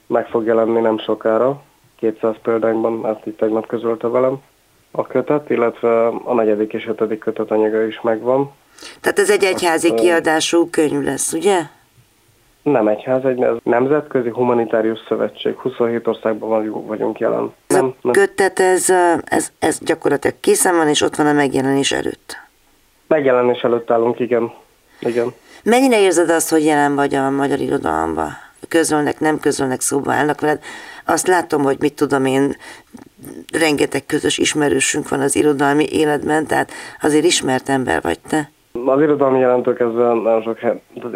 meg 0.06 0.26
fog 0.26 0.44
jelenni 0.44 0.80
nem 0.80 0.98
sokára, 0.98 1.62
200 1.96 2.34
példányban, 2.42 3.06
ezt 3.06 3.26
így 3.26 3.34
tegnap 3.34 3.66
közölte 3.66 4.08
velem 4.08 4.42
a 4.90 5.06
kötet, 5.06 5.50
illetve 5.50 6.06
a 6.06 6.34
negyedik 6.34 6.72
és 6.72 6.86
ötödik 6.86 7.18
kötet 7.18 7.50
anyaga 7.50 7.82
is 7.82 8.00
megvan. 8.00 8.52
Tehát 9.00 9.18
ez 9.18 9.30
egy 9.30 9.44
egyházi 9.44 9.90
Azt, 9.90 10.02
kiadású 10.02 10.70
könyv 10.70 11.02
lesz, 11.02 11.32
ugye? 11.32 11.60
Nem 12.62 12.88
egyház, 12.88 13.24
egy 13.24 13.42
ez 13.42 13.56
Nemzetközi 13.62 14.28
Humanitárius 14.28 14.98
Szövetség. 15.08 15.56
27 15.58 16.06
országban 16.06 16.84
vagyunk 16.86 17.18
jelen. 17.18 17.52
Ez 17.74 17.80
nem, 17.80 17.94
a 18.02 18.10
kötet, 18.10 18.60
ez, 18.60 18.90
ez, 19.24 19.52
ez 19.58 19.78
gyakorlatilag 19.80 20.36
készen 20.40 20.76
van, 20.76 20.88
és 20.88 21.00
ott 21.00 21.16
van 21.16 21.26
a 21.26 21.32
megjelenés 21.32 21.92
előtt. 21.92 22.36
Megjelenés 23.06 23.62
előtt 23.62 23.90
állunk, 23.90 24.20
igen. 24.20 24.52
igen. 25.00 25.34
Mennyire 25.64 26.00
érzed 26.00 26.30
azt, 26.30 26.50
hogy 26.50 26.64
jelen 26.64 26.94
vagy 26.94 27.14
a 27.14 27.30
magyar 27.30 27.60
irodalomban? 27.60 28.50
közölnek, 28.68 29.20
nem 29.20 29.40
közölnek, 29.40 29.80
szóba 29.80 30.12
állnak 30.12 30.40
veled. 30.40 30.60
Azt 31.06 31.26
látom, 31.26 31.62
hogy 31.62 31.76
mit 31.80 31.94
tudom 31.94 32.24
én, 32.24 32.56
rengeteg 33.58 34.06
közös 34.06 34.38
ismerősünk 34.38 35.08
van 35.08 35.20
az 35.20 35.36
irodalmi 35.36 35.84
életben, 35.90 36.46
tehát 36.46 36.70
azért 37.02 37.24
ismert 37.24 37.68
ember 37.68 38.02
vagy 38.02 38.18
te. 38.28 38.50
Az 38.86 39.00
irodalmi 39.00 39.38
jelentők 39.38 39.80
ezzel 39.80 40.14
nagyon 40.14 40.42
sok 40.42 40.58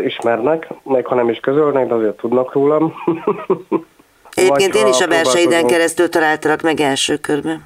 ismernek, 0.04 0.68
meg 0.82 1.07
ha 1.07 1.14
nem 1.14 1.28
is 1.28 1.40
közölnek, 1.40 1.88
de 1.88 1.94
azért 1.94 2.16
tudnak 2.16 2.52
rólam. 2.52 2.92
Egyébként 4.37 4.74
én 4.74 4.87
is 4.87 5.01
a 5.01 5.09
verseiden 5.09 5.66
keresztül 5.66 6.09
találtalak 6.09 6.62
meg 6.62 6.80
első 6.80 7.16
körben. 7.16 7.64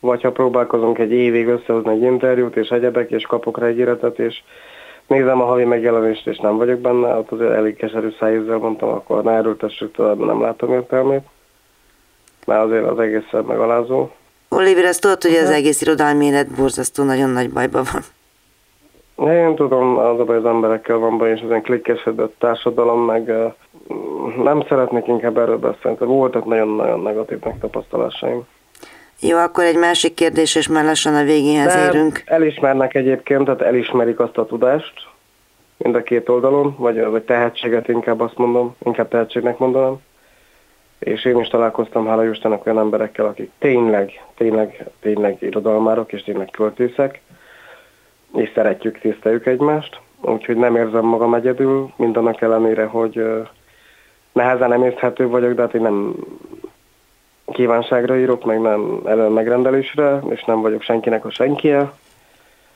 Vagy 0.00 0.22
ha 0.22 0.30
próbálkozunk 0.30 0.98
egy 0.98 1.12
évig 1.12 1.46
összehozni 1.46 1.92
egy 1.92 2.02
interjút, 2.02 2.56
és 2.56 2.68
egyebek, 2.68 3.10
és 3.10 3.22
kapok 3.22 3.58
rá 3.58 3.66
egy 3.66 3.78
életet, 3.78 4.18
és 4.18 4.42
nézem 5.06 5.40
a 5.40 5.44
havi 5.44 5.64
megjelenést, 5.64 6.26
és 6.26 6.38
nem 6.38 6.56
vagyok 6.56 6.78
benne, 6.78 7.14
ott 7.14 7.30
azért 7.30 7.52
elég 7.52 7.76
keserű 7.76 8.08
szájízzel 8.18 8.56
mondtam, 8.56 8.88
akkor 8.88 9.22
ne 9.22 9.32
erőltessük 9.32 9.94
tovább, 9.94 10.18
nem 10.18 10.40
látom 10.40 10.72
értelmét. 10.72 11.22
Mert 12.46 12.64
azért 12.64 12.86
az 12.86 12.98
egészen 12.98 13.44
megalázó. 13.44 14.10
Oliver, 14.48 14.84
ezt 14.84 15.00
tudod, 15.00 15.22
hogy 15.22 15.34
az 15.34 15.50
egész 15.50 15.80
irodalmi 15.80 16.24
élet 16.24 16.54
borzasztó 16.54 17.04
nagyon 17.04 17.30
nagy 17.30 17.50
bajban 17.50 17.84
van. 17.92 18.02
Én 19.28 19.54
tudom, 19.54 19.98
az 19.98 20.20
a 20.20 20.24
baj 20.24 20.36
az 20.36 20.44
emberekkel 20.44 20.96
van 20.96 21.18
baj, 21.18 21.30
és 21.30 21.40
ezen 21.40 21.62
klikkesedett 21.62 22.34
társadalom, 22.38 23.04
meg 23.04 23.32
nem 24.42 24.62
szeretnék 24.68 25.06
inkább 25.06 25.38
erről 25.38 25.58
beszélni. 25.58 25.96
Voltak 25.98 26.44
nagyon-nagyon 26.44 27.00
negatív 27.00 27.38
megtapasztalásaim. 27.44 28.46
Jó, 29.20 29.38
akkor 29.38 29.64
egy 29.64 29.78
másik 29.78 30.14
kérdés, 30.14 30.54
és 30.54 30.68
már 30.68 30.84
lassan 30.84 31.14
a 31.14 31.22
végéhez 31.22 31.74
De 31.74 31.84
érünk. 31.84 32.22
elismernek 32.24 32.94
egyébként, 32.94 33.44
tehát 33.44 33.60
elismerik 33.60 34.20
azt 34.20 34.38
a 34.38 34.46
tudást, 34.46 34.92
mind 35.76 35.94
a 35.94 36.02
két 36.02 36.28
oldalon, 36.28 36.74
vagy, 36.78 37.04
vagy 37.04 37.22
tehetséget 37.22 37.88
inkább 37.88 38.20
azt 38.20 38.36
mondom, 38.36 38.76
inkább 38.84 39.08
tehetségnek 39.08 39.58
mondanám. 39.58 39.96
És 40.98 41.24
én 41.24 41.38
is 41.38 41.48
találkoztam, 41.48 42.06
hála 42.06 42.24
Istennek 42.24 42.66
olyan 42.66 42.78
emberekkel, 42.78 43.26
akik 43.26 43.50
tényleg, 43.58 44.24
tényleg, 44.36 44.86
tényleg 45.00 45.36
irodalmárok, 45.40 46.12
és 46.12 46.22
tényleg 46.22 46.50
költészek, 46.50 47.20
és 48.34 48.50
szeretjük, 48.54 48.98
tiszteljük 48.98 49.46
egymást, 49.46 50.00
úgyhogy 50.20 50.56
nem 50.56 50.76
érzem 50.76 51.04
magam 51.04 51.34
egyedül, 51.34 51.92
mindannak 51.96 52.40
ellenére, 52.40 52.84
hogy 52.84 53.24
nehezen 54.32 54.72
emészhető 54.72 55.28
vagyok, 55.28 55.52
de 55.52 55.62
hát 55.62 55.74
én 55.74 55.82
nem 55.82 56.14
kívánságra 57.46 58.18
írok, 58.18 58.44
meg 58.44 58.60
nem 58.60 59.00
elő 59.04 59.28
megrendelésre, 59.28 60.20
és 60.28 60.44
nem 60.44 60.60
vagyok 60.60 60.82
senkinek 60.82 61.24
a 61.24 61.30
senkie. 61.30 61.92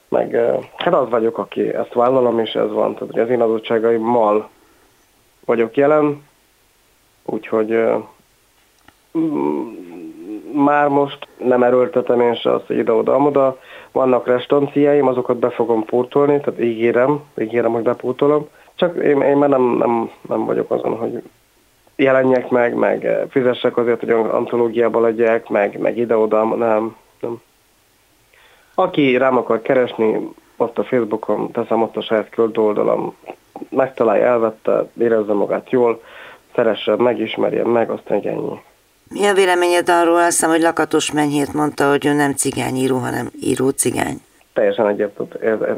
Meg 0.09 0.37
hát 0.77 0.95
az 0.95 1.09
vagyok, 1.11 1.39
aki 1.39 1.75
ezt 1.75 1.93
vállalom, 1.93 2.39
és 2.39 2.53
ez 2.53 2.71
van. 2.71 2.95
Tehát 2.95 3.17
az 3.17 3.31
én 3.31 3.41
adottságaimmal 3.41 4.49
vagyok 5.45 5.77
jelen, 5.77 6.23
úgyhogy 7.25 7.85
már 10.53 10.89
most 10.89 11.29
nem 11.37 11.63
erőltetem 11.63 12.21
én 12.21 12.35
se 12.35 12.53
azt, 12.53 12.67
hogy 12.67 12.77
ide-oda-amoda. 12.77 13.59
Vannak 13.93 14.27
restanciáim, 14.27 15.07
azokat 15.07 15.37
be 15.37 15.51
fogom 15.51 15.85
pótolni, 15.85 16.41
tehát 16.41 16.61
ígérem, 16.61 17.21
ígérem, 17.39 17.73
hogy 17.73 17.83
bepótolom. 17.83 18.49
Csak 18.75 18.97
én, 18.97 19.21
én 19.21 19.37
már 19.37 19.49
nem, 19.49 19.63
nem, 19.63 20.11
nem 20.29 20.45
vagyok 20.45 20.71
azon, 20.71 20.97
hogy 20.97 21.23
jelenjek 21.97 22.49
meg, 22.51 22.75
meg 22.75 23.05
eh, 23.05 23.23
fizessek 23.31 23.77
azért, 23.77 24.01
hogy 24.01 24.11
antológiába 24.11 25.01
legyek, 25.01 25.49
meg, 25.49 25.79
meg 25.79 25.99
ide-oda, 25.99 26.45
nem, 26.45 26.97
nem. 27.21 27.43
Aki 28.75 29.17
rám 29.17 29.37
akar 29.37 29.63
keresni, 29.63 30.29
ott 30.57 30.79
a 30.79 30.85
Facebookon 30.85 31.51
teszem 31.51 31.83
ott 31.83 31.97
a 31.97 32.03
saját 32.03 32.29
küld 32.29 32.59
oldalam, 32.59 33.15
megtalálja, 33.69 34.27
elvette, 34.27 34.89
érezze 34.99 35.33
magát 35.33 35.71
jól, 35.71 36.03
szeresse, 36.55 36.97
megismerje 36.97 37.65
meg, 37.65 37.91
aztán 37.91 38.19
egy 38.19 38.27
ennyi. 38.27 38.61
Mi 39.09 39.27
a 39.27 39.35
véleményed 39.35 39.89
arról, 39.89 40.17
azt 40.17 40.25
hiszem, 40.25 40.51
hogy 40.51 40.61
Lakatos 40.61 41.13
Menyhét 41.13 41.53
mondta, 41.53 41.91
hogy 41.91 42.07
ő 42.07 42.13
nem 42.13 42.33
cigányíró, 42.33 42.97
hanem 42.97 43.31
író 43.41 43.69
cigány? 43.69 44.21
Teljesen 44.55 44.89
egyet 44.89 45.21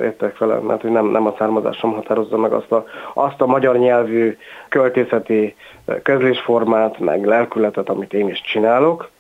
értek 0.03 0.39
vele, 0.39 0.55
mert 0.55 0.81
hogy 0.81 0.91
nem, 0.91 1.07
nem 1.07 1.27
a 1.27 1.35
származásom 1.39 1.93
határozza 1.93 2.37
meg 2.37 2.53
azt 2.53 2.73
a, 2.73 2.87
azt 3.15 3.41
a 3.41 3.47
magyar 3.47 3.79
nyelvű 3.79 4.37
költészeti 4.69 5.57
közlésformát, 6.03 6.99
meg 6.99 7.25
lelkületet, 7.25 7.89
amit 7.89 8.13
én 8.13 8.29
is 8.29 8.41
csinálok. 8.41 9.11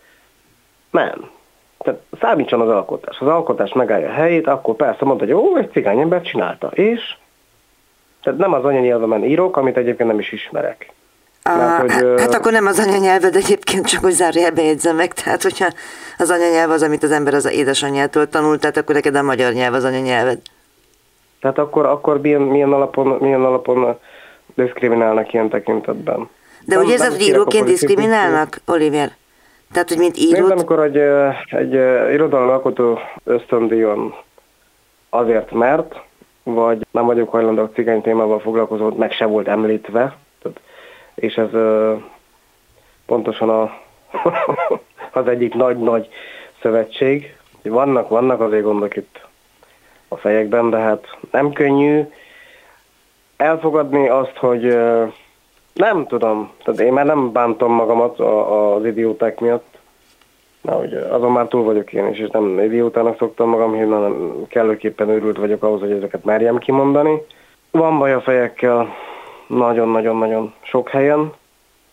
Nem. 0.90 1.30
Tehát 1.78 2.00
számítson 2.20 2.61
az 2.61 2.68
alkotás. 2.68 3.18
Az 3.20 3.26
alkotás 3.26 3.72
megállja 3.72 4.09
a 4.09 4.12
helyét, 4.12 4.46
akkor 4.46 4.74
persze 4.74 5.04
mondta, 5.04 5.24
hogy 5.24 5.34
ó, 5.34 5.57
egy 5.57 5.70
cigány 5.70 6.00
ember 6.00 6.22
csinálta. 6.22 6.66
És? 6.66 7.16
Tehát 8.22 8.38
nem 8.38 8.52
az 8.52 8.64
anyanyelvemen 8.64 9.24
írok, 9.24 9.57
amit 9.57 9.76
egyébként 9.76 10.09
nem 10.09 10.18
is 10.18 10.32
ismerek. 10.32 10.92
Mert, 11.55 11.92
hogy, 11.92 12.20
hát 12.20 12.34
akkor 12.34 12.53
nem 12.53 12.66
az 12.66 12.78
anyanyelved 12.78 13.36
egyébként, 13.36 13.86
csak 13.86 14.03
hogy 14.03 14.12
zárójelbe 14.12 14.62
jegyzem 14.62 14.97
meg, 14.97 15.12
tehát 15.12 15.42
hogyha 15.42 15.66
az 16.18 16.30
anyanyelv 16.30 16.70
az, 16.70 16.82
amit 16.82 17.03
az 17.03 17.11
ember 17.11 17.34
az 17.34 17.51
édesanyjától 17.51 18.28
tanult, 18.28 18.61
tehát 18.61 18.76
akkor 18.76 18.94
neked 18.94 19.14
a 19.14 19.22
magyar 19.22 19.53
nyelv 19.53 19.74
az 19.74 19.84
anyanyelved. 19.84 20.38
Tehát 21.40 21.59
akkor, 21.59 21.86
akkor 21.86 22.20
milyen, 22.20 22.40
milyen, 22.40 22.72
alapon, 22.72 23.16
milyen 23.20 23.44
alapon 23.44 23.99
diszkriminálnak 24.55 25.32
ilyen 25.32 25.49
tekintetben? 25.49 26.28
De 26.64 26.78
úgy 26.78 26.88
érzed, 26.88 27.12
hogy 27.12 27.26
íróként 27.26 27.66
diszkriminálnak, 27.66 28.61
Oliver? 28.66 29.11
Tehát, 29.72 29.88
hogy 29.88 29.99
mint 29.99 30.16
író... 30.16 30.38
Nézd, 30.38 30.51
amikor 30.51 30.82
egy, 30.82 30.97
egy 31.59 31.72
irodalom 32.12 32.49
alkotó 32.49 32.99
ösztöndíjon 33.24 34.14
azért 35.11 35.51
mert, 35.51 35.94
vagy 36.42 36.86
nem 36.90 37.05
vagyok 37.05 37.30
hajlandó 37.30 37.62
a 37.62 37.70
cigány 37.74 38.03
témával 38.03 38.40
foglalkozó, 38.40 38.90
meg 38.97 39.12
se 39.12 39.24
volt 39.24 39.49
említve, 39.49 40.16
és 41.16 41.36
ez 41.36 41.50
pontosan 43.06 43.48
a, 43.48 43.62
az 45.20 45.28
egyik 45.28 45.54
nagy-nagy 45.54 46.08
szövetség. 46.62 47.36
Vannak, 47.62 48.08
vannak 48.08 48.40
azért 48.40 48.62
gondok 48.62 48.96
itt 48.96 49.26
a 50.08 50.16
fejekben, 50.16 50.70
de 50.70 50.76
hát 50.76 51.18
nem 51.30 51.52
könnyű 51.52 52.02
elfogadni 53.36 54.08
azt, 54.08 54.36
hogy 54.36 54.78
nem 55.72 56.06
tudom, 56.06 56.52
tehát 56.64 56.80
én 56.80 56.92
már 56.92 57.06
nem 57.06 57.32
bántom 57.32 57.72
magamat 57.72 58.20
az 58.20 58.84
idióták 58.84 59.40
miatt, 59.40 59.76
Na, 60.66 60.72
hogy 60.72 60.94
azon 60.94 61.32
már 61.32 61.46
túl 61.46 61.62
vagyok 61.62 61.92
én 61.92 62.06
is, 62.06 62.18
és 62.18 62.28
nem 62.28 62.60
idiótának 62.60 63.16
szoktam 63.18 63.48
magam, 63.48 63.90
hanem 63.90 64.46
kellőképpen 64.48 65.08
őrült 65.08 65.36
vagyok 65.36 65.62
ahhoz, 65.62 65.80
hogy 65.80 65.90
ezeket 65.90 66.24
merjem 66.24 66.58
kimondani. 66.58 67.22
Van 67.70 67.98
baj 67.98 68.12
a 68.12 68.20
fejekkel 68.20 68.94
nagyon-nagyon-nagyon 69.47 70.55
sok 70.62 70.88
helyen. 70.88 71.32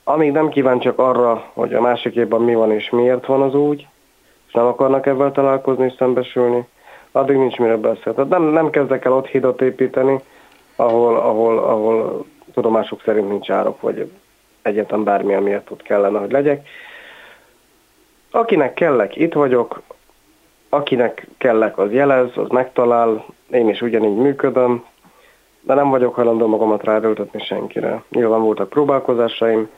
Amíg 0.03 0.31
nem 0.31 0.49
kíváncsiak 0.49 0.99
arra, 0.99 1.49
hogy 1.53 1.73
a 1.73 1.81
másikében 1.81 2.41
mi 2.41 2.53
van 2.53 2.71
és 2.71 2.89
miért 2.89 3.25
van 3.25 3.41
az 3.41 3.55
úgy, 3.55 3.87
és 4.47 4.53
nem 4.53 4.65
akarnak 4.65 5.05
ebben 5.05 5.33
találkozni 5.33 5.85
és 5.85 5.93
szembesülni, 5.97 6.67
addig 7.11 7.37
nincs 7.37 7.57
mire 7.57 7.77
beszél. 7.77 8.13
Tehát 8.13 8.29
nem, 8.29 8.43
nem 8.43 8.69
kezdek 8.69 9.05
el 9.05 9.13
ott 9.13 9.27
hídat 9.27 9.61
építeni, 9.61 10.19
ahol, 10.75 11.17
ahol, 11.17 11.57
ahol 11.57 12.25
tudomásuk 12.53 13.01
szerint 13.05 13.29
nincs 13.29 13.49
árok, 13.49 13.81
vagy 13.81 14.11
egyetem 14.61 15.03
bármi, 15.03 15.33
amiért 15.33 15.71
ott 15.71 15.81
kellene, 15.81 16.19
hogy 16.19 16.31
legyek. 16.31 16.67
Akinek 18.31 18.73
kellek, 18.73 19.15
itt 19.15 19.33
vagyok, 19.33 19.81
akinek 20.69 21.27
kellek, 21.37 21.77
az 21.77 21.91
jelez, 21.91 22.29
az 22.35 22.49
megtalál, 22.49 23.25
én 23.51 23.69
is 23.69 23.81
ugyanígy 23.81 24.15
működöm, 24.15 24.83
de 25.65 25.73
nem 25.73 25.89
vagyok 25.89 26.15
hajlandó 26.15 26.47
magamat 26.47 26.83
ráerőltetni 26.83 27.39
senkire. 27.43 28.03
Nyilván 28.09 28.41
voltak 28.41 28.69
próbálkozásaim, 28.69 29.69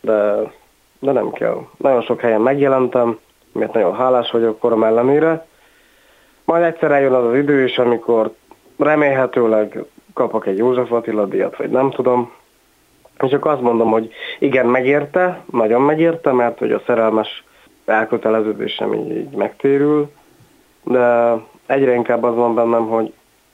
de, 0.00 0.34
de 0.98 1.12
nem 1.12 1.30
kell. 1.30 1.66
Nagyon 1.76 2.02
sok 2.02 2.20
helyen 2.20 2.40
megjelentem, 2.40 3.18
miért 3.52 3.72
nagyon 3.72 3.94
hálás 3.94 4.30
vagyok 4.30 4.58
korom 4.58 4.84
ellenére. 4.84 5.46
Majd 6.44 6.62
egyszer 6.62 6.90
eljön 6.90 7.12
az 7.12 7.24
az 7.24 7.34
idő 7.34 7.64
is, 7.64 7.78
amikor 7.78 8.34
remélhetőleg 8.78 9.84
kapok 10.14 10.46
egy 10.46 10.56
József 10.56 10.92
Attila 10.92 11.24
díjat, 11.24 11.56
vagy 11.56 11.70
nem 11.70 11.90
tudom. 11.90 12.32
És 13.22 13.30
csak 13.30 13.46
azt 13.46 13.60
mondom, 13.60 13.90
hogy 13.90 14.12
igen, 14.38 14.66
megérte, 14.66 15.40
nagyon 15.50 15.82
megérte, 15.82 16.32
mert 16.32 16.58
hogy 16.58 16.72
a 16.72 16.82
szerelmes 16.86 17.44
elköteleződésem 17.84 18.94
így, 18.94 19.10
így 19.10 19.30
megtérül, 19.30 20.10
de 20.84 21.34
egyre 21.66 21.94
inkább 21.94 22.22
az 22.22 22.34
van 22.34 22.54
bennem, 22.54 22.86
hogy 22.86 23.12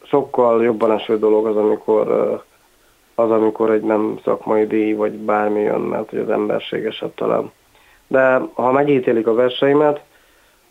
sokkal 0.09 0.63
jobban 0.63 0.93
eső 0.93 1.19
dolog 1.19 1.47
az, 1.47 1.57
amikor 1.57 2.09
az, 3.15 3.31
amikor 3.31 3.71
egy 3.71 3.83
nem 3.83 4.19
szakmai 4.25 4.67
díj, 4.67 4.93
vagy 4.93 5.13
bármi 5.13 5.61
jön, 5.61 5.81
mert 5.81 6.11
hogy 6.11 6.19
az 6.19 6.31
emberség 6.31 6.95
talán. 7.15 7.51
De 8.07 8.41
ha 8.55 8.73
megítélik 8.73 9.27
a 9.27 9.35
verseimet, 9.35 10.01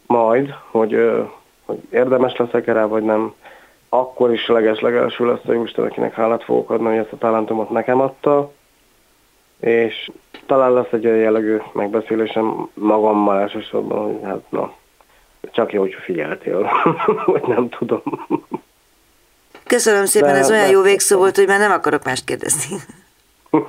majd, 0.05 0.53
hogy, 0.71 1.11
hogy 1.65 1.77
érdemes 1.89 2.35
leszek 2.35 2.65
rá, 2.65 2.85
vagy 2.85 3.03
nem, 3.03 3.33
akkor 3.89 4.33
is 4.33 4.47
leges 4.47 4.79
legelső 4.79 5.25
lesz 5.25 5.45
a 5.47 5.51
Jóisten, 5.51 5.85
akinek 5.85 6.13
hálát 6.13 6.43
fogok 6.43 6.69
adni, 6.69 6.87
hogy 6.87 6.97
ezt 6.97 7.11
a 7.11 7.17
talentumot 7.17 7.69
nekem 7.69 8.01
adta, 8.01 8.51
és 9.59 10.11
talán 10.45 10.73
lesz 10.73 10.91
egy 10.91 11.05
olyan 11.05 11.17
jellegű 11.17 11.57
megbeszélésem 11.73 12.69
magammal 12.73 13.39
elsősorban, 13.39 14.03
hogy 14.03 14.19
hát 14.23 14.41
na, 14.49 14.73
csak 15.51 15.73
jó, 15.73 15.81
hogy 15.81 15.93
figyeltél, 15.93 16.69
vagy 17.25 17.47
nem 17.47 17.69
tudom. 17.69 18.01
Köszönöm 19.67 20.05
szépen, 20.05 20.33
de, 20.33 20.37
ez 20.37 20.49
olyan 20.49 20.65
de, 20.65 20.71
jó 20.71 20.81
végszó 20.81 21.17
volt, 21.17 21.35
hogy 21.35 21.47
már 21.47 21.59
nem 21.59 21.71
akarok 21.71 22.03
mást 22.03 22.25
kérdezni. 22.25 22.77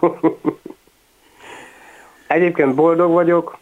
Egyébként 2.27 2.75
boldog 2.75 3.13
vagyok, 3.13 3.59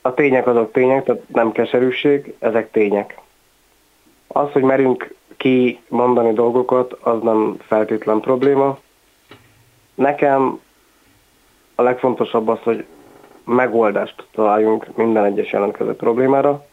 a 0.00 0.14
tények 0.14 0.46
azok 0.46 0.72
tények, 0.72 1.04
tehát 1.04 1.28
nem 1.28 1.52
keserűség, 1.52 2.34
ezek 2.38 2.70
tények. 2.70 3.18
Az, 4.26 4.52
hogy 4.52 4.62
merünk 4.62 5.14
ki 5.36 5.80
mondani 5.88 6.32
dolgokat, 6.32 6.92
az 6.92 7.22
nem 7.22 7.56
feltétlen 7.66 8.20
probléma. 8.20 8.78
Nekem 9.94 10.60
a 11.74 11.82
legfontosabb 11.82 12.48
az, 12.48 12.58
hogy 12.62 12.84
megoldást 13.44 14.26
találjunk 14.30 14.96
minden 14.96 15.24
egyes 15.24 15.52
jelentkező 15.52 15.94
problémára, 15.94 16.66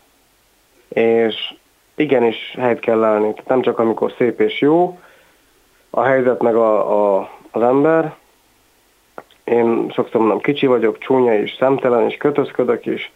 és 0.87 1.53
igenis 1.95 2.55
helyt 2.57 2.79
kell 2.79 3.03
állni. 3.03 3.33
Nem 3.47 3.61
csak 3.61 3.79
amikor 3.79 4.13
szép 4.17 4.39
és 4.39 4.61
jó 4.61 4.97
a 5.95 6.03
helyzet 6.03 6.41
meg 6.41 6.55
a, 6.55 7.17
a, 7.17 7.29
az 7.51 7.61
ember. 7.61 8.15
Én 9.43 9.89
sokszor 9.89 10.19
mondom, 10.19 10.39
kicsi 10.39 10.65
vagyok, 10.65 10.97
csúnya 10.97 11.33
és 11.33 11.55
szemtelen, 11.59 12.09
és 12.09 12.17
kötözködök 12.17 12.85
is, 12.85 13.11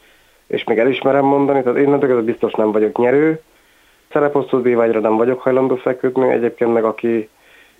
és 0.47 0.63
még 0.63 0.77
elismerem 0.77 1.25
mondani, 1.25 1.63
tehát 1.63 1.77
én 1.77 1.93
ez 1.93 2.23
biztos 2.23 2.53
nem 2.53 2.71
vagyok 2.71 2.97
nyerő. 2.97 3.41
Szereposztó 4.11 4.59
díjvágyra 4.59 4.99
nem 4.99 5.17
vagyok 5.17 5.41
hajlandó 5.41 5.75
feküdni, 5.75 6.29
egyébként 6.29 6.73
meg 6.73 6.83
aki 6.83 7.29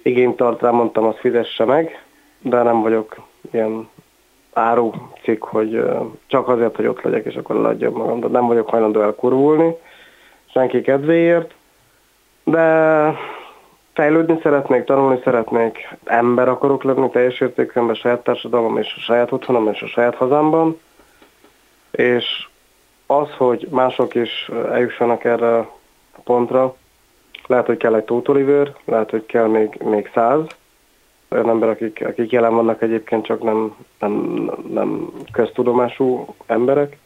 igényt 0.02 0.36
tart 0.36 0.62
rá, 0.62 0.70
mondtam, 0.70 1.06
azt 1.06 1.20
fizesse 1.20 1.66
meg, 1.66 2.06
de 2.41 2.64
nem 2.64 2.82
vagyok 2.82 3.16
ilyen 3.52 3.89
áru 4.54 4.91
cikk, 5.24 5.43
hogy 5.43 5.84
csak 6.28 6.47
azért, 6.47 6.76
hogy 6.76 6.86
ott 6.86 7.02
legyek, 7.02 7.26
és 7.26 7.36
akkor 7.36 7.56
leadjam 7.56 7.93
magam. 7.93 8.20
De 8.20 8.28
nem 8.28 8.47
vagyok 8.47 8.70
hajlandó 8.70 9.02
elkurvulni 9.02 9.76
senki 10.60 10.82
kedvéért, 10.82 11.53
de 12.43 13.14
fejlődni 13.93 14.39
szeretnék, 14.41 14.84
tanulni 14.84 15.20
szeretnék, 15.24 15.97
ember 16.03 16.47
akarok 16.47 16.84
lenni 16.84 17.10
teljes 17.10 17.39
értékben 17.39 17.93
saját 17.93 18.24
társadalom 18.24 18.78
és 18.78 18.93
a 18.95 18.99
saját 18.99 19.32
otthonom 19.32 19.68
és 19.68 19.82
a 19.82 19.88
saját 19.88 20.16
hazámban, 20.16 20.80
és 21.91 22.47
az, 23.05 23.28
hogy 23.38 23.68
mások 23.72 24.16
is 24.16 24.49
eljussanak 24.72 25.24
erre 25.24 25.57
a 25.57 26.20
pontra, 26.24 26.76
lehet, 27.47 27.66
hogy 27.66 27.78
kell 27.78 27.95
egy 27.95 28.03
Tóth 28.03 28.32
lehet, 28.86 29.10
hogy 29.10 29.26
kell 29.26 29.47
még, 29.47 29.82
még 29.84 30.12
száz, 30.14 30.41
olyan 31.30 31.49
ember, 31.49 31.70
akik, 31.70 32.05
akik 32.05 32.32
jelen 32.32 32.55
vannak 32.55 32.82
egyébként, 32.82 33.26
csak 33.26 33.43
nem, 33.43 33.76
nem, 33.99 34.49
nem 34.72 35.10
köztudomású 35.32 36.36
emberek. 36.45 36.97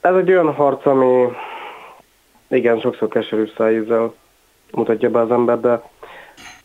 Ez 0.00 0.14
egy 0.14 0.30
olyan 0.30 0.54
harc, 0.54 0.86
ami, 0.86 1.26
igen, 2.48 2.80
sokszor 2.80 3.08
keserű 3.08 3.50
szájízzel 3.56 4.14
mutatja 4.72 5.10
be 5.10 5.20
az 5.20 5.30
ember, 5.30 5.60
de 5.60 5.82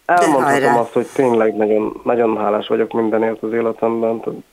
elmondhatom 0.05 0.77
azt, 0.77 0.93
hogy 0.93 1.07
tényleg 1.13 1.55
nagyon, 1.55 2.01
nagyon 2.03 2.37
hálás 2.37 2.67
vagyok 2.67 2.91
mindenért 2.91 3.43
az 3.43 3.53
életemben. 3.53 4.43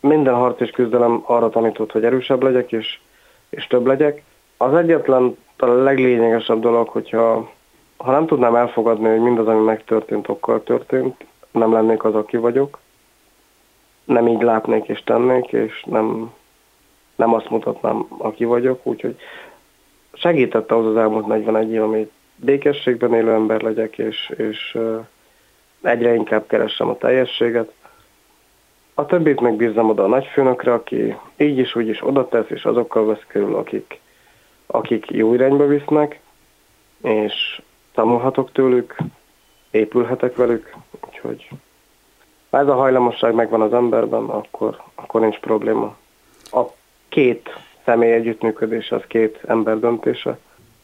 Minden 0.00 0.34
harc 0.34 0.60
és 0.60 0.70
küzdelem 0.70 1.22
arra 1.26 1.48
tanított, 1.48 1.92
hogy 1.92 2.04
erősebb 2.04 2.42
legyek 2.42 2.72
és, 2.72 2.98
és 3.48 3.66
több 3.66 3.86
legyek. 3.86 4.22
Az 4.56 4.74
egyetlen, 4.74 5.36
a 5.56 5.66
leglényegesebb 5.66 6.60
dolog, 6.60 6.88
hogyha 6.88 7.50
ha 7.96 8.10
nem 8.10 8.26
tudnám 8.26 8.54
elfogadni, 8.54 9.08
hogy 9.08 9.20
mindaz, 9.20 9.46
ami 9.46 9.64
megtörtént, 9.64 10.28
okkal 10.28 10.62
történt, 10.62 11.24
nem 11.50 11.72
lennék 11.72 12.04
az, 12.04 12.14
aki 12.14 12.36
vagyok, 12.36 12.78
nem 14.04 14.26
így 14.26 14.42
látnék 14.42 14.88
és 14.88 15.02
tennék, 15.04 15.52
és 15.52 15.84
nem, 15.86 16.32
nem 17.16 17.34
azt 17.34 17.50
mutatnám, 17.50 18.06
aki 18.18 18.44
vagyok, 18.44 18.86
úgyhogy 18.86 19.16
segített 20.14 20.70
az 20.70 20.86
az 20.86 20.96
elmúlt 20.96 21.26
41 21.26 21.70
év, 21.70 21.82
amit 21.82 22.10
békességben 22.36 23.14
élő 23.14 23.32
ember 23.32 23.62
legyek, 23.62 23.98
és, 23.98 24.32
és 24.36 24.78
egyre 25.82 26.14
inkább 26.14 26.46
keressem 26.46 26.88
a 26.88 26.96
teljességet. 26.96 27.72
A 28.94 29.06
többit 29.06 29.40
meg 29.40 29.54
bízom 29.54 29.88
oda 29.88 30.04
a 30.04 30.08
nagyfőnökre, 30.08 30.72
aki 30.72 31.16
így 31.36 31.58
is, 31.58 31.74
úgy 31.74 31.88
is 31.88 32.06
oda 32.06 32.28
tesz, 32.28 32.50
és 32.50 32.64
azokkal 32.64 33.06
vesz 33.06 33.24
körül, 33.26 33.54
akik, 33.54 34.00
akik 34.66 35.10
jó 35.10 35.34
irányba 35.34 35.66
visznek, 35.66 36.20
és 37.02 37.62
tanulhatok 37.92 38.52
tőlük, 38.52 38.96
épülhetek 39.70 40.36
velük, 40.36 40.74
úgyhogy 41.06 41.48
ha 42.54 42.60
ez 42.60 42.68
a 42.68 42.74
hajlamosság 42.74 43.34
megvan 43.34 43.60
az 43.60 43.72
emberben, 43.72 44.24
akkor, 44.24 44.82
akkor 44.94 45.20
nincs 45.20 45.38
probléma. 45.38 45.96
A 46.50 46.62
két 47.08 47.58
személy 47.84 48.12
együttműködés 48.12 48.90
az 48.90 49.02
két 49.06 49.40
ember 49.46 49.78
döntése. 49.78 50.38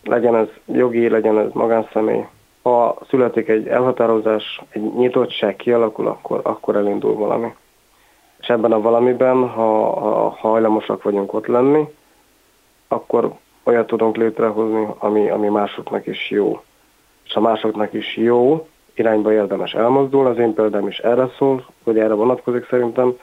Legyen 0.05 0.36
ez 0.36 0.48
jogi, 0.66 1.09
legyen 1.09 1.38
ez 1.38 1.51
magánszemély. 1.53 2.24
Ha 2.62 2.98
születik 3.09 3.48
egy 3.48 3.66
elhatározás, 3.66 4.61
egy 4.68 4.82
nyitottság 4.82 5.57
kialakul, 5.57 6.07
akkor, 6.07 6.40
akkor 6.42 6.76
elindul 6.76 7.14
valami. 7.14 7.55
És 8.40 8.48
ebben 8.48 8.72
a 8.72 8.80
valamiben, 8.80 9.48
ha, 9.48 10.01
ha 10.01 10.28
hajlamosak 10.28 11.03
vagyunk 11.03 11.32
ott 11.32 11.46
lenni, 11.46 11.88
akkor 12.88 13.32
olyat 13.62 13.86
tudunk 13.86 14.16
létrehozni, 14.16 14.86
ami, 14.98 15.30
ami 15.30 15.48
másoknak 15.48 16.07
is 16.07 16.30
jó. 16.30 16.62
És 17.24 17.32
ha 17.32 17.40
másoknak 17.40 17.92
is 17.92 18.16
jó, 18.16 18.68
irányba 18.94 19.32
érdemes 19.32 19.74
elmozdul, 19.74 20.26
az 20.26 20.38
én 20.38 20.55
példám 20.55 20.86
is 20.86 20.98
erre 20.98 21.30
szól, 21.38 21.66
hogy 21.84 21.98
erre 21.98 22.14
vonatkozik 22.14 22.66
szerintem, 22.70 23.16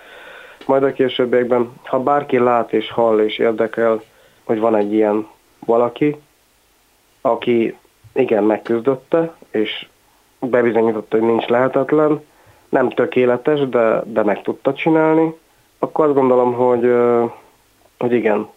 majd 0.67 0.83
a 0.83 0.91
későbbiekben, 0.91 1.73
ha 1.83 1.99
bárki 1.99 2.37
lát 2.37 2.73
és 2.73 2.91
hall 2.91 3.19
és 3.19 3.37
érdekel, 3.37 4.01
hogy 4.43 4.59
van 4.59 4.75
egy 4.75 4.93
ilyen 4.93 5.27
valaki, 5.65 6.15
aki 7.21 7.77
igen 8.13 8.43
megküzdötte, 8.43 9.35
és 9.51 9.87
bebizonyította, 10.39 11.17
hogy 11.17 11.27
nincs 11.27 11.45
lehetetlen, 11.45 12.23
nem 12.69 12.89
tökéletes, 12.89 13.69
de, 13.69 14.01
de 14.05 14.23
meg 14.23 14.41
tudta 14.41 14.73
csinálni, 14.73 15.33
akkor 15.79 16.05
azt 16.05 16.15
gondolom, 16.15 16.53
hogy, 16.53 16.93
hogy 17.97 18.11
igen, 18.11 18.47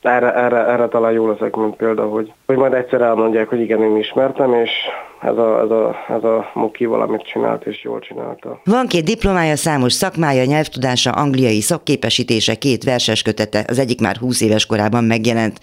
erre, 0.00 0.34
erre, 0.34 0.66
erre 0.66 0.88
talán 0.88 1.12
jó 1.12 1.28
leszek, 1.28 1.56
mint 1.56 1.76
példa, 1.76 2.06
hogy 2.06 2.32
hogy 2.46 2.56
majd 2.56 2.72
egyszer 2.72 3.00
elmondják, 3.00 3.48
hogy 3.48 3.60
igen, 3.60 3.82
én 3.82 3.96
ismertem, 3.96 4.54
és 4.54 4.70
ez 5.20 5.36
a, 5.36 5.60
ez 5.60 5.70
a, 5.70 5.96
ez 6.08 6.24
a 6.24 6.50
Muki 6.54 6.84
valamit 6.84 7.22
csinált, 7.22 7.66
és 7.66 7.82
jól 7.84 7.98
csinálta. 7.98 8.60
Van 8.64 8.86
két 8.86 9.04
diplomája, 9.04 9.56
számos 9.56 9.92
szakmája, 9.92 10.44
nyelvtudása, 10.44 11.10
angliai 11.10 11.60
szakképesítése, 11.60 12.54
két 12.54 12.84
verses 12.84 13.22
kötete, 13.22 13.64
az 13.68 13.78
egyik 13.78 14.00
már 14.00 14.16
20 14.16 14.40
éves 14.40 14.66
korában 14.66 15.04
megjelent. 15.04 15.58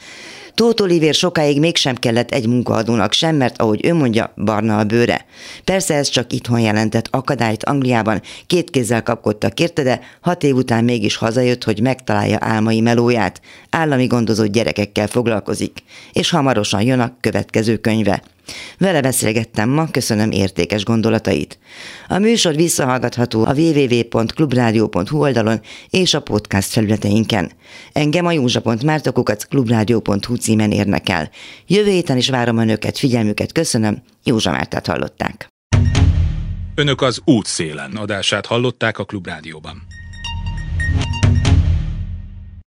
Tóth 0.57 0.81
Olivér 0.81 1.13
sokáig 1.13 1.59
mégsem 1.59 1.95
kellett 1.95 2.31
egy 2.31 2.47
munkaadónak 2.47 3.13
sem, 3.13 3.35
mert 3.35 3.61
ahogy 3.61 3.85
ő 3.85 3.93
mondja, 3.93 4.33
barna 4.35 4.77
a 4.77 4.83
bőre. 4.83 5.25
Persze 5.63 5.93
ez 5.95 6.09
csak 6.09 6.33
itthon 6.33 6.59
jelentett 6.59 7.07
akadályt 7.11 7.63
Angliában, 7.63 8.21
két 8.47 8.69
kézzel 8.69 9.03
kapkodtak 9.03 9.59
érte, 9.59 9.83
de 9.83 9.99
hat 10.21 10.43
év 10.43 10.55
után 10.55 10.83
mégis 10.83 11.15
hazajött, 11.15 11.63
hogy 11.63 11.81
megtalálja 11.81 12.37
álmai 12.39 12.81
melóját. 12.81 13.41
Állami 13.69 14.07
gondozott 14.07 14.51
gyerekekkel 14.51 15.07
foglalkozik, 15.07 15.83
és 16.13 16.29
hamarosan 16.29 16.81
jön 16.81 16.99
a 16.99 17.15
következő 17.19 17.77
könyve. 17.77 18.21
Vele 18.77 19.01
beszélgettem 19.01 19.69
ma, 19.69 19.87
köszönöm 19.91 20.31
értékes 20.31 20.83
gondolatait. 20.83 21.59
A 22.07 22.17
műsor 22.17 22.55
visszahallgatható 22.55 23.45
a 23.45 23.53
www.clubradio.hu 23.53 25.19
oldalon 25.19 25.61
és 25.89 26.13
a 26.13 26.21
podcast 26.21 26.71
felületeinken. 26.71 27.51
Engem 27.91 28.25
a 28.25 28.31
józsa.mártokukac 28.31 29.43
clubradio.hu 29.43 30.35
címen 30.35 30.71
érnek 30.71 31.09
el. 31.09 31.29
Jövő 31.67 31.89
héten 31.89 32.17
is 32.17 32.29
várom 32.29 32.57
önöket, 32.57 32.97
figyelmüket 32.97 33.51
köszönöm, 33.51 34.01
Józsa 34.23 34.51
Mártát 34.51 34.87
hallották. 34.87 35.47
Önök 36.75 37.01
az 37.01 37.21
útszélen 37.25 37.91
adását 37.95 38.45
hallották 38.45 38.97
a 38.99 39.03
Klubrádióban. 39.03 39.87